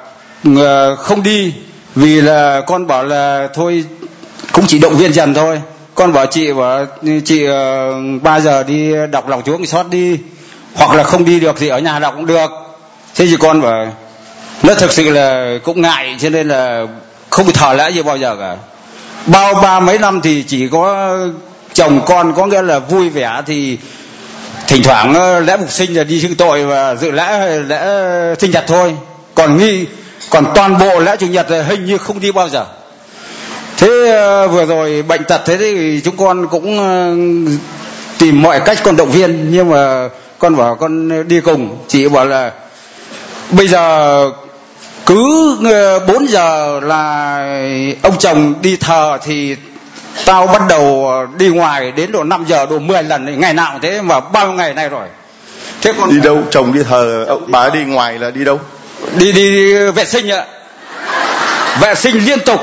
ờ, 0.57 0.97
không 0.97 1.23
đi 1.23 1.55
vì 1.95 2.21
là 2.21 2.61
con 2.67 2.87
bảo 2.87 3.05
là 3.05 3.49
thôi 3.55 3.85
cũng 4.53 4.65
chỉ 4.69 4.79
động 4.79 4.97
viên 4.97 5.13
dần 5.13 5.35
thôi. 5.35 5.61
Con 5.95 6.13
bảo 6.13 6.27
chị 6.27 6.53
bảo 6.53 6.87
chị 7.25 7.45
ờ, 7.45 7.93
ba 8.23 8.41
giờ 8.41 8.63
đi 8.63 8.93
đọc 9.13 9.29
lòng 9.29 9.43
chúa 9.45 9.65
xót 9.65 9.87
đi 9.91 10.19
hoặc 10.75 10.97
là 10.97 11.05
không 11.05 11.25
đi 11.25 11.41
được 11.41 11.57
thì 11.59 11.69
ở 11.69 11.79
nhà 11.79 11.99
đọc 11.99 12.15
cũng 12.17 12.27
được. 12.27 12.51
Thế 13.15 13.27
thì 13.27 13.37
con 13.41 13.61
bảo, 13.61 13.93
nó 14.63 14.75
thực 14.75 14.93
sự 14.93 15.11
là 15.11 15.59
cũng 15.65 15.83
ngại, 15.83 16.17
cho 16.21 16.29
nên 16.29 16.49
là 16.49 16.87
không 17.31 17.53
thở 17.53 17.73
lẽ 17.73 17.91
gì 17.91 18.03
bao 18.03 18.17
giờ 18.17 18.37
cả. 18.41 18.57
Bao 19.27 19.55
ba 19.55 19.81
mấy 19.81 19.99
năm 19.99 20.21
thì 20.21 20.45
chỉ 20.49 20.69
có 20.69 21.17
chồng 21.73 22.01
con 22.07 22.35
có 22.35 22.47
nghĩa 22.47 22.63
là 22.63 22.79
vui 22.79 23.09
vẻ 23.09 23.43
thì 23.47 23.79
thỉnh 24.67 24.83
thoảng 24.83 25.13
lẽ 25.13 25.41
lễ 25.41 25.57
phục 25.57 25.71
sinh 25.71 25.95
là 25.95 26.05
đi 26.05 26.21
xưng 26.21 26.35
tội 26.35 26.65
và 26.65 26.95
dự 26.95 27.11
lễ 27.11 27.59
lễ 27.59 27.81
sinh 28.39 28.51
nhật 28.51 28.65
thôi. 28.67 28.95
Còn 29.35 29.57
nghi, 29.57 29.87
còn 30.31 30.45
toàn 30.55 30.79
bộ 30.79 31.01
lễ 31.01 31.17
chủ 31.17 31.27
nhật 31.27 31.47
hình 31.69 31.85
như 31.85 31.99
không 31.99 32.21
đi 32.21 32.33
bao 32.33 32.49
giờ. 32.49 32.67
Thế 33.77 34.13
ờ, 34.13 34.49
vừa 34.49 34.67
rồi 34.67 35.03
bệnh 35.03 35.25
tật 35.25 35.41
thế 35.45 35.57
thì 35.57 36.01
chúng 36.05 36.17
con 36.17 36.49
cũng 36.49 36.79
ờ, 36.79 37.15
tìm 38.19 38.43
mọi 38.43 38.61
cách 38.61 38.79
con 38.83 38.97
động 38.97 39.11
viên, 39.11 39.51
nhưng 39.51 39.71
mà 39.71 40.09
con 40.41 40.57
bảo 40.57 40.75
con 40.75 41.29
đi 41.29 41.41
cùng. 41.41 41.79
Chị 41.89 42.09
bảo 42.09 42.27
là 42.27 42.51
bây 43.51 43.69
giờ 43.69 44.31
cứ 45.07 45.57
4 46.09 46.29
giờ 46.29 46.81
là 46.83 47.39
ông 48.03 48.19
chồng 48.19 48.55
đi 48.63 48.77
thờ 48.77 49.19
thì 49.23 49.57
tao 50.25 50.47
bắt 50.47 50.63
đầu 50.69 51.13
đi 51.39 51.49
ngoài 51.49 51.93
đến 51.93 52.13
độ 52.13 52.25
5 52.25 52.45
giờ 52.49 52.67
độ 52.67 52.79
10 52.79 53.03
lần 53.03 53.41
ngày 53.41 53.55
nào 53.55 53.79
thế 53.83 54.03
mà 54.03 54.21
bao 54.21 54.47
nhiêu 54.47 54.55
ngày 54.55 54.75
nay 54.75 54.89
rồi? 54.89 55.09
Thế 55.83 55.93
còn 56.01 56.11
đi 56.11 56.21
đâu? 56.21 56.43
Chồng 56.51 56.73
đi 56.73 56.83
thờ 56.83 57.25
ông 57.29 57.45
bà 57.47 57.69
đi 57.69 57.85
ngoài 57.85 58.19
là 58.19 58.31
đi 58.31 58.45
đâu? 58.45 58.61
Đi 59.17 59.33
đi, 59.33 59.51
đi 59.51 59.91
vệ 59.91 60.05
sinh 60.05 60.31
ạ. 60.31 60.45
Vệ 61.81 61.95
sinh 61.95 62.25
liên 62.25 62.41
tục. 62.41 62.61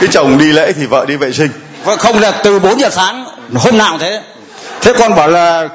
Cái 0.00 0.08
chồng 0.12 0.38
đi 0.38 0.52
lễ 0.52 0.72
thì 0.72 0.86
vợ 0.86 1.04
đi 1.08 1.16
vệ 1.16 1.32
sinh. 1.32 1.50
Vợ 1.84 1.96
không 1.96 2.18
là 2.18 2.30
từ 2.30 2.58
4 2.58 2.80
giờ 2.80 2.90
sáng 2.90 3.26
hôm 3.54 3.78
nào 3.78 3.98
thế. 3.98 4.22
Thế 4.80 4.92
con 4.98 5.14
bảo 5.14 5.28
là 5.28 5.68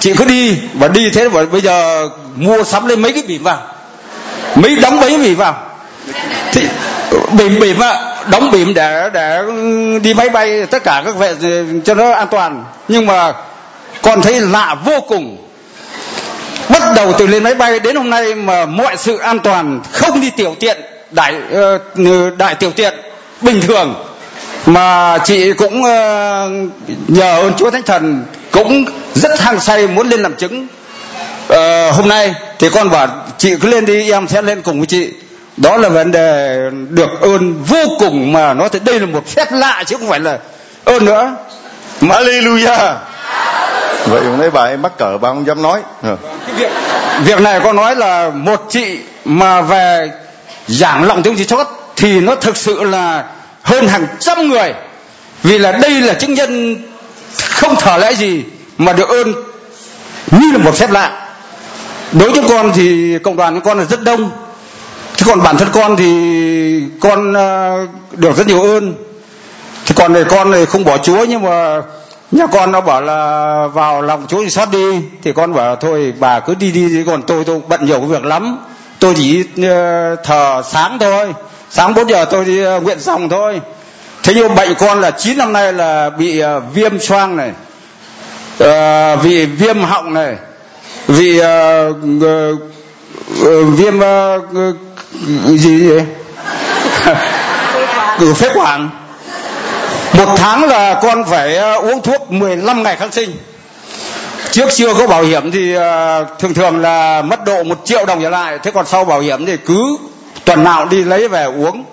chị 0.00 0.12
cứ 0.16 0.24
đi, 0.24 0.58
và 0.74 0.88
đi 0.88 1.10
thế 1.10 1.28
và 1.28 1.44
bây 1.52 1.60
giờ 1.60 2.08
mua 2.36 2.64
sắm 2.64 2.86
lên 2.86 3.02
mấy 3.02 3.12
cái 3.12 3.22
bìm 3.26 3.42
vào 3.42 3.62
mấy 4.54 4.76
đóng 4.76 5.00
mấy 5.00 5.18
bìm 5.18 5.36
vào 5.36 5.54
thì 6.52 6.62
bìm 7.32 7.60
bìm 7.60 7.78
á 7.78 8.10
đóng 8.30 8.50
bìm 8.50 8.74
để 8.74 9.10
để 9.12 9.42
đi 10.02 10.14
máy 10.14 10.28
bay, 10.28 10.66
tất 10.66 10.84
cả 10.84 11.02
các 11.04 11.16
vệ 11.16 11.34
cho 11.84 11.94
nó 11.94 12.12
an 12.12 12.28
toàn. 12.30 12.64
Nhưng 12.88 13.06
mà 13.06 13.32
con 14.02 14.22
thấy 14.22 14.40
lạ 14.40 14.76
vô 14.84 15.00
cùng. 15.00 15.46
Bắt 16.68 16.82
đầu 16.96 17.12
từ 17.18 17.26
lên 17.26 17.42
máy 17.42 17.54
bay 17.54 17.78
đến 17.78 17.96
hôm 17.96 18.10
nay 18.10 18.34
mà 18.34 18.66
mọi 18.66 18.96
sự 18.96 19.18
an 19.18 19.38
toàn, 19.38 19.80
không 19.92 20.20
đi 20.20 20.30
tiểu 20.30 20.56
tiện, 20.60 20.80
đại 21.10 21.34
ờ, 21.52 21.78
ừ, 21.96 22.30
đại 22.38 22.54
tiểu 22.54 22.70
tiện, 22.70 22.94
bình 23.40 23.60
thường. 23.60 23.94
Mà 24.66 25.18
chị 25.24 25.52
cũng 25.52 25.84
ờ, 25.84 26.50
nhờ 27.08 27.40
ơn 27.40 27.52
Chúa 27.58 27.70
Thánh 27.70 27.82
Thần 27.82 28.24
cũng 28.50 28.84
rất 29.14 29.40
hăng 29.40 29.60
say 29.60 29.86
muốn 29.86 30.08
lên 30.08 30.20
làm 30.20 30.34
chứng. 30.34 30.66
Uh, 31.52 31.94
hôm 31.94 32.08
nay 32.08 32.34
thì 32.58 32.68
con 32.68 32.90
bảo 32.90 33.08
chị 33.38 33.56
cứ 33.60 33.68
lên 33.68 33.86
đi 33.86 34.10
em 34.10 34.28
sẽ 34.28 34.42
lên 34.42 34.62
cùng 34.62 34.78
với 34.78 34.86
chị. 34.86 35.10
Đó 35.56 35.76
là 35.76 35.88
vấn 35.88 36.10
đề 36.10 36.58
được 36.90 37.20
ơn 37.20 37.62
vô 37.62 37.82
cùng 37.98 38.32
mà 38.32 38.54
nói 38.54 38.68
thế 38.68 38.78
đây 38.84 39.00
là 39.00 39.06
một 39.06 39.26
phép 39.26 39.52
lạ 39.52 39.84
chứ 39.86 39.96
không 39.96 40.08
phải 40.08 40.20
là 40.20 40.38
ơn 40.84 41.04
nữa. 41.04 41.34
Hallelujah. 42.00 42.94
Vậy 44.06 44.24
hôm 44.24 44.38
nay 44.38 44.50
bà 44.50 44.62
ấy 44.62 44.76
mắc 44.76 44.98
cỡ 44.98 45.18
bà 45.18 45.28
không 45.28 45.46
dám 45.46 45.62
nói. 45.62 45.80
Ừ. 46.02 46.16
việc, 46.56 46.70
việc 47.24 47.40
này 47.40 47.60
con 47.64 47.76
nói 47.76 47.96
là 47.96 48.30
một 48.34 48.66
chị 48.70 48.98
mà 49.24 49.60
về 49.60 50.10
giảng 50.66 51.04
lòng 51.04 51.22
tiếng 51.22 51.36
chỉ 51.36 51.44
chót 51.44 51.66
thì 51.96 52.20
nó 52.20 52.34
thực 52.34 52.56
sự 52.56 52.82
là 52.82 53.24
hơn 53.62 53.88
hàng 53.88 54.06
trăm 54.18 54.48
người. 54.48 54.74
Vì 55.42 55.58
là 55.58 55.72
đây 55.72 55.90
là 55.90 56.14
chứng 56.14 56.34
nhân 56.34 56.76
không 57.38 57.76
thở 57.78 57.96
lẽ 57.96 58.14
gì 58.14 58.44
mà 58.78 58.92
được 58.92 59.08
ơn 59.08 59.34
như 60.30 60.52
là 60.52 60.58
một 60.58 60.74
phép 60.74 60.90
lạ. 60.90 61.26
Đối 62.12 62.30
với 62.30 62.42
con 62.48 62.72
thì 62.74 63.18
cộng 63.18 63.36
đoàn 63.36 63.54
của 63.54 63.60
con 63.64 63.78
là 63.78 63.84
rất 63.84 64.02
đông. 64.02 64.30
Chứ 65.16 65.24
còn 65.28 65.42
bản 65.42 65.56
thân 65.56 65.68
con 65.72 65.96
thì 65.96 66.82
con 67.00 67.32
ờ, 67.32 67.86
được 68.12 68.36
rất 68.36 68.46
nhiều 68.46 68.62
ơn. 68.62 68.94
Thì 69.86 69.94
còn 69.98 70.12
này 70.12 70.24
con 70.24 70.50
này 70.50 70.66
không 70.66 70.84
bỏ 70.84 70.98
chúa, 70.98 71.24
nhưng 71.24 71.42
mà 71.42 71.82
nhà 72.30 72.46
con 72.46 72.72
nó 72.72 72.80
bảo 72.80 73.02
là 73.02 73.66
vào 73.72 74.02
lòng 74.02 74.26
chúa 74.28 74.42
thì 74.42 74.50
xót 74.50 74.68
đi. 74.70 75.00
Thì 75.22 75.32
con 75.32 75.54
bảo 75.54 75.76
thôi, 75.76 76.12
bà 76.18 76.40
cứ 76.40 76.54
đi 76.54 76.72
đi 76.72 77.04
còn 77.06 77.22
tôi 77.22 77.44
tôi 77.44 77.60
bận 77.68 77.86
nhiều 77.86 78.00
việc 78.00 78.24
lắm. 78.24 78.58
Tôi 78.98 79.14
chỉ 79.16 79.44
ờ, 79.62 80.16
thờ 80.24 80.62
sáng 80.70 80.98
thôi. 80.98 81.34
Sáng 81.70 81.94
4 81.94 82.10
giờ 82.10 82.24
tôi 82.24 82.44
đi 82.44 82.62
ờ, 82.62 82.80
nguyện 82.80 83.00
dòng 83.00 83.28
thôi 83.28 83.60
thế 84.22 84.32
nhưng 84.36 84.54
bệnh 84.54 84.74
con 84.74 85.00
là 85.00 85.10
9 85.10 85.38
năm 85.38 85.52
nay 85.52 85.72
là 85.72 86.10
bị 86.10 86.42
uh, 86.44 86.62
viêm 86.74 87.00
xoang 87.00 87.36
này 87.36 87.52
uh, 88.64 89.24
bị 89.24 89.46
viêm 89.46 89.82
họng 89.82 90.14
này 90.14 90.36
vì 91.06 91.40
uh, 91.40 91.46
uh, 92.16 92.60
uh, 93.42 93.78
viêm 93.78 93.98
uh, 93.98 94.76
gì 95.58 95.88
vậy 95.88 96.04
cử 98.20 98.34
phế 98.34 98.48
quản. 98.54 98.90
Một 100.12 100.34
tháng 100.36 100.64
là 100.64 100.94
con 101.02 101.24
phải 101.24 101.56
uống 101.56 102.02
thuốc 102.02 102.30
15 102.30 102.82
ngày 102.82 102.96
kháng 102.96 103.12
sinh. 103.12 103.32
Trước 104.50 104.68
chưa 104.74 104.94
có 104.94 105.06
bảo 105.06 105.22
hiểm 105.22 105.50
thì 105.50 105.76
uh, 105.76 105.82
thường 106.38 106.54
thường 106.54 106.80
là 106.80 107.22
mất 107.22 107.44
độ 107.44 107.62
một 107.62 107.80
triệu 107.84 108.06
đồng 108.06 108.22
trở 108.22 108.30
lại. 108.30 108.58
Thế 108.62 108.70
còn 108.70 108.86
sau 108.86 109.04
bảo 109.04 109.20
hiểm 109.20 109.46
thì 109.46 109.56
cứ 109.56 109.96
tuần 110.44 110.64
nào 110.64 110.86
đi 110.86 111.04
lấy 111.04 111.28
về 111.28 111.44
uống. 111.44 111.84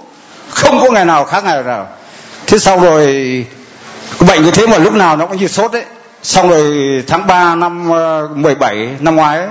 Không 0.49 0.79
có 0.81 0.91
ngày 0.91 1.05
nào 1.05 1.25
khác 1.25 1.43
ngày 1.43 1.63
nào 1.63 1.87
thế 2.47 2.57
sau 2.57 2.79
rồi 2.79 3.05
bệnh 4.19 4.43
như 4.43 4.51
thế 4.51 4.67
mà 4.67 4.77
lúc 4.77 4.93
nào 4.93 5.17
nó 5.17 5.25
cũng 5.25 5.37
như 5.37 5.47
sốt 5.47 5.71
đấy 5.71 5.83
xong 6.23 6.49
rồi 6.49 7.03
tháng 7.07 7.27
3 7.27 7.55
năm 7.55 7.89
ờ, 7.91 8.29
17 8.35 8.89
năm 8.99 9.15
ngoái 9.15 9.37
ấy, 9.37 9.47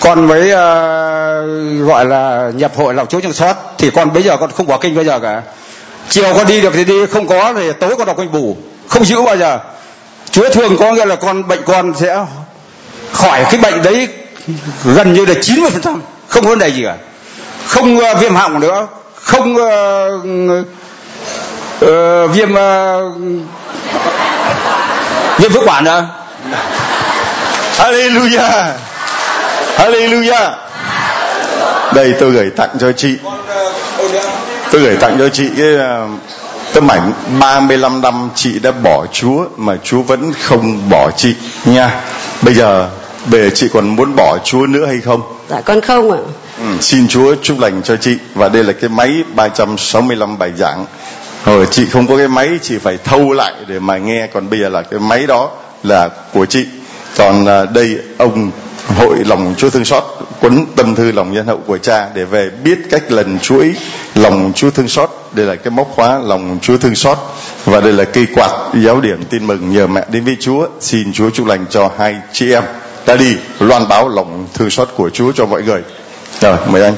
con 0.00 0.26
mới 0.26 0.42
uh, 0.42 1.86
gọi 1.88 2.04
là 2.04 2.50
nhập 2.54 2.72
hội 2.76 2.94
lòng 2.94 3.06
chúa 3.06 3.20
trong 3.20 3.32
sót 3.32 3.54
thì 3.78 3.90
con 3.90 4.12
bây 4.12 4.22
giờ 4.22 4.36
con 4.36 4.50
không 4.50 4.66
bỏ 4.66 4.78
kinh 4.78 4.94
bây 4.94 5.04
giờ 5.04 5.18
cả. 5.18 5.42
Chiều 6.08 6.34
con 6.34 6.46
đi 6.46 6.60
được 6.60 6.72
thì 6.74 6.84
đi 6.84 7.06
không 7.06 7.26
có 7.26 7.52
thì 7.54 7.72
tối 7.80 7.94
con 7.98 8.06
đọc 8.06 8.16
kinh 8.18 8.32
bù. 8.32 8.56
Không 8.88 9.04
giữ 9.04 9.22
bao 9.22 9.36
giờ. 9.36 9.58
Chúa 10.30 10.50
thường 10.50 10.76
có 10.78 10.92
nghĩa 10.92 11.04
là 11.04 11.16
con 11.16 11.48
bệnh 11.48 11.62
con 11.66 11.94
sẽ 11.94 12.24
khỏi 13.12 13.44
cái 13.50 13.60
bệnh 13.60 13.82
đấy 13.82 14.08
gần 14.84 15.12
như 15.12 15.24
là 15.26 15.34
90 15.42 15.70
phần 15.70 15.82
trăm. 15.82 16.02
Không 16.28 16.44
vấn 16.44 16.58
đề 16.58 16.68
gì 16.68 16.82
cả. 16.84 16.96
Không 17.66 17.96
uh, 17.96 18.20
viêm 18.20 18.34
họng 18.34 18.60
nữa. 18.60 18.86
Không 19.14 19.54
uh, 19.54 20.66
uh, 21.84 22.30
viêm 22.32 22.52
uh, 22.52 23.16
viêm 25.38 25.52
phế 25.52 25.60
quản 25.66 25.84
nữa 25.84 26.06
Hallelujah. 27.78 28.72
Hallelujah. 29.76 30.50
Đây 31.94 32.14
tôi 32.20 32.30
gửi 32.30 32.50
tặng 32.56 32.76
cho 32.80 32.92
chị. 32.92 33.16
Tôi 34.72 34.82
gửi 34.82 34.96
tặng 34.96 35.16
cho 35.18 35.28
chị 35.28 35.48
cái 35.56 35.74
uh, 35.74 36.10
tấm 36.74 36.90
ảnh 36.90 37.12
35 37.40 38.00
năm 38.00 38.30
chị 38.34 38.58
đã 38.58 38.72
bỏ 38.72 39.06
Chúa 39.12 39.44
mà 39.56 39.76
Chúa 39.84 40.02
vẫn 40.02 40.32
không 40.42 40.88
bỏ 40.90 41.10
chị 41.16 41.34
nha. 41.64 42.00
Bây 42.42 42.54
giờ 42.54 42.88
bây 43.26 43.40
giờ 43.40 43.50
chị 43.54 43.68
còn 43.72 43.88
muốn 43.88 44.16
bỏ 44.16 44.38
Chúa 44.44 44.66
nữa 44.66 44.86
hay 44.86 45.00
không? 45.00 45.22
Dạ 45.48 45.60
con 45.60 45.80
không 45.80 46.12
ạ. 46.12 46.18
Ừ, 46.58 46.64
xin 46.80 47.08
Chúa 47.08 47.34
chúc 47.42 47.60
lành 47.60 47.82
cho 47.82 47.96
chị. 47.96 48.16
Và 48.34 48.48
đây 48.48 48.64
là 48.64 48.72
cái 48.72 48.90
máy 48.90 49.24
365 49.34 50.38
bài 50.38 50.52
giảng 50.56 50.84
hồi, 51.46 51.66
chị 51.70 51.86
không 51.86 52.06
có 52.06 52.16
cái 52.16 52.28
máy, 52.28 52.58
chị 52.62 52.78
phải 52.78 52.98
thâu 53.04 53.32
lại 53.32 53.54
để 53.66 53.78
mà 53.78 53.98
nghe. 53.98 54.26
Còn 54.26 54.50
bây 54.50 54.60
giờ 54.60 54.68
là 54.68 54.82
cái 54.82 55.00
máy 55.00 55.26
đó 55.26 55.50
là 55.82 56.08
của 56.32 56.46
chị. 56.46 56.66
Còn 57.16 57.46
à, 57.46 57.64
đây, 57.64 57.98
ông 58.18 58.50
hội 58.96 59.16
lòng 59.26 59.54
Chúa 59.58 59.70
thương 59.70 59.84
xót 59.84 60.02
quấn 60.40 60.66
tâm 60.76 60.94
thư 60.94 61.12
lòng 61.12 61.32
nhân 61.32 61.46
hậu 61.46 61.60
của 61.66 61.78
cha 61.78 62.08
để 62.14 62.24
về 62.24 62.50
biết 62.64 62.78
cách 62.90 63.12
lần 63.12 63.38
chuỗi 63.38 63.74
lòng 64.14 64.52
Chúa 64.54 64.70
thương 64.70 64.88
xót. 64.88 65.10
Đây 65.32 65.46
là 65.46 65.54
cái 65.54 65.70
móc 65.70 65.88
khóa 65.94 66.18
lòng 66.18 66.58
Chúa 66.62 66.76
thương 66.76 66.94
xót 66.94 67.18
và 67.64 67.80
đây 67.80 67.92
là 67.92 68.04
cây 68.04 68.26
quạt 68.34 68.50
giáo 68.84 69.00
điểm 69.00 69.24
tin 69.30 69.46
mừng 69.46 69.72
nhờ 69.72 69.86
mẹ 69.86 70.04
đến 70.10 70.24
với 70.24 70.36
Chúa. 70.40 70.68
Xin 70.80 71.12
Chúa 71.12 71.30
chúc 71.30 71.46
lành 71.46 71.64
cho 71.70 71.90
hai 71.98 72.16
chị 72.32 72.52
em. 72.52 72.62
Đã 73.06 73.16
đi 73.16 73.36
loan 73.60 73.88
báo 73.88 74.08
lòng 74.08 74.46
thương 74.54 74.70
xót 74.70 74.88
của 74.96 75.10
Chúa 75.10 75.32
cho 75.32 75.46
mọi 75.46 75.62
người. 75.62 75.82
Rồi, 76.40 76.56
mời 76.70 76.82
anh. 76.82 76.94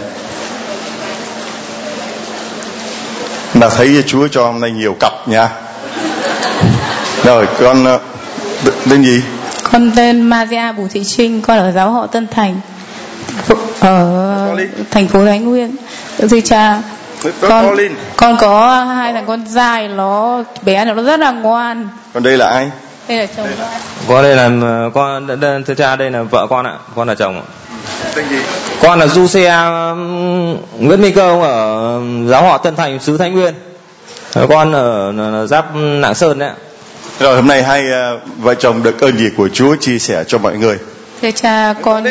Là 3.61 3.69
thấy 3.69 4.05
Chúa 4.07 4.29
cho 4.29 4.45
hôm 4.45 4.61
nay 4.61 4.71
nhiều 4.71 4.97
cặp 5.01 5.29
nha. 5.29 5.49
Rồi 7.25 7.47
con 7.61 7.87
tên 8.91 9.03
gì? 9.03 9.23
Con 9.73 9.91
tên 9.97 10.23
Maria 10.23 10.73
Bùi 10.77 10.89
Thị 10.89 11.05
Trinh 11.05 11.43
con 11.43 11.59
ở 11.59 11.73
giáo 11.73 11.91
họ 11.91 12.07
Tân 12.07 12.27
Thành. 12.31 12.61
Ở 13.81 14.57
thành 14.91 15.09
phố 15.09 15.25
Thái 15.25 15.39
Nguyên. 15.39 15.77
Thưa 16.31 16.41
cha 16.41 16.83
con 17.41 17.77
con 18.17 18.37
có 18.41 18.85
hai 18.85 19.13
thằng 19.13 19.27
con 19.27 19.45
trai 19.55 19.89
nó 19.89 20.43
bé 20.63 20.85
nó 20.85 20.95
rất 20.95 21.21
là 21.21 21.31
ngoan. 21.31 21.89
Còn 22.15 22.23
đây 22.23 22.37
là 22.37 22.49
ai 22.49 22.71
đây 23.09 23.19
là 23.19 23.27
chồng 23.37 23.47
con 24.09 24.23
đây 24.23 24.37
là 24.37 24.51
con 24.95 25.27
thưa 25.67 25.75
cha 25.75 25.97
đây 25.97 26.11
là 26.11 26.23
vợ 26.23 26.47
con 26.51 26.67
ạ 26.67 26.75
con 26.97 27.09
là 27.09 27.15
chồng 27.15 27.37
ạ. 27.37 27.43
Tên 28.15 28.29
gì? 28.29 28.39
Con 28.83 28.99
là 28.99 29.07
du 29.07 29.27
xe 29.27 29.49
Nguyễn 30.79 31.03
Minh 31.03 31.15
Công 31.15 31.43
ở 31.43 32.01
giáo 32.27 32.43
họ 32.43 32.59
Tân 32.59 32.77
Thành 32.77 32.99
xứ 32.99 33.19
Thái 33.19 33.31
Nguyên. 33.31 33.55
Con 34.49 34.73
ở 34.73 35.47
giáp 35.47 35.67
Lạng 35.75 36.15
Sơn 36.15 36.39
đấy 36.39 36.49
ạ. 36.49 36.55
Rồi 37.21 37.37
hôm 37.37 37.47
nay 37.47 37.63
hai 37.63 37.85
vợ 38.39 38.55
chồng 38.55 38.83
được 38.83 39.01
ơn 39.01 39.19
gì 39.19 39.31
của 39.37 39.49
Chúa 39.49 39.77
chia 39.77 39.99
sẻ 39.99 40.25
cho 40.25 40.39
mọi 40.39 40.57
người? 40.57 40.79
Thưa 41.23 41.31
cha 41.31 41.75
con 41.83 42.05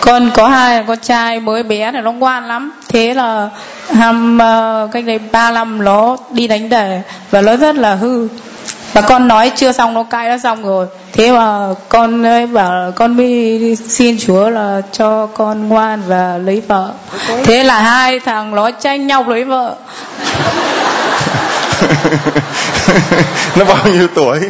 con 0.00 0.30
có 0.34 0.48
hai 0.48 0.84
con 0.86 0.98
trai 0.98 1.40
mới 1.40 1.62
bé 1.62 1.92
này 1.92 2.02
nó 2.02 2.12
ngoan 2.12 2.48
lắm. 2.48 2.72
Thế 2.88 3.14
là 3.14 3.48
ham 3.94 4.38
uh, 4.38 4.92
cách 4.92 5.04
đây 5.04 5.18
ba 5.18 5.50
năm 5.50 5.84
nó 5.84 6.16
đi 6.30 6.46
đánh 6.46 6.68
đề 6.68 7.02
và 7.30 7.40
nó 7.40 7.56
rất 7.56 7.76
là 7.76 7.94
hư 7.94 8.28
và 9.00 9.08
con 9.08 9.28
nói 9.28 9.52
chưa 9.56 9.72
xong 9.72 9.94
nó 9.94 10.02
cãi 10.02 10.28
đã 10.28 10.38
xong 10.38 10.62
rồi. 10.62 10.86
Thế 11.12 11.32
mà 11.32 11.68
con 11.88 12.22
ấy 12.22 12.46
bảo 12.46 12.92
con 12.96 13.16
mới 13.16 13.76
xin 13.88 14.18
chúa 14.18 14.50
là 14.50 14.80
cho 14.92 15.26
con 15.26 15.68
ngoan 15.68 16.02
và 16.06 16.38
lấy 16.38 16.62
vợ. 16.68 16.92
Thế 17.44 17.64
là 17.64 17.80
hai 17.80 18.20
thằng 18.20 18.54
nó 18.54 18.70
tranh 18.70 19.06
nhau 19.06 19.24
lấy 19.28 19.44
vợ. 19.44 19.74
Nó 23.56 23.64
bao 23.64 23.86
nhiêu 23.92 24.08
tuổi? 24.14 24.40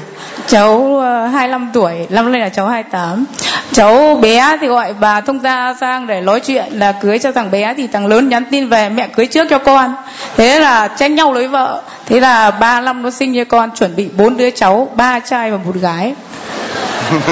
Cháu 0.48 0.98
ờ, 1.00 1.26
25 1.26 1.70
tuổi, 1.72 1.94
năm 2.08 2.32
nay 2.32 2.40
là 2.40 2.48
cháu 2.48 2.66
28 2.66 3.24
cháu 3.72 4.18
bé 4.22 4.56
thì 4.60 4.66
gọi 4.66 4.94
bà 5.00 5.20
thông 5.20 5.40
gia 5.40 5.74
sang 5.80 6.06
để 6.06 6.20
nói 6.20 6.40
chuyện, 6.40 6.64
là 6.72 6.92
cưới 6.92 7.18
cho 7.18 7.32
thằng 7.32 7.50
bé 7.50 7.74
thì 7.76 7.86
thằng 7.86 8.06
lớn 8.06 8.28
nhắn 8.28 8.44
tin 8.50 8.68
về, 8.68 8.88
mẹ 8.88 9.08
cưới 9.08 9.26
trước 9.26 9.46
cho 9.50 9.58
con. 9.58 9.94
Thế 10.36 10.60
là 10.60 10.88
tranh 10.88 11.14
nhau 11.14 11.32
lấy 11.32 11.48
vợ. 11.48 11.82
Thế 12.06 12.20
là 12.20 12.50
ba 12.50 12.80
năm 12.80 13.02
nó 13.02 13.10
sinh 13.10 13.34
cho 13.34 13.44
con, 13.44 13.70
chuẩn 13.76 13.96
bị 13.96 14.08
bốn 14.16 14.36
đứa 14.36 14.50
cháu, 14.50 14.88
ba 14.94 15.20
trai 15.20 15.50
và 15.50 15.58
một 15.64 15.74
gái. 15.74 16.14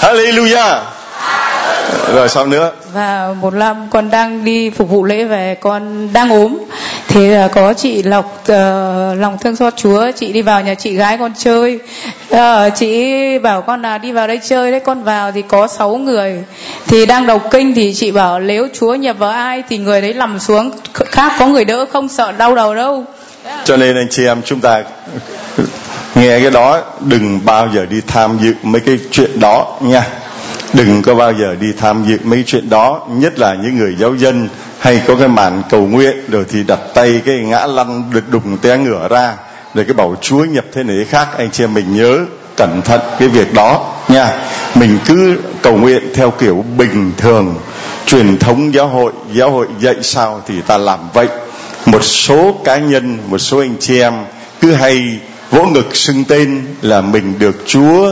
Hallelujah 0.00 0.95
rồi 2.14 2.28
sao 2.28 2.46
nữa. 2.46 2.72
Và 2.92 3.34
một 3.40 3.54
năm 3.54 3.86
con 3.90 4.10
đang 4.10 4.44
đi 4.44 4.70
phục 4.70 4.88
vụ 4.88 5.04
lễ 5.04 5.24
về 5.24 5.56
con 5.60 6.12
đang 6.12 6.30
ốm. 6.30 6.58
Thì 7.08 7.28
là 7.28 7.48
có 7.48 7.72
chị 7.74 8.02
lộc 8.02 8.40
uh, 8.40 8.48
lòng 9.18 9.38
thương 9.40 9.56
xót 9.56 9.76
chúa 9.76 10.10
chị 10.16 10.32
đi 10.32 10.42
vào 10.42 10.62
nhà 10.62 10.74
chị 10.74 10.94
gái 10.94 11.18
con 11.18 11.32
chơi. 11.38 11.80
Uh, 12.34 12.38
chị 12.74 13.14
bảo 13.38 13.62
con 13.62 13.82
là 13.82 13.98
đi 13.98 14.12
vào 14.12 14.26
đây 14.26 14.40
chơi 14.48 14.70
đấy 14.70 14.80
con 14.80 15.02
vào 15.02 15.32
thì 15.32 15.42
có 15.42 15.66
sáu 15.66 15.96
người. 15.96 16.44
Thì 16.86 17.06
đang 17.06 17.26
đọc 17.26 17.42
kinh 17.50 17.74
thì 17.74 17.94
chị 17.94 18.10
bảo 18.10 18.40
nếu 18.40 18.68
chúa 18.74 18.94
nhập 18.94 19.18
vào 19.18 19.30
ai 19.30 19.62
thì 19.68 19.78
người 19.78 20.00
đấy 20.00 20.14
nằm 20.14 20.38
xuống 20.38 20.70
khác 20.92 21.32
có 21.38 21.46
người 21.46 21.64
đỡ 21.64 21.86
không 21.92 22.08
sợ 22.08 22.32
đau 22.32 22.54
đầu 22.54 22.74
đâu. 22.74 23.04
Cho 23.64 23.76
nên 23.76 23.96
anh 23.96 24.08
chị 24.10 24.26
em 24.26 24.42
chúng 24.44 24.60
ta 24.60 24.82
nghe 26.14 26.40
cái 26.40 26.50
đó 26.50 26.80
đừng 27.00 27.40
bao 27.44 27.68
giờ 27.74 27.86
đi 27.90 28.00
tham 28.06 28.38
dự 28.40 28.54
mấy 28.62 28.80
cái 28.80 28.98
chuyện 29.10 29.40
đó 29.40 29.76
nha 29.80 30.06
đừng 30.76 31.02
có 31.02 31.14
bao 31.14 31.32
giờ 31.32 31.56
đi 31.60 31.72
tham 31.72 32.04
dự 32.08 32.18
mấy 32.24 32.44
chuyện 32.46 32.70
đó, 32.70 33.06
nhất 33.10 33.38
là 33.38 33.54
những 33.54 33.76
người 33.76 33.96
giáo 33.98 34.14
dân 34.14 34.48
hay 34.78 35.02
có 35.06 35.16
cái 35.16 35.28
màn 35.28 35.62
cầu 35.70 35.86
nguyện 35.86 36.16
rồi 36.28 36.44
thì 36.48 36.62
đặt 36.62 36.80
tay 36.94 37.22
cái 37.24 37.38
ngã 37.38 37.66
lăn 37.66 38.10
được 38.14 38.30
đùng 38.30 38.58
té 38.58 38.78
ngửa 38.78 39.08
ra. 39.08 39.34
Rồi 39.74 39.84
cái 39.84 39.94
bảo 39.94 40.16
chúa 40.20 40.44
nhập 40.44 40.64
thế 40.72 40.82
này 40.82 41.04
khác, 41.08 41.28
anh 41.38 41.50
chị 41.50 41.64
em 41.64 41.74
mình 41.74 41.96
nhớ 41.96 42.18
cẩn 42.56 42.82
thận 42.84 43.00
cái 43.18 43.28
việc 43.28 43.54
đó 43.54 43.94
nha. 44.08 44.32
Mình 44.74 44.98
cứ 45.06 45.36
cầu 45.62 45.76
nguyện 45.76 46.02
theo 46.14 46.30
kiểu 46.30 46.64
bình 46.78 47.12
thường, 47.16 47.54
truyền 48.06 48.38
thống 48.38 48.74
giáo 48.74 48.88
hội 48.88 49.12
giáo 49.32 49.50
hội 49.50 49.66
dạy 49.80 49.94
sao 50.02 50.42
thì 50.46 50.60
ta 50.60 50.78
làm 50.78 50.98
vậy. 51.14 51.28
Một 51.86 52.04
số 52.04 52.60
cá 52.64 52.76
nhân, 52.76 53.18
một 53.28 53.38
số 53.38 53.58
anh 53.58 53.74
chị 53.80 54.00
em 54.00 54.14
cứ 54.60 54.72
hay 54.72 55.18
vỗ 55.50 55.64
ngực 55.64 55.96
xưng 55.96 56.24
tên 56.24 56.66
là 56.82 57.00
mình 57.00 57.34
được 57.38 57.56
chúa 57.66 58.08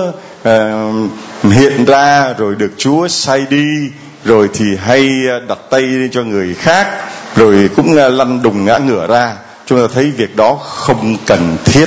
uh, 0.49 1.11
hiện 1.53 1.85
ra 1.85 2.35
rồi 2.39 2.55
được 2.55 2.73
chúa 2.79 3.09
sai 3.09 3.47
đi 3.51 3.91
rồi 4.25 4.49
thì 4.55 4.65
hay 4.77 5.09
ờ, 5.31 5.41
đặt 5.49 5.59
tay 5.71 5.81
lên 5.83 6.11
cho 6.11 6.23
người 6.23 6.55
khác 6.55 6.89
rồi 7.37 7.71
cũng 7.77 7.97
ờ, 7.97 8.09
lăn 8.09 8.43
đùng 8.43 8.65
ngã 8.65 8.79
ngửa 8.79 9.07
ra. 9.07 9.33
Chúng 9.67 9.81
ta 9.81 9.95
thấy 9.95 10.11
việc 10.11 10.37
đó 10.37 10.55
không 10.55 11.17
cần 11.27 11.57
thiết 11.65 11.87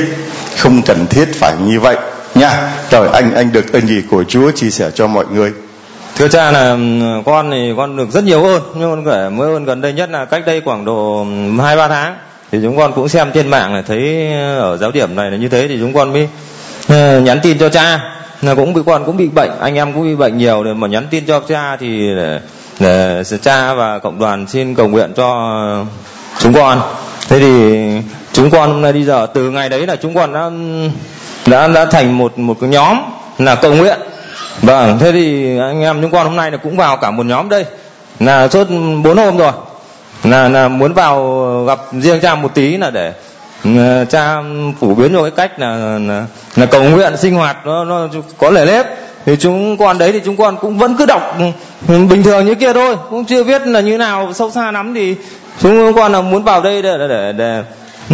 không 0.58 0.82
cần 0.82 1.08
thiết 1.08 1.26
phải 1.34 1.54
như 1.66 1.80
vậy 1.80 1.96
nha. 2.36 2.72
Rồi 2.92 3.08
anh 3.14 3.34
anh 3.36 3.52
được 3.52 3.74
ơn 3.74 3.88
gì 3.88 4.02
của 4.10 4.24
chúa 4.24 4.52
chia 4.52 4.70
sẻ 4.70 4.92
cho 4.96 5.08
mọi 5.08 5.26
người? 5.32 5.54
Thưa 6.16 6.28
cha 6.28 6.52
là 6.52 6.78
con 7.26 7.52
thì 7.52 7.74
con 7.78 7.98
được 7.98 8.12
rất 8.12 8.24
nhiều 8.24 8.44
ơn 8.44 8.62
nhưng 8.76 8.90
con 8.90 9.06
kể 9.06 9.30
mới 9.30 9.54
ơn 9.54 9.66
gần 9.66 9.82
đây 9.82 9.94
nhất 9.94 10.10
là 10.10 10.26
cách 10.26 10.44
đây 10.46 10.62
khoảng 10.66 10.86
độ 10.86 11.26
hai 11.64 11.76
ba 11.76 11.88
tháng 11.88 12.16
thì 12.52 12.60
chúng 12.64 12.78
con 12.78 12.94
cũng 12.94 13.10
xem 13.10 13.32
trên 13.34 13.48
mạng 13.48 13.76
là 13.76 13.82
thấy 13.88 14.32
ở 14.60 14.78
giáo 14.78 14.92
điểm 14.92 15.16
này 15.16 15.32
là 15.32 15.38
như 15.38 15.50
thế 15.50 15.68
thì 15.68 15.78
chúng 15.80 15.94
con 15.94 16.14
mới 16.14 16.30
nhắn 17.22 17.40
tin 17.44 17.58
cho 17.58 17.70
cha 17.70 18.17
là 18.42 18.56
cũng 18.56 18.74
bị 18.74 18.82
con 18.86 19.06
cũng 19.06 19.18
bị 19.18 19.28
bệnh 19.28 19.52
anh 19.60 19.76
em 19.76 19.94
cũng 19.94 20.04
bị 20.04 20.16
bệnh 20.16 20.38
nhiều 20.38 20.64
rồi 20.64 20.76
mà 20.76 20.88
nhắn 20.88 21.08
tin 21.10 21.26
cho 21.26 21.40
cha 21.40 21.78
thì 21.80 22.16
để, 22.16 22.40
để 22.80 23.24
cha 23.42 23.74
và 23.74 24.00
cộng 24.00 24.20
đoàn 24.20 24.48
xin 24.48 24.76
cầu 24.76 24.88
nguyện 24.88 25.14
cho 25.16 25.86
chúng 26.40 26.54
con. 26.54 26.82
Thế 27.30 27.40
thì 27.40 27.74
chúng 28.34 28.50
con 28.50 28.72
hôm 28.72 28.82
nay 28.82 28.94
đi 28.94 29.04
giờ 29.04 29.28
từ 29.34 29.50
ngày 29.50 29.70
đấy 29.70 29.88
là 29.88 29.96
chúng 29.96 30.16
con 30.16 30.34
đã 30.34 30.50
đã 31.46 31.68
đã 31.68 31.86
thành 31.86 32.18
một 32.18 32.40
một 32.40 32.58
cái 32.62 32.70
nhóm 32.70 32.98
là 33.38 33.56
cầu 33.56 33.74
nguyện. 33.74 34.00
Vâng 34.62 35.00
thế 35.00 35.12
thì 35.12 35.58
anh 35.60 35.82
em 35.82 36.02
chúng 36.02 36.12
con 36.12 36.28
hôm 36.28 36.36
nay 36.36 36.52
là 36.52 36.58
cũng 36.58 36.78
vào 36.78 36.98
cả 36.98 37.12
một 37.12 37.26
nhóm 37.26 37.50
đây. 37.50 37.66
Là 38.20 38.48
suốt 38.48 38.68
bốn 39.04 39.18
hôm 39.18 39.38
rồi. 39.38 39.52
Là 40.24 40.50
là 40.50 40.68
muốn 40.68 40.94
vào 40.94 41.64
gặp 41.68 41.80
riêng 41.92 42.20
cha 42.22 42.36
một 42.36 42.54
tí 42.54 42.78
là 42.78 42.90
để 42.90 43.14
Ờ, 43.64 44.06
cha 44.06 44.36
phổ 44.80 44.88
biến 44.94 45.14
cho 45.14 45.22
cái 45.22 45.32
cách 45.32 45.60
là, 45.60 45.98
là 46.00 46.26
là 46.56 46.66
cầu 46.66 46.84
nguyện 46.84 47.18
sinh 47.18 47.36
hoạt 47.36 47.58
nó 47.66 47.84
nó 47.84 48.08
có 48.38 48.50
lề 48.50 48.66
lép. 48.66 48.86
Thì 49.26 49.36
chúng 49.40 49.78
con 49.78 49.98
đấy 49.98 50.12
thì 50.12 50.22
chúng 50.26 50.38
con 50.38 50.58
cũng 50.62 50.78
vẫn 50.78 50.96
cứ 50.98 51.06
đọc 51.06 51.38
ừ, 51.88 52.06
bình 52.10 52.24
thường 52.24 52.46
như 52.46 52.56
kia 52.56 52.74
thôi. 52.74 52.96
Cũng 53.10 53.26
chưa 53.26 53.44
biết 53.44 53.68
là 53.68 53.80
như 53.80 53.98
nào 53.98 54.34
sâu 54.34 54.52
xa 54.52 54.72
lắm 54.72 54.94
thì 54.94 55.16
chúng 55.62 55.94
con 55.94 56.12
là 56.12 56.22
muốn 56.22 56.44
vào 56.44 56.62
đây 56.62 56.82
để 56.82 56.98
để, 56.98 57.08
để, 57.08 57.34
để 57.38 57.64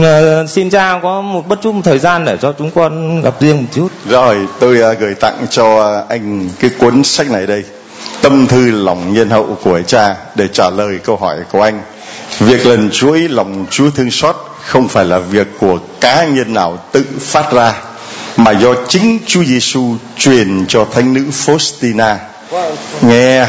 ờ, 0.03 0.47
xin 0.47 0.69
cha 0.69 0.99
có 1.03 1.21
một 1.21 1.47
bất 1.47 1.59
chút 1.61 1.71
một 1.71 1.81
thời 1.83 1.99
gian 1.99 2.25
để 2.25 2.37
cho 2.41 2.53
chúng 2.57 2.71
con 2.71 3.21
gặp 3.21 3.33
riêng 3.39 3.57
một 3.57 3.67
chút. 3.73 3.87
Rồi 4.09 4.47
tôi 4.59 4.91
uh, 4.91 4.99
gửi 4.99 5.13
tặng 5.13 5.45
cho 5.49 5.97
anh 6.09 6.49
cái 6.59 6.71
cuốn 6.79 7.03
sách 7.03 7.31
này 7.31 7.47
đây. 7.47 7.63
Tâm 8.21 8.47
thư 8.47 8.71
lòng 8.71 9.13
nhân 9.13 9.29
hậu 9.29 9.57
của 9.63 9.81
cha 9.81 10.15
để 10.35 10.47
trả 10.47 10.69
lời 10.69 10.99
câu 11.03 11.17
hỏi 11.17 11.35
của 11.51 11.61
anh. 11.61 11.81
Việc 12.39 12.65
lần 12.65 12.89
chuối 12.91 13.19
lòng 13.29 13.65
chúa 13.69 13.89
thương 13.89 14.11
xót 14.11 14.35
không 14.65 14.87
phải 14.87 15.05
là 15.05 15.19
việc 15.19 15.47
của 15.59 15.79
cá 16.01 16.25
nhân 16.25 16.53
nào 16.53 16.83
tự 16.91 17.05
phát 17.19 17.53
ra 17.53 17.73
mà 18.37 18.51
do 18.51 18.75
chính 18.87 19.19
Chúa 19.27 19.43
Giêsu 19.43 19.95
truyền 20.17 20.65
cho 20.67 20.85
thánh 20.93 21.13
nữ 21.13 21.23
Faustina. 21.45 22.15
Nghe 23.01 23.47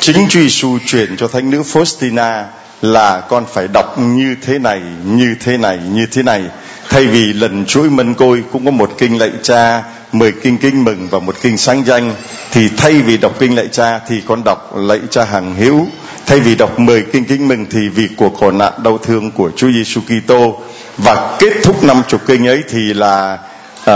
chính 0.00 0.26
Chúa 0.28 0.40
Giêsu 0.40 0.78
truyền 0.86 1.16
cho 1.16 1.28
thánh 1.28 1.50
nữ 1.50 1.62
Faustina 1.72 2.44
là 2.82 3.20
con 3.20 3.44
phải 3.52 3.68
đọc 3.68 3.98
như 3.98 4.36
thế 4.42 4.58
này, 4.58 4.80
như 5.04 5.34
thế 5.40 5.56
này, 5.56 5.78
như 5.92 6.06
thế 6.06 6.22
này. 6.22 6.42
Thay 6.88 7.06
vì 7.06 7.32
lần 7.32 7.64
chuỗi 7.66 7.90
mân 7.90 8.14
côi 8.14 8.44
cũng 8.52 8.64
có 8.64 8.70
một 8.70 8.90
kinh 8.98 9.18
lạy 9.18 9.30
cha, 9.42 9.82
mười 10.12 10.32
kinh 10.32 10.58
kinh 10.58 10.84
mừng 10.84 11.08
và 11.10 11.18
một 11.18 11.36
kinh 11.42 11.58
sáng 11.58 11.84
danh, 11.86 12.14
thì 12.50 12.68
thay 12.76 12.92
vì 12.92 13.16
đọc 13.16 13.32
kinh 13.38 13.56
lạy 13.56 13.68
cha 13.72 14.00
thì 14.08 14.22
con 14.26 14.42
đọc 14.44 14.76
lạy 14.76 15.00
cha 15.10 15.24
hàng 15.24 15.54
hữu 15.54 15.86
thay 16.32 16.40
vì 16.40 16.54
đọc 16.54 16.78
10 16.78 17.02
kinh 17.02 17.24
kính 17.24 17.48
mừng 17.48 17.66
thì 17.70 17.88
vì 17.88 18.08
cuộc 18.16 18.34
khổ 18.40 18.50
nạn 18.50 18.72
đau 18.84 18.98
thương 18.98 19.30
của 19.30 19.50
Chúa 19.56 19.70
Giêsu 19.72 20.00
Kitô 20.00 20.60
và 20.98 21.36
kết 21.38 21.52
thúc 21.62 21.84
năm 21.84 22.02
chục 22.08 22.20
kinh 22.26 22.48
ấy 22.48 22.62
thì 22.70 22.94
là 22.94 23.38
uh, 23.90 23.94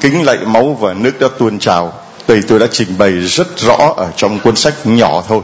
kính 0.00 0.24
lạy 0.24 0.38
máu 0.46 0.76
và 0.80 0.94
nước 0.94 1.20
đã 1.20 1.28
tuôn 1.38 1.58
trào. 1.58 1.92
Đây 2.28 2.42
tôi 2.48 2.58
đã 2.58 2.66
trình 2.72 2.88
bày 2.98 3.10
rất 3.10 3.58
rõ 3.58 3.94
ở 3.96 4.06
trong 4.16 4.38
cuốn 4.38 4.56
sách 4.56 4.74
nhỏ 4.84 5.24
thôi. 5.28 5.40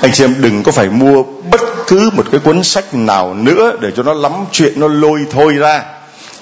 Anh 0.00 0.12
chị 0.12 0.24
em 0.24 0.34
đừng 0.40 0.62
có 0.62 0.72
phải 0.72 0.88
mua 0.88 1.22
bất 1.50 1.60
cứ 1.86 2.10
một 2.16 2.26
cái 2.32 2.40
cuốn 2.40 2.64
sách 2.64 2.94
nào 2.94 3.34
nữa 3.34 3.72
để 3.80 3.90
cho 3.96 4.02
nó 4.02 4.14
lắm 4.14 4.32
chuyện 4.52 4.72
nó 4.76 4.88
lôi 4.88 5.26
thôi 5.30 5.52
ra. 5.52 5.82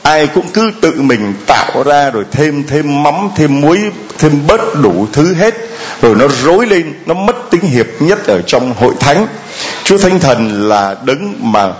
Ai 0.03 0.27
cũng 0.27 0.47
cứ 0.55 0.73
tự 0.81 0.93
mình 0.97 1.35
tạo 1.47 1.83
ra 1.83 2.11
rồi 2.11 2.25
thêm 2.33 2.65
thêm 2.69 3.03
mắm 3.03 3.15
thêm 3.37 3.61
muối 3.61 3.79
thêm 4.19 4.47
bớt 4.47 4.61
đủ 4.83 5.07
thứ 5.13 5.35
hết 5.35 5.55
rồi 6.03 6.15
nó 6.15 6.29
rối 6.29 6.67
lên, 6.67 6.95
nó 7.07 7.15
mất 7.15 7.51
tính 7.51 7.61
hiệp 7.61 7.87
nhất 8.01 8.27
ở 8.27 8.43
trong 8.47 8.75
hội 8.75 8.95
thánh. 9.01 9.27
Chúa 9.85 9.99
thánh 9.99 10.21
thần 10.21 10.69
là 10.69 10.97
đấng 11.05 11.35
mà 11.39 11.73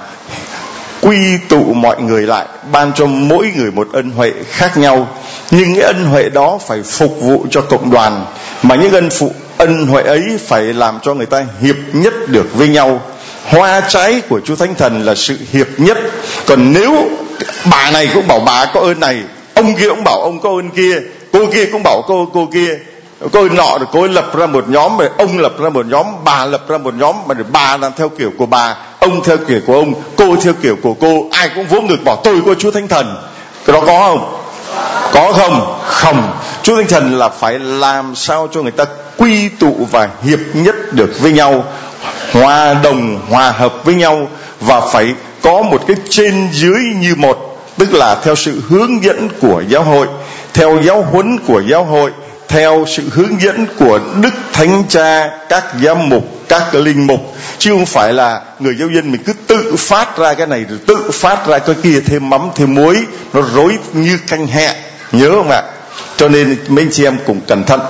quy 1.01 1.39
tụ 1.49 1.73
mọi 1.75 2.03
người 2.03 2.23
lại, 2.23 2.47
ban 2.73 2.93
cho 2.93 3.07
mỗi 3.07 3.53
người 3.57 3.71
một 3.71 3.89
ân 3.93 4.11
huệ 4.11 4.33
khác 4.51 4.77
nhau. 4.77 5.09
Nhưng 5.51 5.75
cái 5.75 5.83
ân 5.83 6.05
huệ 6.05 6.29
đó 6.29 6.59
phải 6.67 6.83
phục 6.83 7.21
vụ 7.21 7.47
cho 7.51 7.61
cộng 7.61 7.91
đoàn, 7.91 8.27
mà 8.63 8.75
những 8.75 8.93
ân 8.93 9.11
phụ, 9.11 9.33
ân 9.59 9.87
huệ 9.87 10.03
ấy 10.03 10.23
phải 10.47 10.63
làm 10.63 10.99
cho 11.03 11.15
người 11.15 11.27
ta 11.27 11.45
hiệp 11.61 11.77
nhất 11.93 12.15
được 12.29 12.55
với 12.55 12.69
nhau. 12.69 13.01
Hoa 13.47 13.81
trái 13.89 14.21
của 14.29 14.41
chúa 14.45 14.57
thánh 14.57 14.75
thần 14.75 15.03
là 15.05 15.15
sự 15.15 15.39
hiệp 15.53 15.69
nhất. 15.79 15.99
Còn 16.47 16.73
nếu 16.73 17.11
bà 17.71 17.91
này 17.91 18.09
cũng 18.15 18.29
bảo 18.29 18.41
bà 18.41 18.67
có 18.75 18.81
ơn 18.81 19.01
này, 19.01 19.23
ông 19.55 19.75
kia 19.75 19.89
cũng 19.89 20.05
bảo 20.05 20.21
ông 20.23 20.41
có 20.41 20.51
ơn 20.51 20.71
kia, 20.71 21.01
cô 21.33 21.47
kia 21.53 21.65
cũng 21.73 21.83
bảo 21.83 22.03
cô 22.07 22.31
cô 22.35 22.49
kia 22.53 22.79
cô 23.33 23.49
nọ 23.49 23.79
rồi 23.79 23.87
cô 23.93 24.01
ấy 24.01 24.09
lập 24.09 24.37
ra 24.37 24.47
một 24.47 24.69
nhóm 24.69 24.99
rồi 24.99 25.09
ông 25.19 25.39
lập 25.39 25.53
ra 25.59 25.69
một 25.69 25.87
nhóm, 25.87 26.07
bà 26.25 26.45
lập 26.45 26.69
ra 26.69 26.79
một 26.79 26.95
nhóm, 26.95 27.17
mà 27.27 27.35
bà 27.53 27.77
làm 27.77 27.93
theo 27.97 28.09
kiểu 28.09 28.31
của 28.39 28.47
bà, 28.47 28.77
ông 29.01 29.25
theo 29.25 29.37
kiểu 29.49 29.61
của 29.67 29.75
ông, 29.75 29.95
cô 30.17 30.37
theo 30.37 30.53
kiểu 30.63 30.77
của 30.83 30.95
cô, 30.95 31.27
ai 31.33 31.51
cũng 31.55 31.67
vỗ 31.67 31.81
ngực 31.81 32.05
bảo 32.05 32.17
tôi 32.25 32.43
có 32.47 32.55
chúa 32.55 32.71
thánh 32.71 32.89
thần. 32.89 33.17
Cái 33.67 33.75
đó 33.75 33.81
có 33.87 33.99
không? 33.99 34.39
Có 35.13 35.33
không? 35.33 35.79
Không. 35.87 36.33
Chúa 36.63 36.77
thánh 36.77 36.89
thần 36.89 37.19
là 37.19 37.29
phải 37.29 37.59
làm 37.59 38.15
sao 38.15 38.49
cho 38.53 38.63
người 38.63 38.73
ta 38.73 38.85
quy 39.17 39.49
tụ 39.49 39.87
và 39.91 40.09
hiệp 40.23 40.39
nhất 40.55 40.75
được 40.93 41.11
với 41.21 41.33
nhau, 41.33 41.65
hòa 42.33 42.75
đồng, 42.75 43.21
hòa 43.31 43.51
hợp 43.51 43.85
với 43.85 43.95
nhau, 43.95 44.29
và 44.61 44.81
phải 44.81 45.15
có 45.43 45.63
một 45.63 45.83
cái 45.87 45.97
trên 46.11 46.49
dưới 46.53 46.81
như 47.01 47.15
một, 47.17 47.59
tức 47.79 47.95
là 47.95 48.15
theo 48.15 48.35
sự 48.35 48.63
hướng 48.69 49.05
dẫn 49.05 49.29
của 49.41 49.63
giáo 49.69 49.83
hội. 49.83 50.07
Theo 50.55 50.79
giáo 50.83 51.03
huấn 51.13 51.39
của 51.47 51.63
giáo 51.71 51.85
hội 51.85 52.11
theo 52.49 52.85
sự 52.89 53.03
hướng 53.11 53.41
dẫn 53.41 53.67
của 53.79 54.01
đức 54.23 54.35
thánh 54.53 54.85
cha, 54.89 55.31
các 55.49 55.65
giám 55.83 56.09
mục, 56.09 56.25
các 56.49 56.75
linh 56.75 57.07
mục, 57.07 57.37
chứ 57.59 57.71
không 57.71 57.87
phải 57.87 58.13
là 58.13 58.41
người 58.59 58.77
giáo 58.79 58.89
dân 58.95 59.13
mình 59.13 59.23
cứ 59.27 59.33
tự 59.47 59.77
phát 59.79 60.19
ra 60.19 60.35
cái 60.35 60.47
này 60.47 60.65
rồi 60.69 60.79
tự 60.87 61.11
phát 61.13 61.47
ra 61.47 61.59
cái 61.59 61.77
kia, 61.83 62.01
thêm 62.07 62.31
mắm, 62.31 62.41
thêm 62.55 62.75
muối, 62.75 62.97
nó 63.33 63.43
rối 63.55 63.79
như 63.93 64.19
canh 64.27 64.47
hẹ. 64.47 64.75
Nhớ 65.13 65.31
không 65.31 65.51
ạ? 65.51 65.63
Cho 66.17 66.29
nên 66.29 66.57
mấy 66.69 66.87
chị 66.93 67.05
em 67.05 67.19
cũng 67.27 67.41
cẩn 67.47 67.65
thận. 67.65 67.81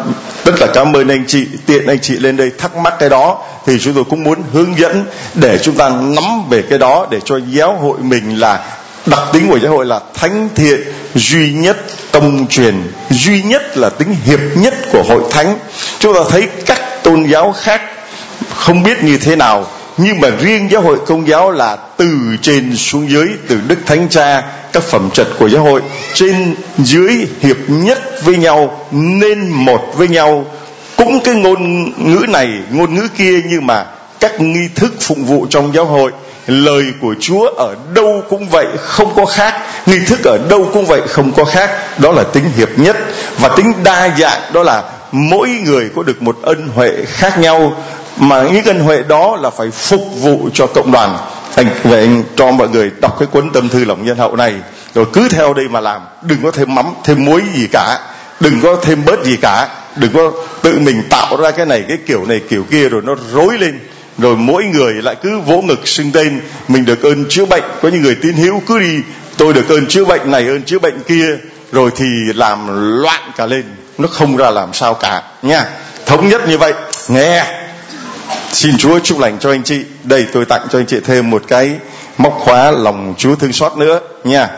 Tất 0.44 0.52
cả 0.58 0.66
cảm 0.74 0.96
ơn 0.96 1.08
anh 1.08 1.24
chị, 1.26 1.46
tiện 1.66 1.86
anh 1.86 1.98
chị 2.02 2.16
lên 2.16 2.36
đây 2.36 2.50
thắc 2.58 2.76
mắc 2.76 2.94
cái 2.98 3.08
đó. 3.08 3.42
Thì 3.66 3.78
chúng 3.80 3.94
tôi 3.94 4.04
cũng 4.04 4.24
muốn 4.24 4.42
hướng 4.52 4.78
dẫn 4.78 5.04
để 5.34 5.58
chúng 5.58 5.74
ta 5.74 5.88
nắm 5.88 6.48
về 6.50 6.62
cái 6.70 6.78
đó, 6.78 7.06
để 7.10 7.20
cho 7.24 7.40
giáo 7.50 7.76
hội 7.76 7.98
mình 8.00 8.40
là, 8.40 8.64
đặc 9.06 9.20
tính 9.32 9.48
của 9.50 9.58
giáo 9.58 9.72
hội 9.72 9.86
là 9.86 10.00
thánh 10.14 10.48
thiện, 10.54 10.80
duy 11.14 11.52
nhất 11.52 11.76
tông 12.12 12.46
truyền 12.48 12.74
duy 13.10 13.42
nhất 13.42 13.76
là 13.76 13.90
tính 13.90 14.16
hiệp 14.24 14.40
nhất 14.56 14.74
của 14.92 15.02
hội 15.02 15.22
thánh. 15.30 15.58
Chúng 15.98 16.14
ta 16.14 16.20
thấy 16.30 16.48
các 16.66 17.02
tôn 17.02 17.24
giáo 17.24 17.54
khác 17.60 17.80
không 18.54 18.82
biết 18.82 19.04
như 19.04 19.18
thế 19.18 19.36
nào, 19.36 19.66
nhưng 19.96 20.20
mà 20.20 20.28
riêng 20.40 20.68
giáo 20.70 20.82
hội 20.82 20.98
công 21.06 21.28
giáo 21.28 21.50
là 21.50 21.76
từ 21.96 22.10
trên 22.42 22.76
xuống 22.76 23.10
dưới, 23.10 23.28
từ 23.48 23.58
đức 23.66 23.78
thánh 23.86 24.08
cha, 24.08 24.42
các 24.72 24.82
phẩm 24.82 25.10
trật 25.10 25.26
của 25.38 25.48
giáo 25.48 25.62
hội, 25.62 25.80
trên 26.14 26.54
dưới 26.78 27.26
hiệp 27.40 27.56
nhất 27.68 28.24
với 28.24 28.36
nhau, 28.36 28.86
nên 28.90 29.48
một 29.48 29.92
với 29.96 30.08
nhau. 30.08 30.46
Cũng 30.96 31.20
cái 31.20 31.34
ngôn 31.34 31.84
ngữ 32.12 32.26
này, 32.28 32.48
ngôn 32.70 32.94
ngữ 32.94 33.08
kia 33.18 33.40
nhưng 33.44 33.66
mà 33.66 33.84
các 34.20 34.40
nghi 34.40 34.68
thức 34.74 34.94
phụng 35.00 35.24
vụ 35.24 35.46
trong 35.50 35.74
giáo 35.74 35.84
hội, 35.84 36.12
lời 36.46 36.84
của 37.00 37.14
Chúa 37.20 37.46
ở 37.46 37.76
đâu 37.94 38.22
cũng 38.28 38.48
vậy, 38.48 38.66
không 38.78 39.14
có 39.16 39.24
khác 39.26 39.61
nghi 39.86 39.98
thức 40.06 40.24
ở 40.24 40.38
đâu 40.48 40.70
cũng 40.72 40.86
vậy, 40.86 41.00
không 41.08 41.32
có 41.32 41.44
khác. 41.44 41.70
Đó 41.98 42.12
là 42.12 42.22
tính 42.22 42.44
hiệp 42.56 42.78
nhất. 42.78 42.96
Và 43.38 43.48
tính 43.48 43.72
đa 43.84 44.10
dạng, 44.18 44.40
đó 44.52 44.62
là 44.62 44.82
mỗi 45.12 45.48
người 45.48 45.90
có 45.96 46.02
được 46.02 46.22
một 46.22 46.36
ân 46.42 46.68
huệ 46.74 46.90
khác 47.06 47.38
nhau. 47.38 47.76
Mà 48.16 48.42
những 48.42 48.64
ân 48.64 48.80
huệ 48.80 49.02
đó 49.02 49.38
là 49.40 49.50
phải 49.50 49.70
phục 49.70 50.00
vụ 50.20 50.48
cho 50.54 50.66
cộng 50.66 50.92
đoàn. 50.92 51.18
Anh 51.54 51.66
về 51.84 52.00
anh 52.00 52.24
cho 52.36 52.50
mọi 52.50 52.68
người 52.68 52.90
đọc 53.00 53.16
cái 53.18 53.26
cuốn 53.26 53.50
tâm 53.50 53.68
thư 53.68 53.84
lòng 53.84 54.04
nhân 54.04 54.18
hậu 54.18 54.36
này. 54.36 54.54
Rồi 54.94 55.06
cứ 55.12 55.28
theo 55.28 55.54
đây 55.54 55.64
mà 55.70 55.80
làm. 55.80 56.00
Đừng 56.22 56.42
có 56.42 56.50
thêm 56.50 56.74
mắm, 56.74 56.86
thêm 57.04 57.24
muối 57.24 57.42
gì 57.54 57.68
cả. 57.72 57.98
Đừng 58.40 58.60
có 58.60 58.76
thêm 58.82 59.04
bớt 59.04 59.24
gì 59.24 59.36
cả. 59.36 59.68
Đừng 59.96 60.12
có 60.12 60.32
tự 60.62 60.78
mình 60.78 61.02
tạo 61.10 61.36
ra 61.36 61.50
cái 61.50 61.66
này, 61.66 61.84
cái 61.88 61.98
kiểu 62.06 62.24
này, 62.24 62.40
kiểu 62.48 62.64
kia, 62.70 62.88
rồi 62.88 63.02
nó 63.04 63.14
rối 63.32 63.58
lên. 63.58 63.80
Rồi 64.18 64.36
mỗi 64.36 64.64
người 64.64 64.92
lại 64.92 65.16
cứ 65.22 65.40
vỗ 65.40 65.60
ngực 65.60 65.88
xưng 65.88 66.12
tên. 66.12 66.40
Mình 66.68 66.84
được 66.84 67.02
ơn 67.02 67.24
chữa 67.28 67.44
bệnh. 67.44 67.62
Có 67.82 67.88
những 67.88 68.02
người 68.02 68.16
tín 68.22 68.32
hữu 68.32 68.62
cứ 68.66 68.78
đi 68.78 69.00
tôi 69.36 69.54
được 69.54 69.68
ơn 69.68 69.86
chữa 69.86 70.04
bệnh 70.04 70.30
này, 70.30 70.46
ơn 70.46 70.62
chữa 70.62 70.78
bệnh 70.78 71.02
kia, 71.08 71.26
rồi 71.72 71.90
thì 71.96 72.06
làm 72.34 72.58
loạn 73.02 73.32
cả 73.36 73.46
lên. 73.46 73.64
Nó 73.98 74.08
không 74.08 74.36
ra 74.36 74.50
làm 74.50 74.72
sao 74.72 74.94
cả, 74.94 75.22
nha. 75.42 75.66
Thống 76.06 76.28
nhất 76.28 76.48
như 76.48 76.58
vậy, 76.58 76.72
nghe. 77.08 77.44
Xin 78.52 78.78
chúa 78.78 78.98
chúc 78.98 79.18
lành 79.18 79.38
cho 79.40 79.50
anh 79.50 79.62
chị. 79.62 79.80
Đây 80.04 80.26
tôi 80.32 80.44
tặng 80.44 80.66
cho 80.70 80.78
anh 80.78 80.86
chị 80.86 80.96
thêm 81.04 81.30
một 81.30 81.42
cái 81.48 81.70
móc 82.18 82.38
khóa 82.40 82.70
lòng 82.70 83.14
chúa 83.18 83.34
thương 83.34 83.52
xót 83.52 83.76
nữa, 83.76 84.00
nha. 84.24 84.48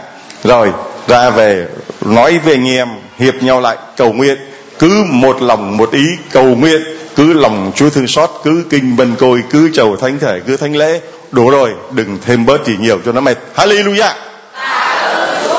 Rồi, 0.44 0.72
ra 1.08 1.30
về, 1.30 1.66
nói 2.00 2.38
về 2.38 2.52
anh 2.52 2.68
em, 2.68 2.88
hiệp 3.18 3.34
nhau 3.42 3.60
lại, 3.60 3.76
cầu 3.96 4.12
nguyện. 4.12 4.38
Cứ 4.78 5.04
một 5.08 5.42
lòng 5.42 5.76
một 5.76 5.92
ý, 5.92 6.06
cầu 6.32 6.44
nguyện. 6.44 6.82
Cứ 7.16 7.32
lòng 7.32 7.72
chúa 7.74 7.90
thương 7.90 8.06
xót, 8.06 8.30
cứ 8.44 8.64
kinh 8.70 8.96
bần 8.96 9.14
côi, 9.18 9.42
cứ 9.50 9.70
chầu 9.74 9.96
thánh 9.96 10.18
thể, 10.18 10.40
cứ 10.46 10.56
thánh 10.56 10.76
lễ. 10.76 11.00
Đủ 11.30 11.50
rồi, 11.50 11.70
đừng 11.90 12.18
thêm 12.26 12.46
bớt 12.46 12.66
gì 12.66 12.76
nhiều 12.80 13.00
cho 13.04 13.12
nó 13.12 13.20
mệt. 13.20 13.38
Hallelujah! 13.56 14.12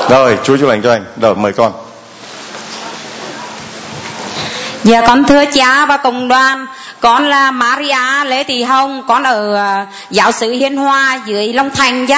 Rồi 0.08 0.38
chúa 0.44 0.56
chúc 0.56 0.68
lành 0.68 0.82
cho 0.82 0.92
anh. 0.92 1.04
Rồi 1.20 1.34
mời 1.34 1.52
con. 1.52 1.72
Dạ 4.86 5.00
con 5.06 5.24
thưa 5.24 5.44
cha 5.44 5.86
và 5.86 5.96
cộng 5.96 6.28
đoàn 6.28 6.66
Con 7.00 7.28
là 7.28 7.50
Maria 7.50 8.24
Lê 8.24 8.44
Thị 8.44 8.62
Hồng 8.62 9.02
Con 9.08 9.22
ở 9.22 9.58
uh, 9.82 9.88
giáo 10.10 10.32
sứ 10.32 10.50
Hiên 10.50 10.76
Hoa 10.76 11.20
dưới 11.26 11.52
Long 11.52 11.70
Thành 11.70 12.06
chứ 12.06 12.14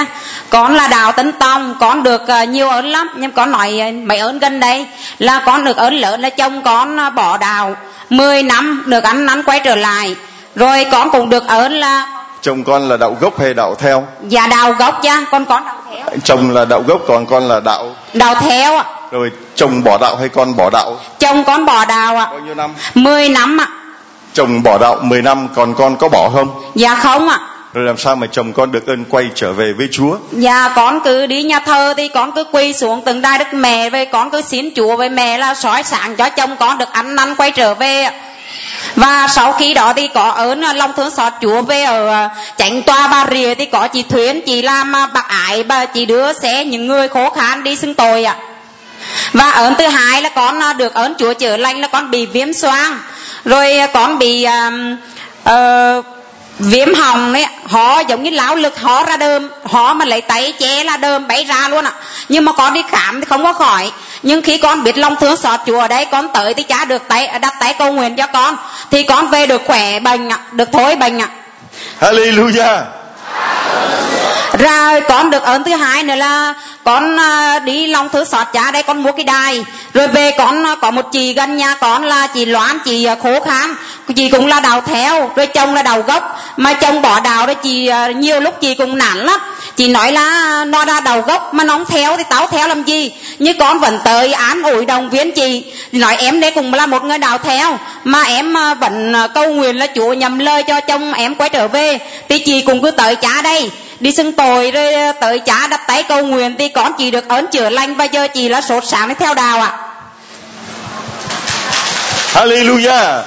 Con 0.51 0.75
là 0.75 0.89
đạo 0.89 1.13
Tấn 1.13 1.33
Tông 1.33 1.75
Con 1.81 2.03
được 2.03 2.23
uh, 2.43 2.49
nhiều 2.49 2.69
ơn 2.69 2.87
lắm 2.87 3.09
Nhưng 3.17 3.31
con 3.31 3.51
nói 3.53 3.81
uh, 3.89 3.95
mấy 3.95 4.19
ơn 4.19 4.39
gần 4.39 4.61
đây 4.61 4.87
Là 5.19 5.43
con 5.47 5.65
được 5.65 5.77
ơn 5.77 5.95
lớn 5.95 6.21
là 6.21 6.31
chồng 6.31 6.63
con 6.63 7.15
bỏ 7.15 7.37
đạo 7.37 7.77
10 8.11 8.43
năm 8.43 8.83
được 8.87 9.05
ăn 9.05 9.27
năn 9.27 9.43
quay 9.43 9.61
trở 9.65 9.75
lại 9.75 10.17
Rồi 10.55 10.87
con 10.93 11.11
cũng 11.11 11.31
được 11.31 11.47
ơn 11.47 11.73
là 11.73 12.07
chồng 12.43 12.65
con 12.65 12.89
là 12.89 12.97
đạo 12.97 13.17
gốc 13.21 13.41
hay 13.41 13.55
đạo 13.55 13.75
theo? 13.75 14.07
Dạ 14.23 14.47
đạo 14.47 14.73
gốc 14.73 15.01
chứ 15.03 15.11
Con 15.31 15.45
con 15.45 15.65
đạo 15.65 15.78
chồng 16.25 16.51
là 16.51 16.65
đạo 16.65 16.83
gốc 16.87 17.01
còn 17.07 17.27
con 17.27 17.49
là 17.49 17.61
đạo. 17.61 17.97
Đạo 18.15 18.35
theo 18.35 18.77
ạ. 18.77 18.85
Rồi 19.11 19.31
chồng 19.55 19.85
bỏ 19.85 19.99
đạo 19.99 20.17
hay 20.17 20.29
con 20.29 20.57
bỏ 20.57 20.71
đạo? 20.71 20.97
Chồng 21.19 21.45
con 21.45 21.67
bỏ 21.67 21.85
đạo 21.85 22.17
ạ. 22.17 22.27
Bao 22.31 22.41
nhiêu 22.41 22.55
năm? 22.55 22.75
10 22.95 23.29
năm 23.29 23.61
ạ. 23.61 23.69
Chồng 24.33 24.63
bỏ 24.63 24.79
đạo 24.79 24.99
10 25.03 25.23
năm 25.23 25.49
còn 25.55 25.75
con 25.75 25.97
có 25.97 26.09
bỏ 26.09 26.31
không? 26.35 26.49
Dạ 26.75 26.95
không 26.95 27.29
ạ. 27.29 27.41
Rồi 27.73 27.85
làm 27.85 27.97
sao 27.97 28.17
mà 28.17 28.27
chồng 28.27 28.53
con 28.53 28.73
được 28.73 28.87
ơn 28.87 29.05
quay 29.05 29.31
trở 29.35 29.53
về 29.53 29.73
với 29.73 29.89
Chúa? 29.93 30.17
Dạ 30.33 30.73
con 30.77 31.01
cứ 31.05 31.27
đi 31.27 31.43
nhà 31.43 31.61
thờ 31.61 31.95
thì 31.97 32.09
con 32.09 32.33
cứ 32.33 32.45
quỳ 32.53 32.73
xuống 32.73 33.03
từng 33.07 33.23
đai 33.23 33.39
đức 33.39 33.45
mẹ 33.53 33.91
với 33.91 34.07
con 34.07 34.31
cứ 34.31 34.41
xin 34.41 34.69
Chúa 34.77 34.97
với 34.97 35.09
mẹ 35.09 35.39
là 35.39 35.55
soi 35.55 35.83
sáng 35.83 36.17
cho 36.17 36.29
chồng 36.29 36.57
con 36.61 36.79
được 36.79 36.93
ăn 36.93 37.15
năn 37.15 37.35
quay 37.35 37.51
trở 37.51 37.75
về 37.75 38.09
và 38.95 39.29
sau 39.29 39.53
khi 39.53 39.75
đó 39.75 39.93
thì 39.97 40.09
có 40.15 40.31
ơn 40.31 40.61
à, 40.61 40.73
lòng 40.73 40.93
thương 40.97 41.11
xót 41.11 41.33
Chúa 41.43 41.63
về 41.63 41.83
ở 41.83 42.09
à, 42.09 42.31
chánh 42.57 42.83
tòa 42.83 43.09
Bà 43.09 43.27
Rịa 43.31 43.55
thì 43.55 43.67
có 43.67 43.89
chị 43.89 44.03
Thuyến 44.03 44.41
chị 44.47 44.63
làm 44.63 44.97
à, 44.97 45.07
bạc 45.07 45.25
ái 45.29 45.63
bà 45.63 45.87
chị 45.87 46.07
đưa 46.07 46.33
xe 46.33 46.65
những 46.65 46.87
người 46.87 47.09
khổ 47.09 47.31
khăn 47.31 47.63
đi 47.65 47.77
xưng 47.77 47.95
tội 47.95 48.25
ạ. 48.25 48.37
Và 49.33 49.51
ơn 49.51 49.75
thứ 49.79 49.87
hai 49.87 50.23
là 50.23 50.29
con 50.29 50.61
được 50.79 50.95
ơn 50.95 51.15
Chúa 51.19 51.33
chữa 51.33 51.57
lành 51.57 51.81
là 51.81 51.89
con 51.89 52.11
bị 52.11 52.27
viêm 52.27 52.53
xoang. 52.53 52.99
Rồi 53.45 53.73
con 53.93 54.19
bị 54.19 54.47
uh, 54.47 54.73
uh, 55.53 56.18
viêm 56.59 56.95
hồng 56.95 57.33
ấy 57.33 57.47
họ 57.67 58.01
giống 58.01 58.23
như 58.23 58.31
lão 58.31 58.57
lực 58.57 58.81
họ 58.81 59.05
ra 59.05 59.17
đơm 59.17 59.49
họ 59.65 59.95
mà 59.95 60.05
lấy 60.05 60.21
tay 60.21 60.53
che 60.59 60.85
là 60.85 60.97
đơm 60.97 61.29
bay 61.29 61.45
ra 61.45 61.69
luôn 61.69 61.85
ạ. 61.85 61.93
Nhưng 62.29 62.45
mà 62.45 62.53
con 62.53 62.75
đi 62.75 62.83
khám 62.89 63.21
thì 63.21 63.27
không 63.29 63.45
có 63.45 63.53
khỏi. 63.53 63.93
Nhưng 64.23 64.43
khi 64.43 64.59
con 64.59 64.85
biết 64.85 64.99
lòng 64.99 65.17
thương 65.17 65.37
xót 65.37 65.61
Chúa 65.67 65.81
ở 65.81 65.89
đây 65.89 66.05
con 66.05 66.29
tới 66.35 66.55
thì 66.55 66.63
cha 66.63 66.85
được 66.85 67.03
tay 67.09 67.39
đặt 67.41 67.55
tay 67.61 67.75
cầu 67.79 67.93
nguyện 67.93 68.17
cho 68.17 68.27
con. 68.27 68.57
Thì 68.91 69.03
con 69.03 69.29
về 69.29 69.47
được 69.47 69.63
khỏe 69.67 70.01
bệnh 70.01 70.29
ạ 70.29 70.39
được 70.53 70.69
thối 70.73 70.97
bệnh 70.97 71.19
ạ. 71.19 71.29
Hallelujah 72.01 72.83
rồi 74.99 75.09
con 75.09 75.31
được 75.31 75.43
ơn 75.43 75.65
thứ 75.65 75.75
hai 75.75 76.03
nữa 76.03 76.15
là 76.15 76.55
con 76.85 77.21
à, 77.21 77.59
đi 77.59 77.87
lòng 77.87 78.09
thứ 78.09 78.25
xót 78.25 78.47
cha 78.53 78.71
đây, 78.71 78.83
con 78.83 79.03
mua 79.03 79.13
cái 79.13 79.25
đài. 79.25 79.65
Rồi 79.95 80.09
về 80.09 80.35
con 80.39 80.67
à, 80.67 80.75
có 80.81 80.91
một 80.91 81.13
chị 81.13 81.35
gần 81.35 81.57
nhà 81.57 81.75
con 81.75 82.05
là 82.05 82.27
chị 82.27 82.45
loan, 82.45 82.79
chị 82.85 83.05
à, 83.05 83.17
khổ 83.23 83.41
khăn 83.41 83.75
chị 84.17 84.29
cũng 84.29 84.47
là 84.47 84.61
đào 84.61 84.81
theo, 84.81 85.31
rồi 85.37 85.47
chồng 85.47 85.75
là 85.75 85.83
đầu 85.83 86.03
gốc. 86.03 86.41
Mà 86.57 86.73
chồng 86.73 87.03
bỏ 87.03 87.21
đào 87.21 87.47
đó 87.47 87.55
chị 87.55 87.91
nhiều 88.17 88.41
lúc 88.41 88.61
chị 88.61 88.75
cũng 88.75 88.99
nản 88.99 89.19
lắm. 89.19 89.41
Chị 89.77 89.89
nói 89.89 90.13
là 90.13 90.65
nó 90.65 90.85
ra 90.85 91.01
đầu 91.01 91.21
gốc, 91.21 91.55
mà 91.55 91.65
nó 91.65 91.75
không 91.75 91.85
theo 91.85 92.17
thì 92.17 92.23
tao 92.31 92.47
theo 92.47 92.69
làm 92.69 92.83
gì? 92.83 93.13
Như 93.39 93.53
con 93.59 93.79
vẫn 93.79 93.99
tới 94.05 94.33
án 94.33 94.63
ủi 94.63 94.87
đồng 94.87 95.11
viên 95.11 95.33
chị. 95.33 95.65
Nói 95.93 96.17
em 96.17 96.41
đây 96.41 96.51
cũng 96.51 96.75
là 96.75 96.87
một 96.87 97.05
người 97.05 97.19
đào 97.19 97.39
theo, 97.39 97.79
mà 98.05 98.23
em 98.23 98.55
vẫn 98.81 99.15
câu 99.35 99.55
nguyện 99.55 99.77
là 99.77 99.87
chúa 99.95 100.13
nhầm 100.13 100.39
lời 100.39 100.63
cho 100.63 100.81
chồng 100.81 101.13
em 101.13 101.35
quay 101.35 101.51
trở 101.51 101.69
về. 101.69 101.99
Thì 102.29 102.39
chị 102.39 102.61
cũng 102.61 102.83
cứ 102.83 102.91
tới 102.91 103.17
cha 103.17 103.43
đây 103.43 103.71
đi 104.01 104.13
xưng 104.13 104.33
tội 104.33 104.71
rồi 104.71 104.93
ờ, 104.93 105.13
tới 105.21 105.39
cha 105.39 105.67
đặt 105.67 105.81
tay 105.87 106.03
cầu 106.09 106.25
nguyện 106.25 106.55
thì 106.59 106.69
con 106.69 106.93
chỉ 106.99 107.11
được 107.11 107.29
ơn 107.29 107.47
chữa 107.47 107.71
lành 107.71 107.95
và 107.95 108.05
giờ 108.05 108.29
chị 108.35 108.49
là 108.49 108.61
sốt 108.61 108.85
sáng 108.87 109.09
để 109.09 109.15
theo 109.19 109.35
đạo 109.35 109.61
ạ. 109.61 109.69
À. 109.69 109.89
Hallelujah. 112.35 113.23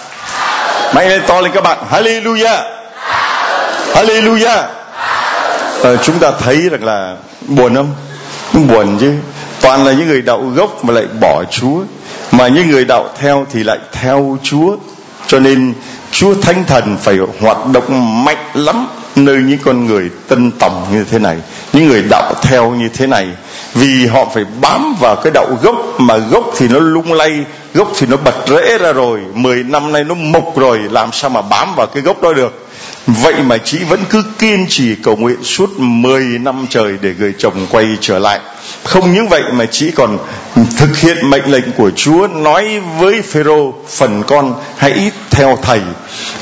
Mạnh 0.94 1.10
lên 1.10 1.22
to 1.28 1.42
lên 1.42 1.52
các 1.52 1.64
bạn. 1.64 1.78
Hallelujah. 1.92 2.64
Hallelujah. 3.94 4.64
À, 5.84 5.90
Chúng 6.04 6.20
ta 6.20 6.32
thấy 6.40 6.70
rằng 6.70 6.84
là 6.84 7.16
buồn 7.48 7.76
không? 7.76 7.96
Không 8.54 8.68
buồn 8.68 8.98
chứ. 9.00 9.14
Toàn 9.62 9.86
là 9.86 9.92
những 9.92 10.08
người 10.08 10.22
đạo 10.22 10.44
gốc 10.56 10.86
mà 10.86 10.94
lại 10.94 11.06
bỏ 11.22 11.44
Chúa. 11.52 11.80
Mà 12.32 12.48
những 12.48 12.70
người 12.70 12.86
đạo 12.86 13.10
theo 13.20 13.46
thì 13.52 13.64
lại 13.64 13.78
theo 13.92 14.38
Chúa. 14.44 14.76
Cho 15.28 15.40
nên 15.40 15.74
Chúa 16.12 16.34
Thánh 16.42 16.64
Thần 16.66 16.98
phải 17.04 17.18
hoạt 17.42 17.58
động 17.74 18.24
mạnh 18.26 18.46
lắm 18.54 18.88
nơi 19.16 19.38
những 19.38 19.60
con 19.66 19.86
người 19.86 20.10
tân 20.28 20.52
tòng 20.52 20.86
như 20.92 21.06
thế 21.12 21.20
này, 21.20 21.38
những 21.74 21.88
người 21.88 22.04
đạo 22.10 22.34
theo 22.42 22.72
như 22.72 22.90
thế 22.90 23.08
này, 23.08 23.28
vì 23.74 24.08
họ 24.08 24.26
phải 24.34 24.46
bám 24.62 24.96
vào 25.00 25.16
cái 25.16 25.32
đạo 25.34 25.48
gốc, 25.62 25.76
mà 25.98 26.18
gốc 26.18 26.52
thì 26.58 26.68
nó 26.68 26.80
lung 26.80 27.14
lay, 27.14 27.46
gốc 27.74 27.92
thì 27.98 28.08
nó 28.08 28.18
bật 28.18 28.36
rễ 28.48 28.78
ra 28.78 28.94
rồi 28.94 29.20
10 29.34 29.64
năm 29.64 29.92
nay 29.92 30.04
nó 30.04 30.16
mục 30.16 30.58
rồi, 30.58 30.80
làm 30.92 31.12
sao 31.12 31.30
mà 31.30 31.42
bám 31.42 31.74
vào 31.78 31.88
cái 31.88 32.04
gốc 32.04 32.22
đó 32.22 32.34
được? 32.34 32.68
Vậy 33.08 33.34
mà 33.44 33.58
chị 33.58 33.78
vẫn 33.90 34.04
cứ 34.10 34.24
kiên 34.40 34.66
trì 34.70 34.96
cầu 34.96 35.16
nguyện 35.16 35.44
suốt 35.44 35.70
10 35.80 36.24
năm 36.24 36.66
trời 36.70 36.94
để 37.02 37.14
người 37.20 37.34
chồng 37.38 37.68
quay 37.70 37.86
trở 38.02 38.20
lại. 38.20 38.40
Không 38.84 39.14
những 39.14 39.30
vậy 39.30 39.44
mà 39.52 39.66
chị 39.66 39.92
còn 39.92 40.18
thực 40.78 40.98
hiện 40.98 41.30
mệnh 41.30 41.52
lệnh 41.52 41.72
của 41.78 41.92
Chúa 41.96 42.28
nói 42.28 42.80
với 43.00 43.22
Phêrô, 43.22 43.74
phần 43.90 44.24
con, 44.28 44.54
hãy 44.78 45.12
theo 45.30 45.58
thầy. 45.62 45.82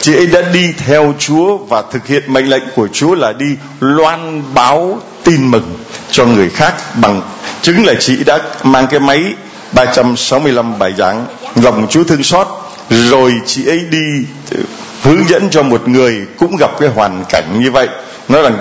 Chị 0.02 0.16
ấy 0.16 0.28
đã 0.28 0.42
đi 0.54 0.74
theo 0.78 1.14
Chúa 1.20 1.58
và 1.58 1.84
thực 1.92 2.08
hiện 2.08 2.24
mệnh 2.34 2.50
lệnh 2.50 2.64
của 2.76 2.88
Chúa 2.94 3.16
là 3.16 3.34
đi 3.34 3.56
loan 3.80 4.44
báo 4.54 5.00
tin 5.24 5.52
mừng 5.52 5.76
cho 6.12 6.26
người 6.26 6.50
khác 6.50 6.74
bằng 6.96 7.22
chứng 7.62 7.86
là 7.86 7.94
chị 8.00 8.24
đã 8.26 8.40
mang 8.64 8.88
cái 8.88 9.00
máy 9.00 9.34
365 9.72 10.80
bài 10.80 10.94
giảng. 10.98 11.26
Lòng 11.56 11.88
Chúa 11.90 12.04
thương 12.04 12.24
xót, 12.24 12.48
rồi 12.90 13.34
chị 13.46 13.66
ấy 13.68 13.80
đi 13.92 14.26
hướng 15.04 15.30
dẫn 15.30 15.50
cho 15.50 15.64
một 15.64 15.88
người 15.88 16.22
cũng 16.38 16.56
gặp 16.60 16.72
cái 16.80 16.90
hoàn 16.90 17.24
cảnh 17.30 17.60
như 17.60 17.72
vậy. 17.72 17.88
Nó 18.30 18.42
là 18.42 18.52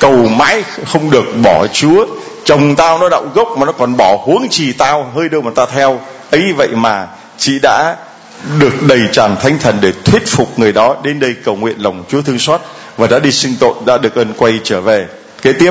cầu 0.00 0.28
mãi 0.28 0.62
không 0.86 1.10
được 1.10 1.24
bỏ 1.42 1.66
Chúa. 1.66 2.06
Chồng 2.44 2.76
tao 2.76 2.98
nó 2.98 3.08
đậu 3.08 3.26
gốc 3.34 3.48
mà 3.58 3.66
nó 3.66 3.72
còn 3.72 3.96
bỏ 3.96 4.16
huống 4.24 4.48
trì 4.48 4.72
tao 4.72 5.12
hơi 5.14 5.28
đâu 5.28 5.42
mà 5.42 5.50
ta 5.54 5.66
theo. 5.66 6.00
Ấy 6.30 6.52
vậy 6.56 6.68
mà 6.68 7.06
chị 7.38 7.58
đã 7.62 7.96
được 8.58 8.82
đầy 8.88 9.00
tràn 9.12 9.36
thánh 9.36 9.58
thần 9.58 9.78
để 9.80 9.92
thuyết 10.04 10.26
phục 10.26 10.58
người 10.58 10.72
đó 10.72 10.96
đến 11.02 11.20
đây 11.20 11.34
cầu 11.44 11.56
nguyện 11.56 11.76
lòng 11.78 12.04
Chúa 12.08 12.22
thương 12.22 12.38
xót 12.38 12.60
và 12.96 13.06
đã 13.06 13.18
đi 13.18 13.32
sinh 13.32 13.54
tội 13.60 13.74
đã 13.86 13.98
được 13.98 14.14
ơn 14.14 14.32
quay 14.36 14.60
trở 14.64 14.80
về. 14.80 15.06
Kế 15.42 15.52
tiếp. 15.52 15.70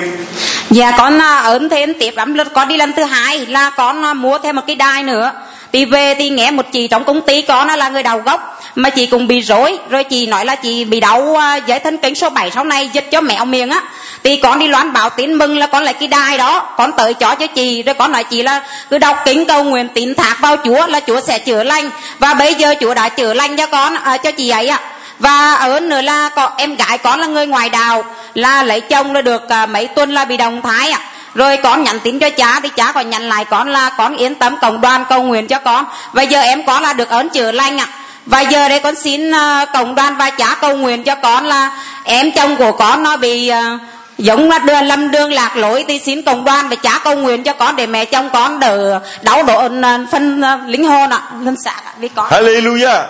Dạ 0.70 0.92
con 0.98 1.22
à, 1.22 1.38
ơn 1.38 1.70
thêm 1.70 1.94
tiếp 2.00 2.14
lắm. 2.16 2.34
Lượt 2.34 2.48
con 2.54 2.68
đi 2.68 2.78
lần 2.78 2.94
thứ 2.94 3.04
hai 3.04 3.46
là 3.46 3.70
con 3.70 4.06
à, 4.06 4.14
mua 4.14 4.38
thêm 4.38 4.56
một 4.56 4.62
cái 4.68 4.76
đai 4.76 5.04
nữa 5.04 5.32
thì 5.74 5.86
về 5.86 6.16
thì 6.16 6.30
nghe 6.30 6.52
một 6.52 6.66
chị 6.72 6.88
trong 6.88 7.04
công 7.04 7.22
ty 7.22 7.44
nó 7.48 7.76
là 7.76 7.90
người 7.90 8.04
đầu 8.04 8.18
gốc 8.20 8.62
mà 8.76 8.90
chị 8.90 9.06
cũng 9.06 9.28
bị 9.28 9.42
rối 9.42 9.78
rồi 9.90 10.04
chị 10.04 10.26
nói 10.26 10.46
là 10.46 10.56
chị 10.56 10.86
bị 10.86 11.00
đau 11.00 11.36
à, 11.40 11.56
giới 11.56 11.80
thân 11.80 11.98
kính 11.98 12.16
số 12.16 12.30
7 12.30 12.52
sau 12.52 12.64
này 12.64 12.90
dịch 12.94 13.08
cho 13.12 13.22
mẹo 13.22 13.46
miệng 13.46 13.70
á. 13.70 13.82
Thì 14.24 14.38
con 14.38 14.60
đi 14.60 14.68
loan 14.68 14.94
báo 14.94 15.10
tin 15.10 15.34
mừng 15.34 15.58
là 15.58 15.68
con 15.68 15.84
lại 15.84 15.94
cái 15.94 16.08
đai 16.08 16.38
đó 16.38 16.74
con 16.78 16.92
tới 16.98 17.14
cho 17.14 17.36
cho 17.36 17.48
chị 17.48 17.84
rồi 17.84 17.96
con 17.96 18.12
nói 18.12 18.24
chị 18.24 18.44
là 18.44 18.62
cứ 18.90 18.98
đọc 18.98 19.18
kính 19.26 19.46
cầu 19.46 19.64
nguyện 19.64 19.88
tín 19.94 20.16
thác 20.16 20.38
vào 20.42 20.58
chúa 20.66 20.88
là 20.88 21.00
chúa 21.00 21.22
sẽ 21.22 21.40
chữa 21.40 21.64
lành. 21.64 21.90
Và 22.20 22.34
bây 22.34 22.54
giờ 22.54 22.76
chúa 22.80 22.94
đã 22.94 23.10
chữa 23.10 23.34
lành 23.34 23.58
cho 23.58 23.66
con 23.66 23.96
à, 23.96 24.18
cho 24.18 24.32
chị 24.32 24.50
ấy 24.50 24.68
ạ 24.68 24.80
và 25.20 25.54
ở 25.54 25.80
nữa 25.80 26.02
là 26.02 26.30
có 26.30 26.52
em 26.58 26.76
gái 26.76 26.98
con 26.98 27.20
là 27.20 27.28
người 27.28 27.48
ngoài 27.48 27.70
đào 27.70 28.04
là 28.34 28.64
lấy 28.64 28.82
chồng 28.82 29.14
là 29.14 29.22
được 29.22 29.50
à, 29.50 29.66
mấy 29.66 29.88
tuần 29.88 30.14
là 30.14 30.26
bị 30.26 30.38
đồng 30.38 30.62
thái 30.62 30.92
ạ 30.92 31.00
rồi 31.36 31.58
con 31.58 31.84
nhắn 31.84 32.00
tin 32.00 32.20
cho 32.20 32.30
cha 32.30 32.60
thì 32.64 32.70
cha 32.76 32.92
còn 32.92 33.10
nhắn 33.10 33.30
lại 33.30 33.46
con 33.46 33.70
là 33.70 33.90
con 33.98 34.18
yên 34.18 34.36
tâm 34.36 34.56
cộng 34.62 34.82
đoàn 34.82 35.06
cầu 35.10 35.24
nguyện 35.24 35.48
cho 35.48 35.60
con. 35.60 35.86
Và 36.12 36.22
giờ 36.22 36.42
em 36.42 36.66
có 36.66 36.80
là 36.80 36.94
được 36.94 37.10
ơn 37.10 37.30
chữa 37.30 37.52
lành 37.52 37.78
ạ 37.78 37.88
và 38.28 38.42
giờ 38.42 38.70
đây 38.70 38.80
con 38.80 38.96
xin 38.96 39.32
ờ, 39.32 39.60
uh, 39.64 39.70
cộng 39.74 39.96
đoàn 39.96 40.16
và 40.18 40.30
cha 40.30 40.56
cầu 40.62 40.78
nguyện 40.78 41.04
cho 41.04 41.16
con 41.16 41.46
là 41.46 41.72
em 42.04 42.32
chồng 42.32 42.56
của 42.56 42.72
con 42.72 43.04
nó 43.04 43.18
bị 43.18 43.52
uh, 43.52 43.82
giống 44.18 44.50
là 44.50 44.60
đưa 44.60 44.82
lâm 44.82 45.12
đường 45.12 45.32
lạc 45.32 45.58
lối 45.58 45.86
thì 45.88 46.00
xin 46.00 46.22
cộng 46.22 46.46
đoàn 46.46 46.70
và 46.70 46.76
cha 46.76 47.00
cầu 47.04 47.16
nguyện 47.16 47.44
cho 47.44 47.54
con 47.54 47.76
để 47.76 47.86
mẹ 47.86 48.06
chồng 48.06 48.30
con 48.34 48.60
đỡ 48.60 49.00
đau 49.22 49.44
độ 49.44 49.66
uh, 49.66 49.72
ờ, 49.82 50.06
phân 50.12 50.42
uh, 50.42 50.70
linh 50.70 50.84
hồn 50.84 51.10
ạ 51.10 51.22
linh 51.42 51.56
sạc 51.56 51.84
vì 51.98 52.08
con. 52.08 52.30
Hallelujah. 52.30 53.04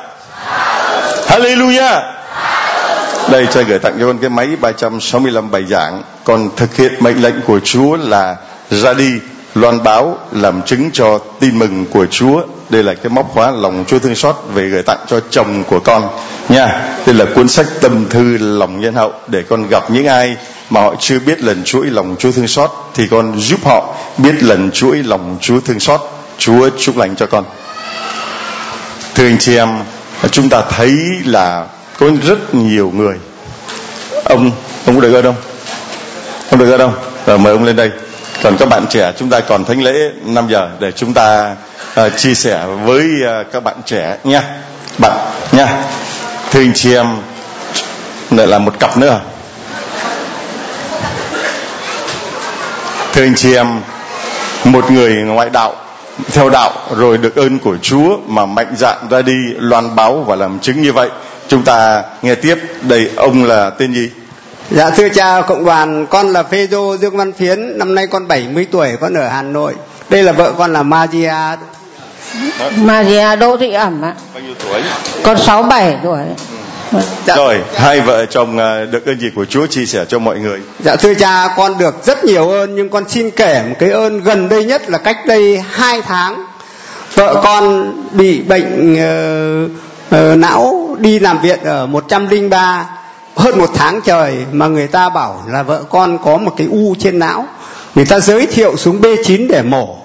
Hallelujah 1.28 2.17
đây 3.32 3.48
cha 3.54 3.62
gửi 3.62 3.80
tặng 3.80 3.98
cho 4.00 4.06
con 4.06 4.18
cái 4.18 4.30
máy 4.30 4.48
365 4.62 5.52
bài 5.52 5.66
giảng. 5.66 6.04
Con 6.24 6.50
thực 6.56 6.76
hiện 6.76 6.94
mệnh 7.00 7.22
lệnh 7.22 7.42
của 7.42 7.60
Chúa 7.60 7.98
là 7.98 8.36
ra 8.70 8.94
đi, 8.94 9.12
loan 9.56 9.84
báo, 9.84 10.18
làm 10.32 10.62
chứng 10.62 10.90
cho 10.94 11.20
tin 11.40 11.60
mừng 11.60 11.86
của 11.86 12.06
Chúa. 12.06 12.42
Đây 12.70 12.84
là 12.84 12.94
cái 12.94 13.10
móc 13.10 13.32
khóa 13.34 13.52
lòng 13.52 13.84
Chúa 13.88 14.00
thương 14.00 14.16
xót 14.16 14.36
về 14.54 14.70
gửi 14.70 14.84
tặng 14.84 14.98
cho 15.08 15.20
chồng 15.30 15.64
của 15.64 15.80
con. 15.80 16.10
Nha, 16.50 16.98
đây 17.06 17.16
là 17.16 17.26
cuốn 17.36 17.48
sách 17.48 17.66
tâm 17.82 18.06
thư 18.10 18.38
lòng 18.38 18.82
nhân 18.82 18.94
hậu. 18.94 19.14
Để 19.28 19.44
con 19.50 19.68
gặp 19.70 19.92
những 19.92 20.08
ai 20.08 20.38
mà 20.70 20.82
họ 20.82 20.96
chưa 21.00 21.20
biết 21.20 21.42
lần 21.42 21.64
chuỗi 21.64 21.86
lòng 21.86 22.16
Chúa 22.20 22.32
thương 22.32 22.48
xót, 22.48 22.72
thì 22.94 23.08
con 23.08 23.40
giúp 23.40 23.60
họ 23.66 23.96
biết 24.18 24.44
lần 24.44 24.72
chuỗi 24.72 25.04
lòng 25.04 25.38
Chúa 25.42 25.60
thương 25.60 25.80
xót. 25.80 26.02
Chúa 26.38 26.70
chúc 26.80 26.98
lành 26.98 27.16
cho 27.16 27.26
con. 27.26 27.44
Thưa 29.16 29.26
anh 29.26 29.38
chị 29.40 29.58
em, 29.58 29.70
chúng 30.32 30.50
ta 30.50 30.62
thấy 30.70 30.98
là 31.26 31.66
có 32.00 32.08
rất 32.24 32.56
nhiều 32.56 32.92
người. 32.96 33.16
Ông 34.24 34.52
ông 34.86 34.96
có 34.96 35.02
được 35.02 35.14
ơn 35.14 35.24
không? 35.24 35.36
Ông 36.50 36.60
được 36.60 36.72
ơn 36.72 36.80
không? 36.80 36.94
Rồi 37.26 37.40
mời 37.40 37.54
ông 37.54 37.64
lên 37.64 37.76
đây. 37.76 37.92
Còn 38.44 38.58
các 38.58 38.70
bạn 38.70 38.86
trẻ 38.90 39.12
chúng 39.18 39.30
ta 39.30 39.40
còn 39.40 39.66
thánh 39.66 39.84
lễ 39.84 40.12
5 40.26 40.48
giờ 40.50 40.70
để 40.80 40.92
chúng 40.92 41.14
ta 41.14 41.56
uh, 42.06 42.18
chia 42.18 42.34
sẻ 42.34 42.66
với 42.84 43.10
uh, 43.24 43.52
các 43.52 43.64
bạn 43.64 43.76
trẻ 43.86 44.18
nha. 44.24 44.44
Bạn 44.98 45.18
nha. 45.52 45.84
Thưa 46.52 46.60
anh 46.60 46.74
chị 46.76 46.96
em 46.96 47.08
lại 48.32 48.48
là 48.48 48.60
một 48.60 48.80
cặp 48.80 48.98
nữa. 48.98 49.20
Thưa 53.14 53.24
anh 53.24 53.36
chị 53.36 53.56
em 53.56 53.82
một 54.64 54.92
người 54.92 55.16
ngoại 55.16 55.50
đạo 55.50 55.76
theo 56.34 56.50
đạo 56.50 56.72
rồi 56.96 57.18
được 57.18 57.36
ơn 57.36 57.60
của 57.60 57.78
Chúa 57.82 58.18
mà 58.28 58.46
mạnh 58.46 58.74
dạn 58.78 58.98
ra 59.10 59.22
đi 59.22 59.34
loan 59.58 59.96
báo 59.96 60.24
và 60.28 60.36
làm 60.36 60.60
chứng 60.60 60.82
như 60.82 60.94
vậy 60.94 61.10
chúng 61.48 61.64
ta 61.64 62.04
nghe 62.22 62.36
tiếp. 62.36 62.58
Đây 62.82 63.10
ông 63.16 63.44
là 63.44 63.70
tên 63.70 63.94
gì? 63.94 64.12
Dạ 64.72 64.90
thưa 64.90 65.10
cha 65.10 65.42
cộng 65.42 65.66
đoàn 65.66 66.06
con 66.10 66.34
là 66.34 66.44
Phêrô 66.44 66.98
Dương 66.98 67.18
Văn 67.18 67.34
Phiến 67.34 67.78
năm 67.78 67.96
nay 67.96 68.08
con 68.08 68.28
70 68.28 68.68
tuổi 68.72 68.98
con 69.02 69.14
ở 69.14 69.28
Hà 69.28 69.42
Nội. 69.42 69.76
Đây 70.10 70.24
là 70.24 70.32
vợ 70.32 70.54
con 70.58 70.74
là 70.74 70.84
Maria. 70.84 71.34
Maria 72.76 73.36
Đỗ 73.36 73.58
Thị 73.58 73.72
Ẩm 73.72 74.02
ạ. 74.02 74.14
Bao 74.34 74.44
nhiêu 74.44 74.54
tuổi? 74.64 74.82
Con 75.24 75.38
67 75.38 75.98
tuổi. 76.04 76.20
Dạ. 77.26 77.36
rồi 77.36 77.64
hai 77.76 78.02
vợ 78.02 78.26
chồng 78.26 78.58
à, 78.58 78.86
được 78.92 79.06
ơn 79.06 79.20
gì 79.20 79.28
của 79.36 79.46
Chúa 79.46 79.68
chia 79.68 79.86
sẻ 79.86 80.06
cho 80.08 80.20
mọi 80.20 80.40
người? 80.40 80.60
Dạ 80.80 80.96
thưa 80.96 81.14
cha 81.14 81.48
con 81.58 81.78
được 81.78 82.06
rất 82.06 82.26
nhiều 82.26 82.50
ơn 82.50 82.76
nhưng 82.76 82.90
con 82.90 83.10
xin 83.10 83.32
kể 83.32 83.64
một 83.70 83.76
cái 83.80 83.90
ơn 83.90 84.24
gần 84.24 84.50
đây 84.50 84.64
nhất 84.64 84.90
là 84.90 84.98
cách 84.98 85.18
đây 85.26 85.64
hai 85.72 86.02
tháng. 86.02 86.44
Vợ 87.14 87.42
con 87.44 87.94
bị 88.12 88.42
bệnh 88.42 88.94
uh, 88.94 89.72
uh, 90.16 90.38
não 90.38 90.87
đi 90.98 91.20
làm 91.20 91.42
viện 91.42 91.60
ở 91.64 91.86
103 91.86 92.86
hơn 93.36 93.58
một 93.58 93.70
tháng 93.74 94.02
trời 94.02 94.46
mà 94.52 94.68
người 94.68 94.88
ta 94.88 95.10
bảo 95.10 95.44
là 95.48 95.64
vợ 95.64 95.84
con 95.90 96.18
có 96.24 96.38
một 96.38 96.54
cái 96.58 96.68
u 96.72 96.96
trên 97.00 97.20
não. 97.20 97.46
Người 97.96 98.06
ta 98.06 98.20
giới 98.20 98.46
thiệu 98.46 98.78
xuống 98.78 99.02
B9 99.02 99.48
để 99.50 99.62
mổ. 99.62 99.98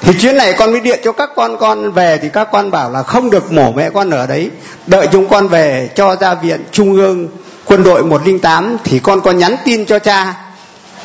Thì 0.00 0.12
chuyến 0.20 0.36
này 0.36 0.52
con 0.52 0.72
mới 0.72 0.80
điện 0.80 1.00
cho 1.04 1.12
các 1.12 1.30
con 1.36 1.56
con 1.60 1.92
về 1.92 2.18
thì 2.22 2.28
các 2.32 2.48
con 2.52 2.70
bảo 2.70 2.90
là 2.90 3.02
không 3.02 3.30
được 3.30 3.52
mổ 3.52 3.72
mẹ 3.72 3.90
con 3.90 4.10
ở 4.10 4.26
đấy. 4.26 4.50
Đợi 4.86 5.08
chúng 5.12 5.28
con 5.28 5.48
về 5.48 5.90
cho 5.94 6.16
ra 6.16 6.34
viện 6.34 6.64
trung 6.72 6.96
ương 6.96 7.28
quân 7.64 7.82
đội 7.82 8.04
108 8.04 8.76
thì 8.84 8.98
con 8.98 9.20
có 9.20 9.30
nhắn 9.30 9.56
tin 9.64 9.86
cho 9.86 9.98
cha. 9.98 10.34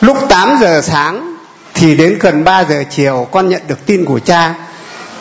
Lúc 0.02 0.18
8 0.30 0.58
giờ 0.62 0.82
sáng 0.82 1.36
thì 1.74 1.96
đến 1.96 2.18
gần 2.20 2.44
3 2.44 2.64
giờ 2.64 2.84
chiều 2.90 3.28
con 3.32 3.50
nhận 3.50 3.62
được 3.68 3.86
tin 3.86 4.06
của 4.06 4.20
cha. 4.20 4.54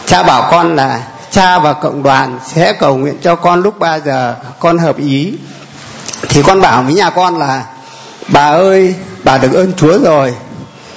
Cha 0.06 0.22
bảo 0.22 0.48
con 0.50 0.76
là 0.76 1.02
cha 1.30 1.58
và 1.58 1.72
cộng 1.72 2.02
đoàn 2.02 2.38
sẽ 2.46 2.72
cầu 2.72 2.96
nguyện 2.96 3.14
cho 3.22 3.36
con 3.36 3.62
lúc 3.62 3.78
3 3.78 3.98
giờ 3.98 4.34
con 4.58 4.78
hợp 4.78 4.98
ý. 4.98 5.32
Thì 6.28 6.42
con 6.42 6.60
bảo 6.60 6.82
với 6.82 6.94
nhà 6.94 7.10
con 7.10 7.38
là, 7.38 7.64
bà 8.28 8.50
ơi, 8.50 8.94
bà 9.24 9.38
được 9.38 9.52
ơn 9.52 9.72
chúa 9.76 9.98
rồi. 9.98 10.34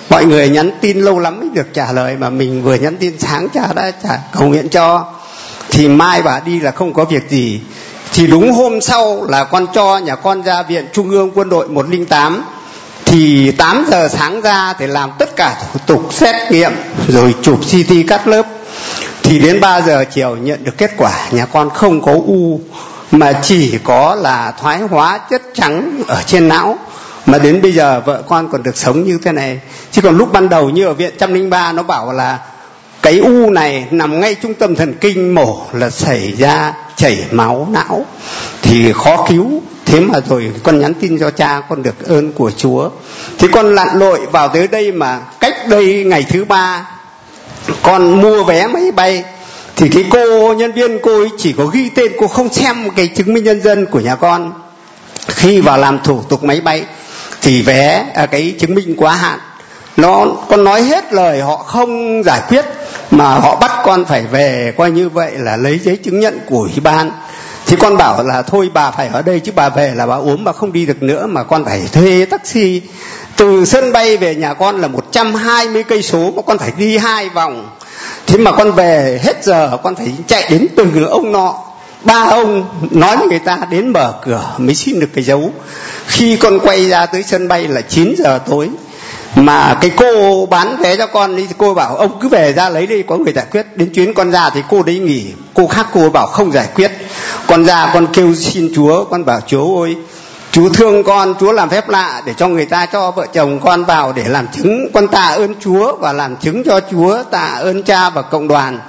Mọi 0.09 0.25
người 0.25 0.49
nhắn 0.49 0.71
tin 0.81 1.01
lâu 1.01 1.19
lắm 1.19 1.39
mới 1.39 1.49
được 1.49 1.73
trả 1.73 1.91
lời 1.91 2.17
mà 2.17 2.29
mình 2.29 2.63
vừa 2.63 2.75
nhắn 2.75 2.97
tin 2.97 3.19
sáng 3.19 3.47
cha 3.53 3.67
đã 3.75 3.91
trả, 4.03 4.19
cầu 4.31 4.47
nguyện 4.47 4.69
cho. 4.69 5.05
Thì 5.69 5.87
mai 5.87 6.21
bà 6.21 6.39
đi 6.39 6.59
là 6.59 6.71
không 6.71 6.93
có 6.93 7.05
việc 7.05 7.29
gì. 7.29 7.61
Thì 8.13 8.27
đúng 8.27 8.51
hôm 8.51 8.81
sau 8.81 9.25
là 9.29 9.43
con 9.43 9.67
cho 9.73 9.97
nhà 9.97 10.15
con 10.15 10.43
ra 10.43 10.63
viện 10.63 10.87
trung 10.93 11.09
ương 11.09 11.31
quân 11.35 11.49
đội 11.49 11.69
108 11.69 12.43
thì 13.05 13.51
8 13.51 13.85
giờ 13.91 14.07
sáng 14.07 14.41
ra 14.41 14.73
để 14.79 14.87
làm 14.87 15.11
tất 15.19 15.35
cả 15.35 15.63
thủ 15.73 15.79
tục 15.85 16.13
xét 16.13 16.35
nghiệm 16.51 16.71
rồi 17.07 17.35
chụp 17.41 17.59
CT 17.59 17.93
cắt 18.07 18.27
lớp 18.27 18.40
thì 19.23 19.39
đến 19.39 19.59
3 19.59 19.81
giờ 19.81 20.05
chiều 20.11 20.37
nhận 20.37 20.63
được 20.63 20.77
kết 20.77 20.91
quả, 20.97 21.11
nhà 21.31 21.45
con 21.45 21.69
không 21.69 22.01
có 22.01 22.13
u, 22.13 22.61
mà 23.11 23.33
chỉ 23.43 23.77
có 23.83 24.15
là 24.15 24.53
thoái 24.61 24.79
hóa 24.79 25.19
chất 25.29 25.41
trắng 25.53 26.03
ở 26.07 26.23
trên 26.25 26.47
não. 26.47 26.77
Mà 27.25 27.37
đến 27.37 27.61
bây 27.61 27.71
giờ 27.71 28.01
vợ 28.05 28.23
con 28.27 28.49
còn 28.51 28.63
được 28.63 28.77
sống 28.77 29.03
như 29.03 29.19
thế 29.23 29.31
này. 29.31 29.59
Chứ 29.91 30.01
còn 30.01 30.17
lúc 30.17 30.31
ban 30.31 30.49
đầu 30.49 30.69
như 30.69 30.85
ở 30.85 30.93
viện 30.93 31.13
trăm 31.19 31.33
linh 31.33 31.49
ba, 31.49 31.71
nó 31.71 31.83
bảo 31.83 32.13
là 32.13 32.39
cái 33.01 33.19
u 33.19 33.49
này 33.49 33.85
nằm 33.91 34.19
ngay 34.19 34.35
trung 34.35 34.53
tâm 34.53 34.75
thần 34.75 34.93
kinh 34.93 35.35
mổ 35.35 35.61
là 35.73 35.89
xảy 35.89 36.33
ra 36.37 36.73
chảy 36.95 37.25
máu 37.31 37.67
não. 37.71 38.05
Thì 38.61 38.93
khó 38.93 39.25
cứu. 39.29 39.61
Thế 39.85 39.99
mà 39.99 40.19
rồi 40.29 40.51
con 40.63 40.79
nhắn 40.79 40.93
tin 40.93 41.19
cho 41.19 41.31
cha 41.31 41.61
con 41.69 41.83
được 41.83 42.07
ơn 42.07 42.31
của 42.31 42.51
chúa. 42.57 42.89
Thì 43.37 43.47
con 43.47 43.75
lặn 43.75 43.99
lội 43.99 44.19
vào 44.31 44.47
tới 44.47 44.67
đây 44.67 44.91
mà 44.91 45.19
cách 45.39 45.67
đây 45.67 46.03
ngày 46.03 46.25
thứ 46.29 46.45
ba 46.45 46.87
con 47.83 48.21
mua 48.21 48.43
vé 48.43 48.67
máy 48.67 48.91
bay 48.91 49.23
thì 49.75 49.89
cái 49.89 50.03
cô 50.11 50.53
nhân 50.53 50.71
viên 50.71 50.99
cô 51.03 51.19
ấy 51.19 51.29
chỉ 51.37 51.53
có 51.53 51.65
ghi 51.65 51.89
tên 51.89 52.11
cô 52.19 52.27
không 52.27 52.53
xem 52.53 52.89
cái 52.95 53.07
chứng 53.07 53.33
minh 53.33 53.43
nhân 53.43 53.61
dân 53.61 53.85
của 53.85 53.99
nhà 53.99 54.15
con. 54.15 54.53
Khi 55.27 55.61
vào 55.61 55.77
làm 55.77 55.99
thủ 56.03 56.21
tục 56.29 56.43
máy 56.43 56.61
bay 56.61 56.85
thì 57.41 57.61
vé 57.61 58.05
à, 58.15 58.25
cái 58.25 58.55
chứng 58.59 58.75
minh 58.75 58.95
quá 58.97 59.15
hạn. 59.15 59.39
Nó 59.97 60.25
con 60.49 60.63
nói 60.63 60.81
hết 60.81 61.13
lời 61.13 61.41
họ 61.41 61.57
không 61.57 62.23
giải 62.23 62.41
quyết 62.49 62.65
mà 63.11 63.29
họ 63.35 63.55
bắt 63.55 63.71
con 63.83 64.05
phải 64.05 64.23
về 64.31 64.73
coi 64.77 64.91
như 64.91 65.09
vậy 65.09 65.31
là 65.35 65.57
lấy 65.57 65.79
giấy 65.79 65.95
chứng 65.95 66.19
nhận 66.19 66.39
của 66.45 66.59
ủy 66.59 66.79
ban. 66.83 67.11
Thì 67.65 67.77
con 67.79 67.97
bảo 67.97 68.23
là 68.23 68.41
thôi 68.41 68.69
bà 68.73 68.91
phải 68.91 69.07
ở 69.07 69.21
đây 69.21 69.39
chứ 69.39 69.51
bà 69.55 69.69
về 69.69 69.93
là 69.95 70.07
bà 70.07 70.15
ốm 70.15 70.43
bà 70.43 70.51
không 70.51 70.73
đi 70.73 70.85
được 70.85 71.03
nữa 71.03 71.27
mà 71.27 71.43
con 71.43 71.65
phải 71.65 71.81
thuê 71.91 72.25
taxi 72.25 72.81
từ 73.41 73.65
sân 73.65 73.91
bay 73.91 74.17
về 74.17 74.35
nhà 74.35 74.53
con 74.53 74.81
là 74.81 74.87
120 74.87 75.83
cây 75.83 76.01
số 76.01 76.31
mà 76.35 76.41
con 76.41 76.57
phải 76.57 76.71
đi 76.77 76.97
hai 76.97 77.29
vòng. 77.29 77.69
Thế 78.27 78.37
mà 78.37 78.51
con 78.51 78.71
về 78.71 79.21
hết 79.23 79.43
giờ, 79.43 79.77
con 79.83 79.95
phải 79.95 80.13
chạy 80.27 80.47
đến 80.49 80.67
từng 80.75 81.05
ông 81.05 81.31
nọ. 81.31 81.55
Ba 82.03 82.27
ông 82.29 82.65
nói 82.91 83.17
với 83.17 83.27
người 83.27 83.39
ta 83.39 83.57
đến 83.71 83.93
mở 83.93 84.13
cửa 84.25 84.55
mới 84.57 84.75
xin 84.75 84.99
được 84.99 85.09
cái 85.15 85.23
dấu. 85.23 85.51
Khi 86.07 86.37
con 86.37 86.59
quay 86.59 86.89
ra 86.89 87.05
tới 87.05 87.23
sân 87.23 87.47
bay 87.47 87.67
là 87.67 87.81
9 87.81 88.15
giờ 88.17 88.39
tối. 88.49 88.69
Mà 89.35 89.77
cái 89.81 89.91
cô 89.97 90.45
bán 90.45 90.77
vé 90.77 90.95
cho 90.95 91.07
con 91.07 91.35
đi 91.35 91.47
thì 91.47 91.53
cô 91.57 91.73
bảo, 91.73 91.95
ông 91.95 92.19
cứ 92.21 92.27
về 92.27 92.53
ra 92.53 92.69
lấy 92.69 92.87
đi, 92.87 93.03
có 93.03 93.17
người 93.17 93.33
giải 93.33 93.45
quyết. 93.51 93.65
Đến 93.75 93.89
chuyến 93.93 94.13
con 94.13 94.31
ra 94.31 94.49
thì 94.49 94.61
cô 94.69 94.83
đấy 94.83 94.99
nghỉ. 94.99 95.25
Cô 95.53 95.67
khác 95.67 95.87
cô 95.93 96.09
bảo, 96.09 96.27
không 96.27 96.51
giải 96.51 96.67
quyết. 96.75 96.91
Con 97.47 97.65
ra 97.65 97.91
con 97.93 98.07
kêu 98.13 98.35
xin 98.35 98.71
chúa, 98.75 99.03
con 99.03 99.25
bảo, 99.25 99.41
chúa 99.47 99.81
ơi 99.81 99.95
Chúa 100.51 100.69
thương 100.69 101.03
con, 101.03 101.35
Chúa 101.39 101.51
làm 101.51 101.69
phép 101.69 101.89
lạ 101.89 102.21
để 102.25 102.33
cho 102.33 102.47
người 102.47 102.65
ta 102.65 102.85
cho 102.85 103.11
vợ 103.11 103.25
chồng 103.33 103.59
con 103.59 103.85
vào 103.85 104.13
để 104.13 104.23
làm 104.27 104.47
chứng 104.47 104.87
con 104.93 105.07
tạ 105.07 105.25
ơn 105.25 105.55
Chúa 105.59 105.95
và 105.95 106.13
làm 106.13 106.35
chứng 106.35 106.63
cho 106.63 106.79
Chúa 106.91 107.23
tạ 107.23 107.59
ơn 107.61 107.83
cha 107.83 108.09
và 108.09 108.21
cộng 108.21 108.47
đoàn. 108.47 108.79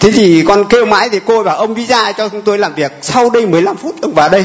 Thế 0.00 0.10
thì 0.10 0.44
con 0.48 0.64
kêu 0.64 0.84
mãi 0.84 1.08
thì 1.08 1.20
cô 1.26 1.42
bảo 1.42 1.56
ông 1.56 1.74
đi 1.74 1.86
ra 1.86 2.12
cho 2.12 2.28
chúng 2.28 2.42
tôi 2.42 2.58
làm 2.58 2.74
việc. 2.74 2.92
Sau 3.02 3.30
đây 3.30 3.46
15 3.46 3.76
phút 3.76 3.94
ông 4.02 4.14
vào 4.14 4.28
đây. 4.28 4.44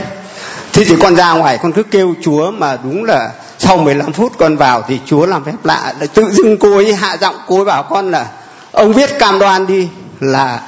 Thế 0.74 0.84
thì 0.86 0.96
con 1.02 1.16
ra 1.16 1.34
ngoài 1.34 1.60
con 1.64 1.72
cứ 1.72 1.84
kêu 1.84 2.14
Chúa 2.22 2.52
mà 2.52 2.78
đúng 2.84 3.04
là 3.04 3.32
sau 3.60 3.78
15 3.78 4.14
phút 4.14 4.34
con 4.38 4.58
vào 4.58 4.84
thì 4.88 5.00
Chúa 5.06 5.26
làm 5.26 5.44
phép 5.44 5.56
lạ. 5.64 5.94
Tự 6.14 6.32
dưng 6.32 6.58
cô 6.58 6.76
ấy 6.76 6.94
hạ 6.94 7.18
giọng 7.22 7.36
cô 7.48 7.56
ấy 7.56 7.66
bảo 7.66 7.84
con 7.84 8.12
là 8.12 8.28
ông 8.72 8.94
viết 8.94 9.20
cam 9.20 9.40
đoan 9.40 9.68
đi 9.68 9.88
là 10.20 10.62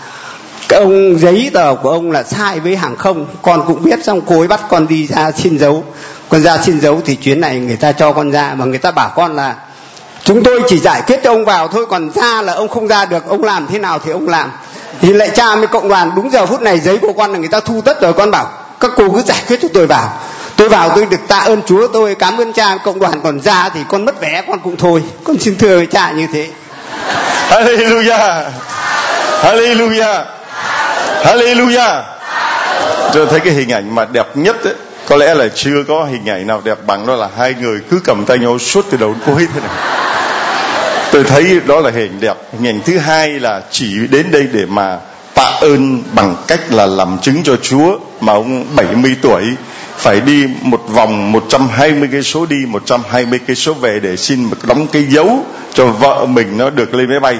cái 0.74 0.82
ông 0.82 1.20
giấy 1.20 1.52
tờ 1.54 1.76
của 1.76 1.90
ông 1.90 2.12
là 2.12 2.24
sai 2.24 2.60
với 2.60 2.76
hàng 2.76 2.96
không. 2.96 3.28
Con 3.42 3.64
cũng 3.68 3.84
biết, 3.84 4.04
xong 4.04 4.22
cô 4.28 4.40
ấy 4.40 4.48
bắt 4.48 4.60
con 4.70 4.88
đi 4.88 5.08
ra 5.08 5.32
xin 5.32 5.58
dấu. 5.58 5.84
Con 6.30 6.44
ra 6.44 6.58
xin 6.58 6.82
dấu 6.82 7.02
thì 7.06 7.16
chuyến 7.16 7.42
này 7.42 7.60
người 7.60 7.76
ta 7.76 7.92
cho 7.92 8.12
con 8.12 8.32
ra, 8.32 8.54
mà 8.58 8.66
người 8.66 8.78
ta 8.78 8.92
bảo 8.92 9.12
con 9.16 9.36
là, 9.36 9.56
chúng 10.24 10.44
tôi 10.44 10.62
chỉ 10.68 10.80
giải 10.80 11.02
quyết 11.08 11.20
cho 11.24 11.32
ông 11.32 11.46
vào 11.46 11.68
thôi, 11.68 11.86
còn 11.90 12.12
ra 12.12 12.42
là 12.42 12.54
ông 12.54 12.68
không 12.68 12.88
ra 12.88 13.06
được, 13.06 13.30
ông 13.30 13.44
làm 13.44 13.68
thế 13.68 13.80
nào 13.80 14.00
thì 14.06 14.12
ông 14.12 14.28
làm. 14.28 14.52
Thì 15.02 15.14
lại 15.14 15.30
cha 15.36 15.56
với 15.56 15.68
cộng 15.68 15.90
đoàn, 15.90 16.12
đúng 16.16 16.32
giờ 16.32 16.46
phút 16.46 16.62
này 16.62 16.80
giấy 16.80 16.98
của 16.98 17.14
con 17.14 17.32
là 17.32 17.38
người 17.38 17.48
ta 17.48 17.60
thu 17.60 17.82
tất 17.82 18.02
rồi. 18.02 18.14
Con 18.14 18.32
bảo, 18.32 18.50
các 18.80 18.92
cô 18.96 19.10
cứ 19.10 19.22
giải 19.22 19.42
quyết 19.48 19.60
cho 19.62 19.68
tôi 19.74 19.88
vào. 19.88 20.20
Tôi 20.56 20.70
vào 20.70 20.90
tôi 20.96 21.06
được 21.06 21.28
tạ 21.28 21.40
ơn 21.40 21.62
chúa, 21.66 21.88
tôi 21.88 22.16
cảm 22.16 22.38
ơn 22.38 22.54
cha 22.54 22.78
cộng 22.84 23.00
đoàn, 23.00 23.22
còn 23.24 23.42
ra 23.42 23.70
thì 23.70 23.80
con 23.90 24.06
mất 24.06 24.22
vé 24.22 24.44
con 24.48 24.60
cũng 24.60 24.78
thôi. 24.78 25.04
Con 25.24 25.38
xin 25.40 25.58
thưa 25.58 25.78
với 25.78 25.86
cha 25.86 26.12
như 26.12 26.28
thế. 26.34 26.48
Hallelujah. 27.50 28.44
Hallelujah. 29.42 30.24
Hallelujah. 31.24 32.04
Tôi 33.14 33.28
thấy 33.30 33.40
cái 33.40 33.54
hình 33.54 33.72
ảnh 33.72 33.96
mà 33.96 34.06
đẹp 34.12 34.38
nhất 34.38 34.64
ấy, 34.64 34.74
có 35.08 35.16
lẽ 35.16 35.34
là 35.34 35.48
chưa 35.56 35.84
có 35.88 36.04
hình 36.04 36.30
ảnh 36.30 36.48
nào 36.48 36.62
đẹp 36.66 36.78
bằng 36.88 37.08
đó 37.08 37.16
là 37.16 37.30
hai 37.38 37.54
người 37.62 37.80
cứ 37.90 38.00
cầm 38.04 38.26
tay 38.26 38.40
nhau 38.40 38.60
suốt 38.60 38.86
từ 38.92 38.98
đầu 38.98 39.10
đến 39.14 39.20
cuối 39.26 39.48
thế 39.54 39.62
này. 39.62 39.70
Tôi 41.12 41.24
thấy 41.24 41.60
đó 41.66 41.80
là 41.80 41.92
hình 41.92 42.20
đẹp. 42.20 42.38
Hình 42.54 42.68
ảnh 42.68 42.80
thứ 42.86 42.98
hai 42.98 43.30
là 43.30 43.62
chỉ 43.72 44.08
đến 44.08 44.32
đây 44.32 44.48
để 44.52 44.66
mà 44.66 44.98
tạ 45.36 45.58
ơn 45.62 46.04
bằng 46.16 46.36
cách 46.48 46.60
là 46.70 46.86
làm 46.86 47.18
chứng 47.22 47.44
cho 47.44 47.56
Chúa 47.62 47.98
mà 48.22 48.34
ông 48.34 48.66
70 48.76 49.16
tuổi 49.22 49.44
phải 49.98 50.22
đi 50.22 50.48
một 50.62 50.82
vòng 50.90 51.32
120 51.32 52.10
cây 52.12 52.24
số 52.24 52.46
đi 52.46 52.66
120 52.68 53.40
cây 53.48 53.56
số 53.56 53.74
về 53.74 54.00
để 54.04 54.16
xin 54.18 54.44
một 54.44 54.58
đóng 54.64 54.88
cái 54.88 55.04
dấu 55.04 55.46
cho 55.74 55.88
vợ 55.88 56.26
mình 56.26 56.58
nó 56.58 56.70
được 56.70 56.94
lên 56.94 57.10
máy 57.10 57.20
bay 57.20 57.38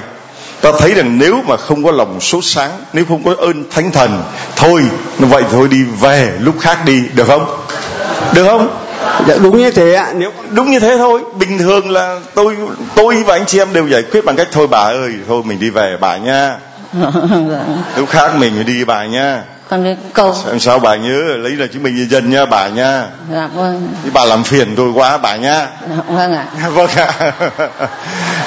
ta 0.64 0.70
thấy 0.78 0.94
rằng 0.94 1.18
nếu 1.18 1.42
mà 1.46 1.56
không 1.56 1.84
có 1.84 1.92
lòng 1.92 2.20
sốt 2.20 2.44
sáng 2.44 2.70
nếu 2.92 3.04
không 3.08 3.24
có 3.24 3.34
ơn 3.38 3.64
thánh 3.70 3.90
thần 3.90 4.22
thôi 4.56 4.82
vậy 5.18 5.42
thôi 5.50 5.68
đi 5.70 5.84
về 6.00 6.32
lúc 6.40 6.54
khác 6.60 6.78
đi 6.84 7.02
được 7.14 7.26
không? 7.26 7.56
Được 8.34 8.44
không? 8.44 8.80
Dạ 9.28 9.36
đúng 9.42 9.58
như 9.58 9.70
thế 9.70 9.94
ạ. 9.94 10.12
Nếu 10.16 10.32
đúng 10.50 10.70
như 10.70 10.80
thế 10.80 10.96
thôi. 10.96 11.20
Bình 11.38 11.58
thường 11.58 11.90
là 11.90 12.20
tôi 12.34 12.56
tôi 12.94 13.22
và 13.26 13.34
anh 13.34 13.46
chị 13.46 13.58
em 13.58 13.72
đều 13.72 13.88
giải 13.88 14.02
quyết 14.02 14.24
bằng 14.24 14.36
cách 14.36 14.48
thôi 14.52 14.66
bà 14.66 14.78
ơi 14.78 15.12
thôi 15.28 15.42
mình 15.44 15.60
đi 15.60 15.70
về 15.70 15.96
bà 16.00 16.16
nha. 16.16 16.56
Lúc 17.96 18.08
khác 18.08 18.36
mình 18.38 18.66
đi 18.66 18.84
bà 18.84 19.04
nha 19.04 19.42
còn 19.74 19.84
cái 19.84 19.96
câu 20.12 20.34
làm 20.46 20.60
sao 20.60 20.78
bà 20.78 20.96
nhớ? 20.96 21.22
Lấy 21.36 21.52
là 21.52 21.66
chứng 21.66 21.82
minh 21.82 21.96
nhân 21.96 22.10
dân 22.10 22.30
nha 22.30 22.46
bà 22.46 22.68
nha. 22.68 23.06
Dạ 23.32 23.48
vâng. 23.54 23.88
Chứ 24.04 24.10
bà 24.14 24.24
làm 24.24 24.44
phiền 24.44 24.74
tôi 24.76 24.90
quá 24.92 25.18
bà 25.18 25.36
nha. 25.36 25.68
Dạ, 25.90 25.96
vâng 26.08 26.32
ạ. 26.32 26.46
Vâng 26.68 26.90
ạ. 26.96 27.32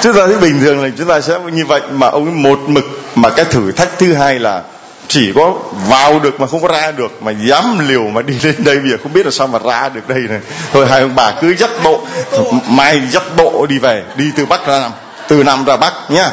Chúng 0.02 0.14
ta 0.14 0.26
thấy 0.26 0.36
bình 0.36 0.60
thường 0.60 0.82
là 0.82 0.88
chúng 0.98 1.08
ta 1.08 1.20
sẽ 1.20 1.38
như 1.52 1.66
vậy 1.66 1.80
mà 1.90 2.06
ông 2.08 2.42
một 2.42 2.58
mực 2.66 2.84
mà 3.14 3.30
cái 3.30 3.44
thử 3.44 3.72
thách 3.72 3.98
thứ 3.98 4.14
hai 4.14 4.38
là 4.38 4.62
chỉ 5.08 5.32
có 5.34 5.54
vào 5.88 6.18
được 6.18 6.40
mà 6.40 6.46
không 6.46 6.62
có 6.62 6.68
ra 6.68 6.90
được 6.90 7.22
mà 7.22 7.30
dám 7.30 7.88
liều 7.88 8.04
mà 8.04 8.22
đi 8.22 8.34
lên 8.42 8.54
đây 8.58 8.78
bây 8.78 8.90
giờ 8.90 8.96
không 9.02 9.12
biết 9.12 9.26
là 9.26 9.30
sao 9.30 9.46
mà 9.46 9.58
ra 9.58 9.88
được 9.88 10.08
đây 10.08 10.18
này. 10.28 10.40
Thôi 10.72 10.86
hai 10.90 11.00
ông 11.00 11.14
bà 11.14 11.32
cứ 11.40 11.54
dắt 11.56 11.70
bộ 11.84 12.00
mai 12.68 13.02
dắt 13.10 13.22
bộ 13.36 13.66
đi 13.68 13.78
về 13.78 14.02
đi 14.16 14.30
từ 14.36 14.46
bắc 14.46 14.66
ra 14.66 14.78
nam 14.78 14.90
từ 15.28 15.42
nam 15.42 15.64
ra 15.64 15.76
bắc 15.76 15.92
nhá 16.08 16.30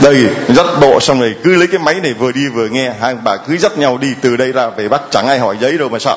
đây 0.00 0.26
dắt 0.48 0.66
bộ 0.80 1.00
xong 1.00 1.20
rồi. 1.20 1.34
Cứ 1.44 1.56
lấy 1.56 1.66
cái 1.66 1.78
máy 1.78 1.94
này 1.94 2.12
vừa 2.12 2.32
đi 2.32 2.48
vừa 2.48 2.68
nghe. 2.68 2.92
Hai 3.00 3.14
bà 3.14 3.36
cứ 3.36 3.58
dắt 3.58 3.78
nhau 3.78 3.98
đi 3.98 4.08
từ 4.20 4.36
đây 4.36 4.52
ra 4.52 4.68
về 4.68 4.88
bắc. 4.88 5.00
Chẳng 5.10 5.28
ai 5.28 5.38
hỏi 5.38 5.56
giấy 5.60 5.78
đâu 5.78 5.88
mà 5.88 5.98
sợ. 5.98 6.16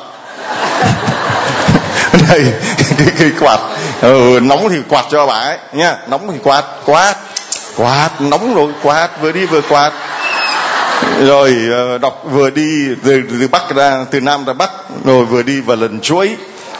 Đây 2.30 2.52
cái, 2.98 3.06
cái 3.18 3.30
quạt. 3.40 3.58
Ừ, 4.00 4.40
nóng 4.42 4.68
thì 4.68 4.76
quạt 4.88 5.04
cho 5.10 5.26
bà 5.26 5.34
ấy 5.34 5.58
nha. 5.72 5.96
Nóng 6.08 6.32
thì 6.32 6.38
quạt 6.42 6.64
quạt. 6.84 7.16
Quạt 7.76 8.10
nóng 8.20 8.54
rồi 8.54 8.72
quạt. 8.82 9.10
Vừa 9.20 9.32
đi 9.32 9.46
vừa 9.46 9.60
quạt. 9.60 9.92
Rồi 11.20 11.56
ờ, 11.72 11.98
đọc 11.98 12.22
vừa 12.30 12.50
đi 12.50 12.88
từ, 13.04 13.22
từ 13.30 13.48
bắc 13.48 13.74
ra 13.76 14.04
từ 14.10 14.20
nam 14.20 14.44
ra 14.44 14.52
bắc. 14.52 14.70
Rồi 15.04 15.24
vừa 15.24 15.42
đi 15.42 15.60
và 15.60 15.74
lần 15.74 16.00
chuỗi 16.00 16.36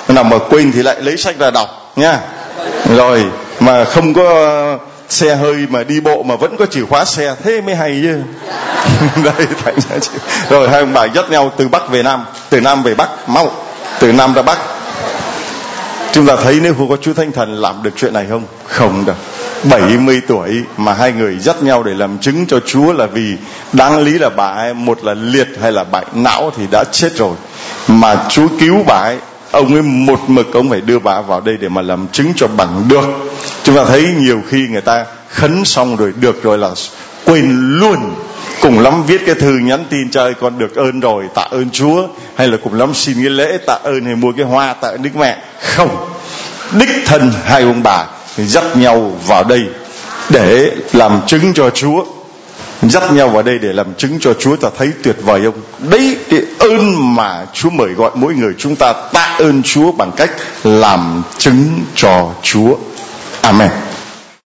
nào 0.08 0.24
mà 0.24 0.38
quên 0.50 0.72
thì 0.72 0.82
lại 0.82 0.96
lấy 1.00 1.16
sách 1.16 1.38
ra 1.38 1.50
đọc 1.50 1.92
nha. 1.96 2.18
Rồi 2.96 3.24
mà 3.60 3.84
không 3.84 4.14
có 4.14 4.78
xe 5.08 5.34
hơi 5.34 5.66
mà 5.70 5.84
đi 5.84 6.00
bộ 6.00 6.22
mà 6.22 6.36
vẫn 6.36 6.56
có 6.56 6.66
chìa 6.66 6.84
khóa 6.84 7.04
xe, 7.04 7.34
thế 7.44 7.60
mới 7.60 7.74
hay 7.74 8.00
chứ. 8.02 8.18
Đây 9.24 9.46
thành 9.64 9.80
ra 9.80 9.98
chứ. 10.00 10.10
Rồi, 10.50 10.68
hai 10.68 10.80
ông 10.80 10.92
bà 10.92 11.04
dắt 11.04 11.30
nhau 11.30 11.52
từ 11.56 11.68
bắc 11.68 11.88
về 11.88 12.02
nam. 12.02 12.24
Từ 12.50 12.60
nam 12.60 12.82
về 12.82 12.94
bắc, 12.94 13.28
mau. 13.28 13.50
Từ 14.00 14.12
nam 14.12 14.34
ra 14.34 14.42
bắc. 14.42 14.58
Chúng 16.12 16.26
ta 16.26 16.36
thấy 16.36 16.60
nếu 16.62 16.74
không 16.74 16.88
có 16.88 16.96
Chúa 16.96 17.12
Thánh 17.12 17.32
Thần 17.32 17.60
làm 17.60 17.82
được 17.82 17.90
chuyện 17.96 18.12
này 18.12 18.26
không? 18.30 18.42
Không 18.66 19.04
được. 19.04 19.16
70 19.64 20.20
tuổi 20.28 20.62
mà 20.76 20.94
hai 20.94 21.12
người 21.12 21.38
dắt 21.38 21.62
nhau 21.62 21.82
để 21.82 21.94
làm 21.94 22.18
chứng 22.18 22.46
cho 22.46 22.60
Chúa 22.66 22.92
là 22.92 23.06
vì 23.06 23.36
đáng 23.72 24.02
lý 24.02 24.18
là 24.18 24.28
bà 24.28 24.46
ấy, 24.46 24.74
một 24.74 25.04
là 25.04 25.14
liệt 25.14 25.48
hay 25.62 25.72
là 25.72 25.84
bại 25.84 26.04
não 26.14 26.50
thì 26.56 26.62
đã 26.70 26.84
chết 26.84 27.16
rồi. 27.16 27.36
Mà 27.88 28.16
Chúa 28.28 28.48
cứu 28.60 28.84
bà 28.86 28.94
ấy 28.94 29.18
ông 29.56 29.74
ấy 29.74 29.82
một 29.82 30.30
mực 30.30 30.52
ông 30.52 30.70
phải 30.70 30.80
đưa 30.80 30.98
bà 30.98 31.20
vào 31.20 31.40
đây 31.40 31.56
để 31.56 31.68
mà 31.68 31.82
làm 31.82 32.06
chứng 32.12 32.32
cho 32.36 32.46
bằng 32.46 32.84
được. 32.88 33.04
Chúng 33.62 33.76
ta 33.76 33.84
thấy 33.84 34.06
nhiều 34.18 34.42
khi 34.48 34.66
người 34.70 34.80
ta 34.80 35.04
khấn 35.30 35.64
xong 35.64 35.96
rồi 35.96 36.12
được 36.20 36.42
rồi 36.42 36.58
là 36.58 36.70
quên 37.24 37.78
luôn. 37.78 38.14
Cùng 38.60 38.78
lắm 38.78 39.02
viết 39.06 39.20
cái 39.26 39.34
thư 39.34 39.58
nhắn 39.58 39.84
tin 39.90 40.10
cho 40.10 40.22
ơi, 40.22 40.34
con 40.40 40.58
được 40.58 40.76
ơn 40.76 41.00
rồi, 41.00 41.24
tạ 41.34 41.42
ơn 41.42 41.70
chúa. 41.70 42.06
Hay 42.34 42.48
là 42.48 42.56
cùng 42.64 42.74
lắm 42.74 42.94
xin 42.94 43.14
cái 43.14 43.30
lễ 43.30 43.58
tạ 43.66 43.78
ơn 43.82 44.04
hay 44.04 44.14
mua 44.14 44.32
cái 44.32 44.46
hoa 44.46 44.74
tạ 44.74 44.88
ơn 44.88 45.02
đức 45.02 45.16
mẹ. 45.16 45.38
Không. 45.62 46.08
Đích 46.72 46.90
thân 47.06 47.32
hai 47.44 47.62
ông 47.62 47.82
bà 47.82 48.06
dắt 48.36 48.76
nhau 48.76 49.12
vào 49.26 49.44
đây 49.44 49.62
để 50.30 50.70
làm 50.92 51.20
chứng 51.26 51.54
cho 51.54 51.70
chúa 51.70 52.04
dắt 52.82 53.12
nhau 53.12 53.28
vào 53.28 53.42
đây 53.42 53.58
để 53.58 53.72
làm 53.72 53.94
chứng 53.94 54.18
cho 54.20 54.34
Chúa, 54.34 54.56
ta 54.56 54.68
thấy 54.78 54.92
tuyệt 55.02 55.16
vời 55.22 55.42
không? 55.44 55.90
Đấy 55.90 56.16
cái 56.30 56.40
ơn 56.58 57.14
mà 57.14 57.46
Chúa 57.52 57.70
mời 57.70 57.88
gọi 57.88 58.10
mỗi 58.14 58.34
người 58.34 58.54
chúng 58.58 58.76
ta 58.76 58.92
tạ 59.12 59.36
ơn 59.38 59.62
Chúa 59.62 59.92
bằng 59.92 60.12
cách 60.16 60.30
làm 60.64 61.22
chứng 61.38 61.80
cho 61.94 62.30
Chúa. 62.42 62.76
Amen. 63.40 63.70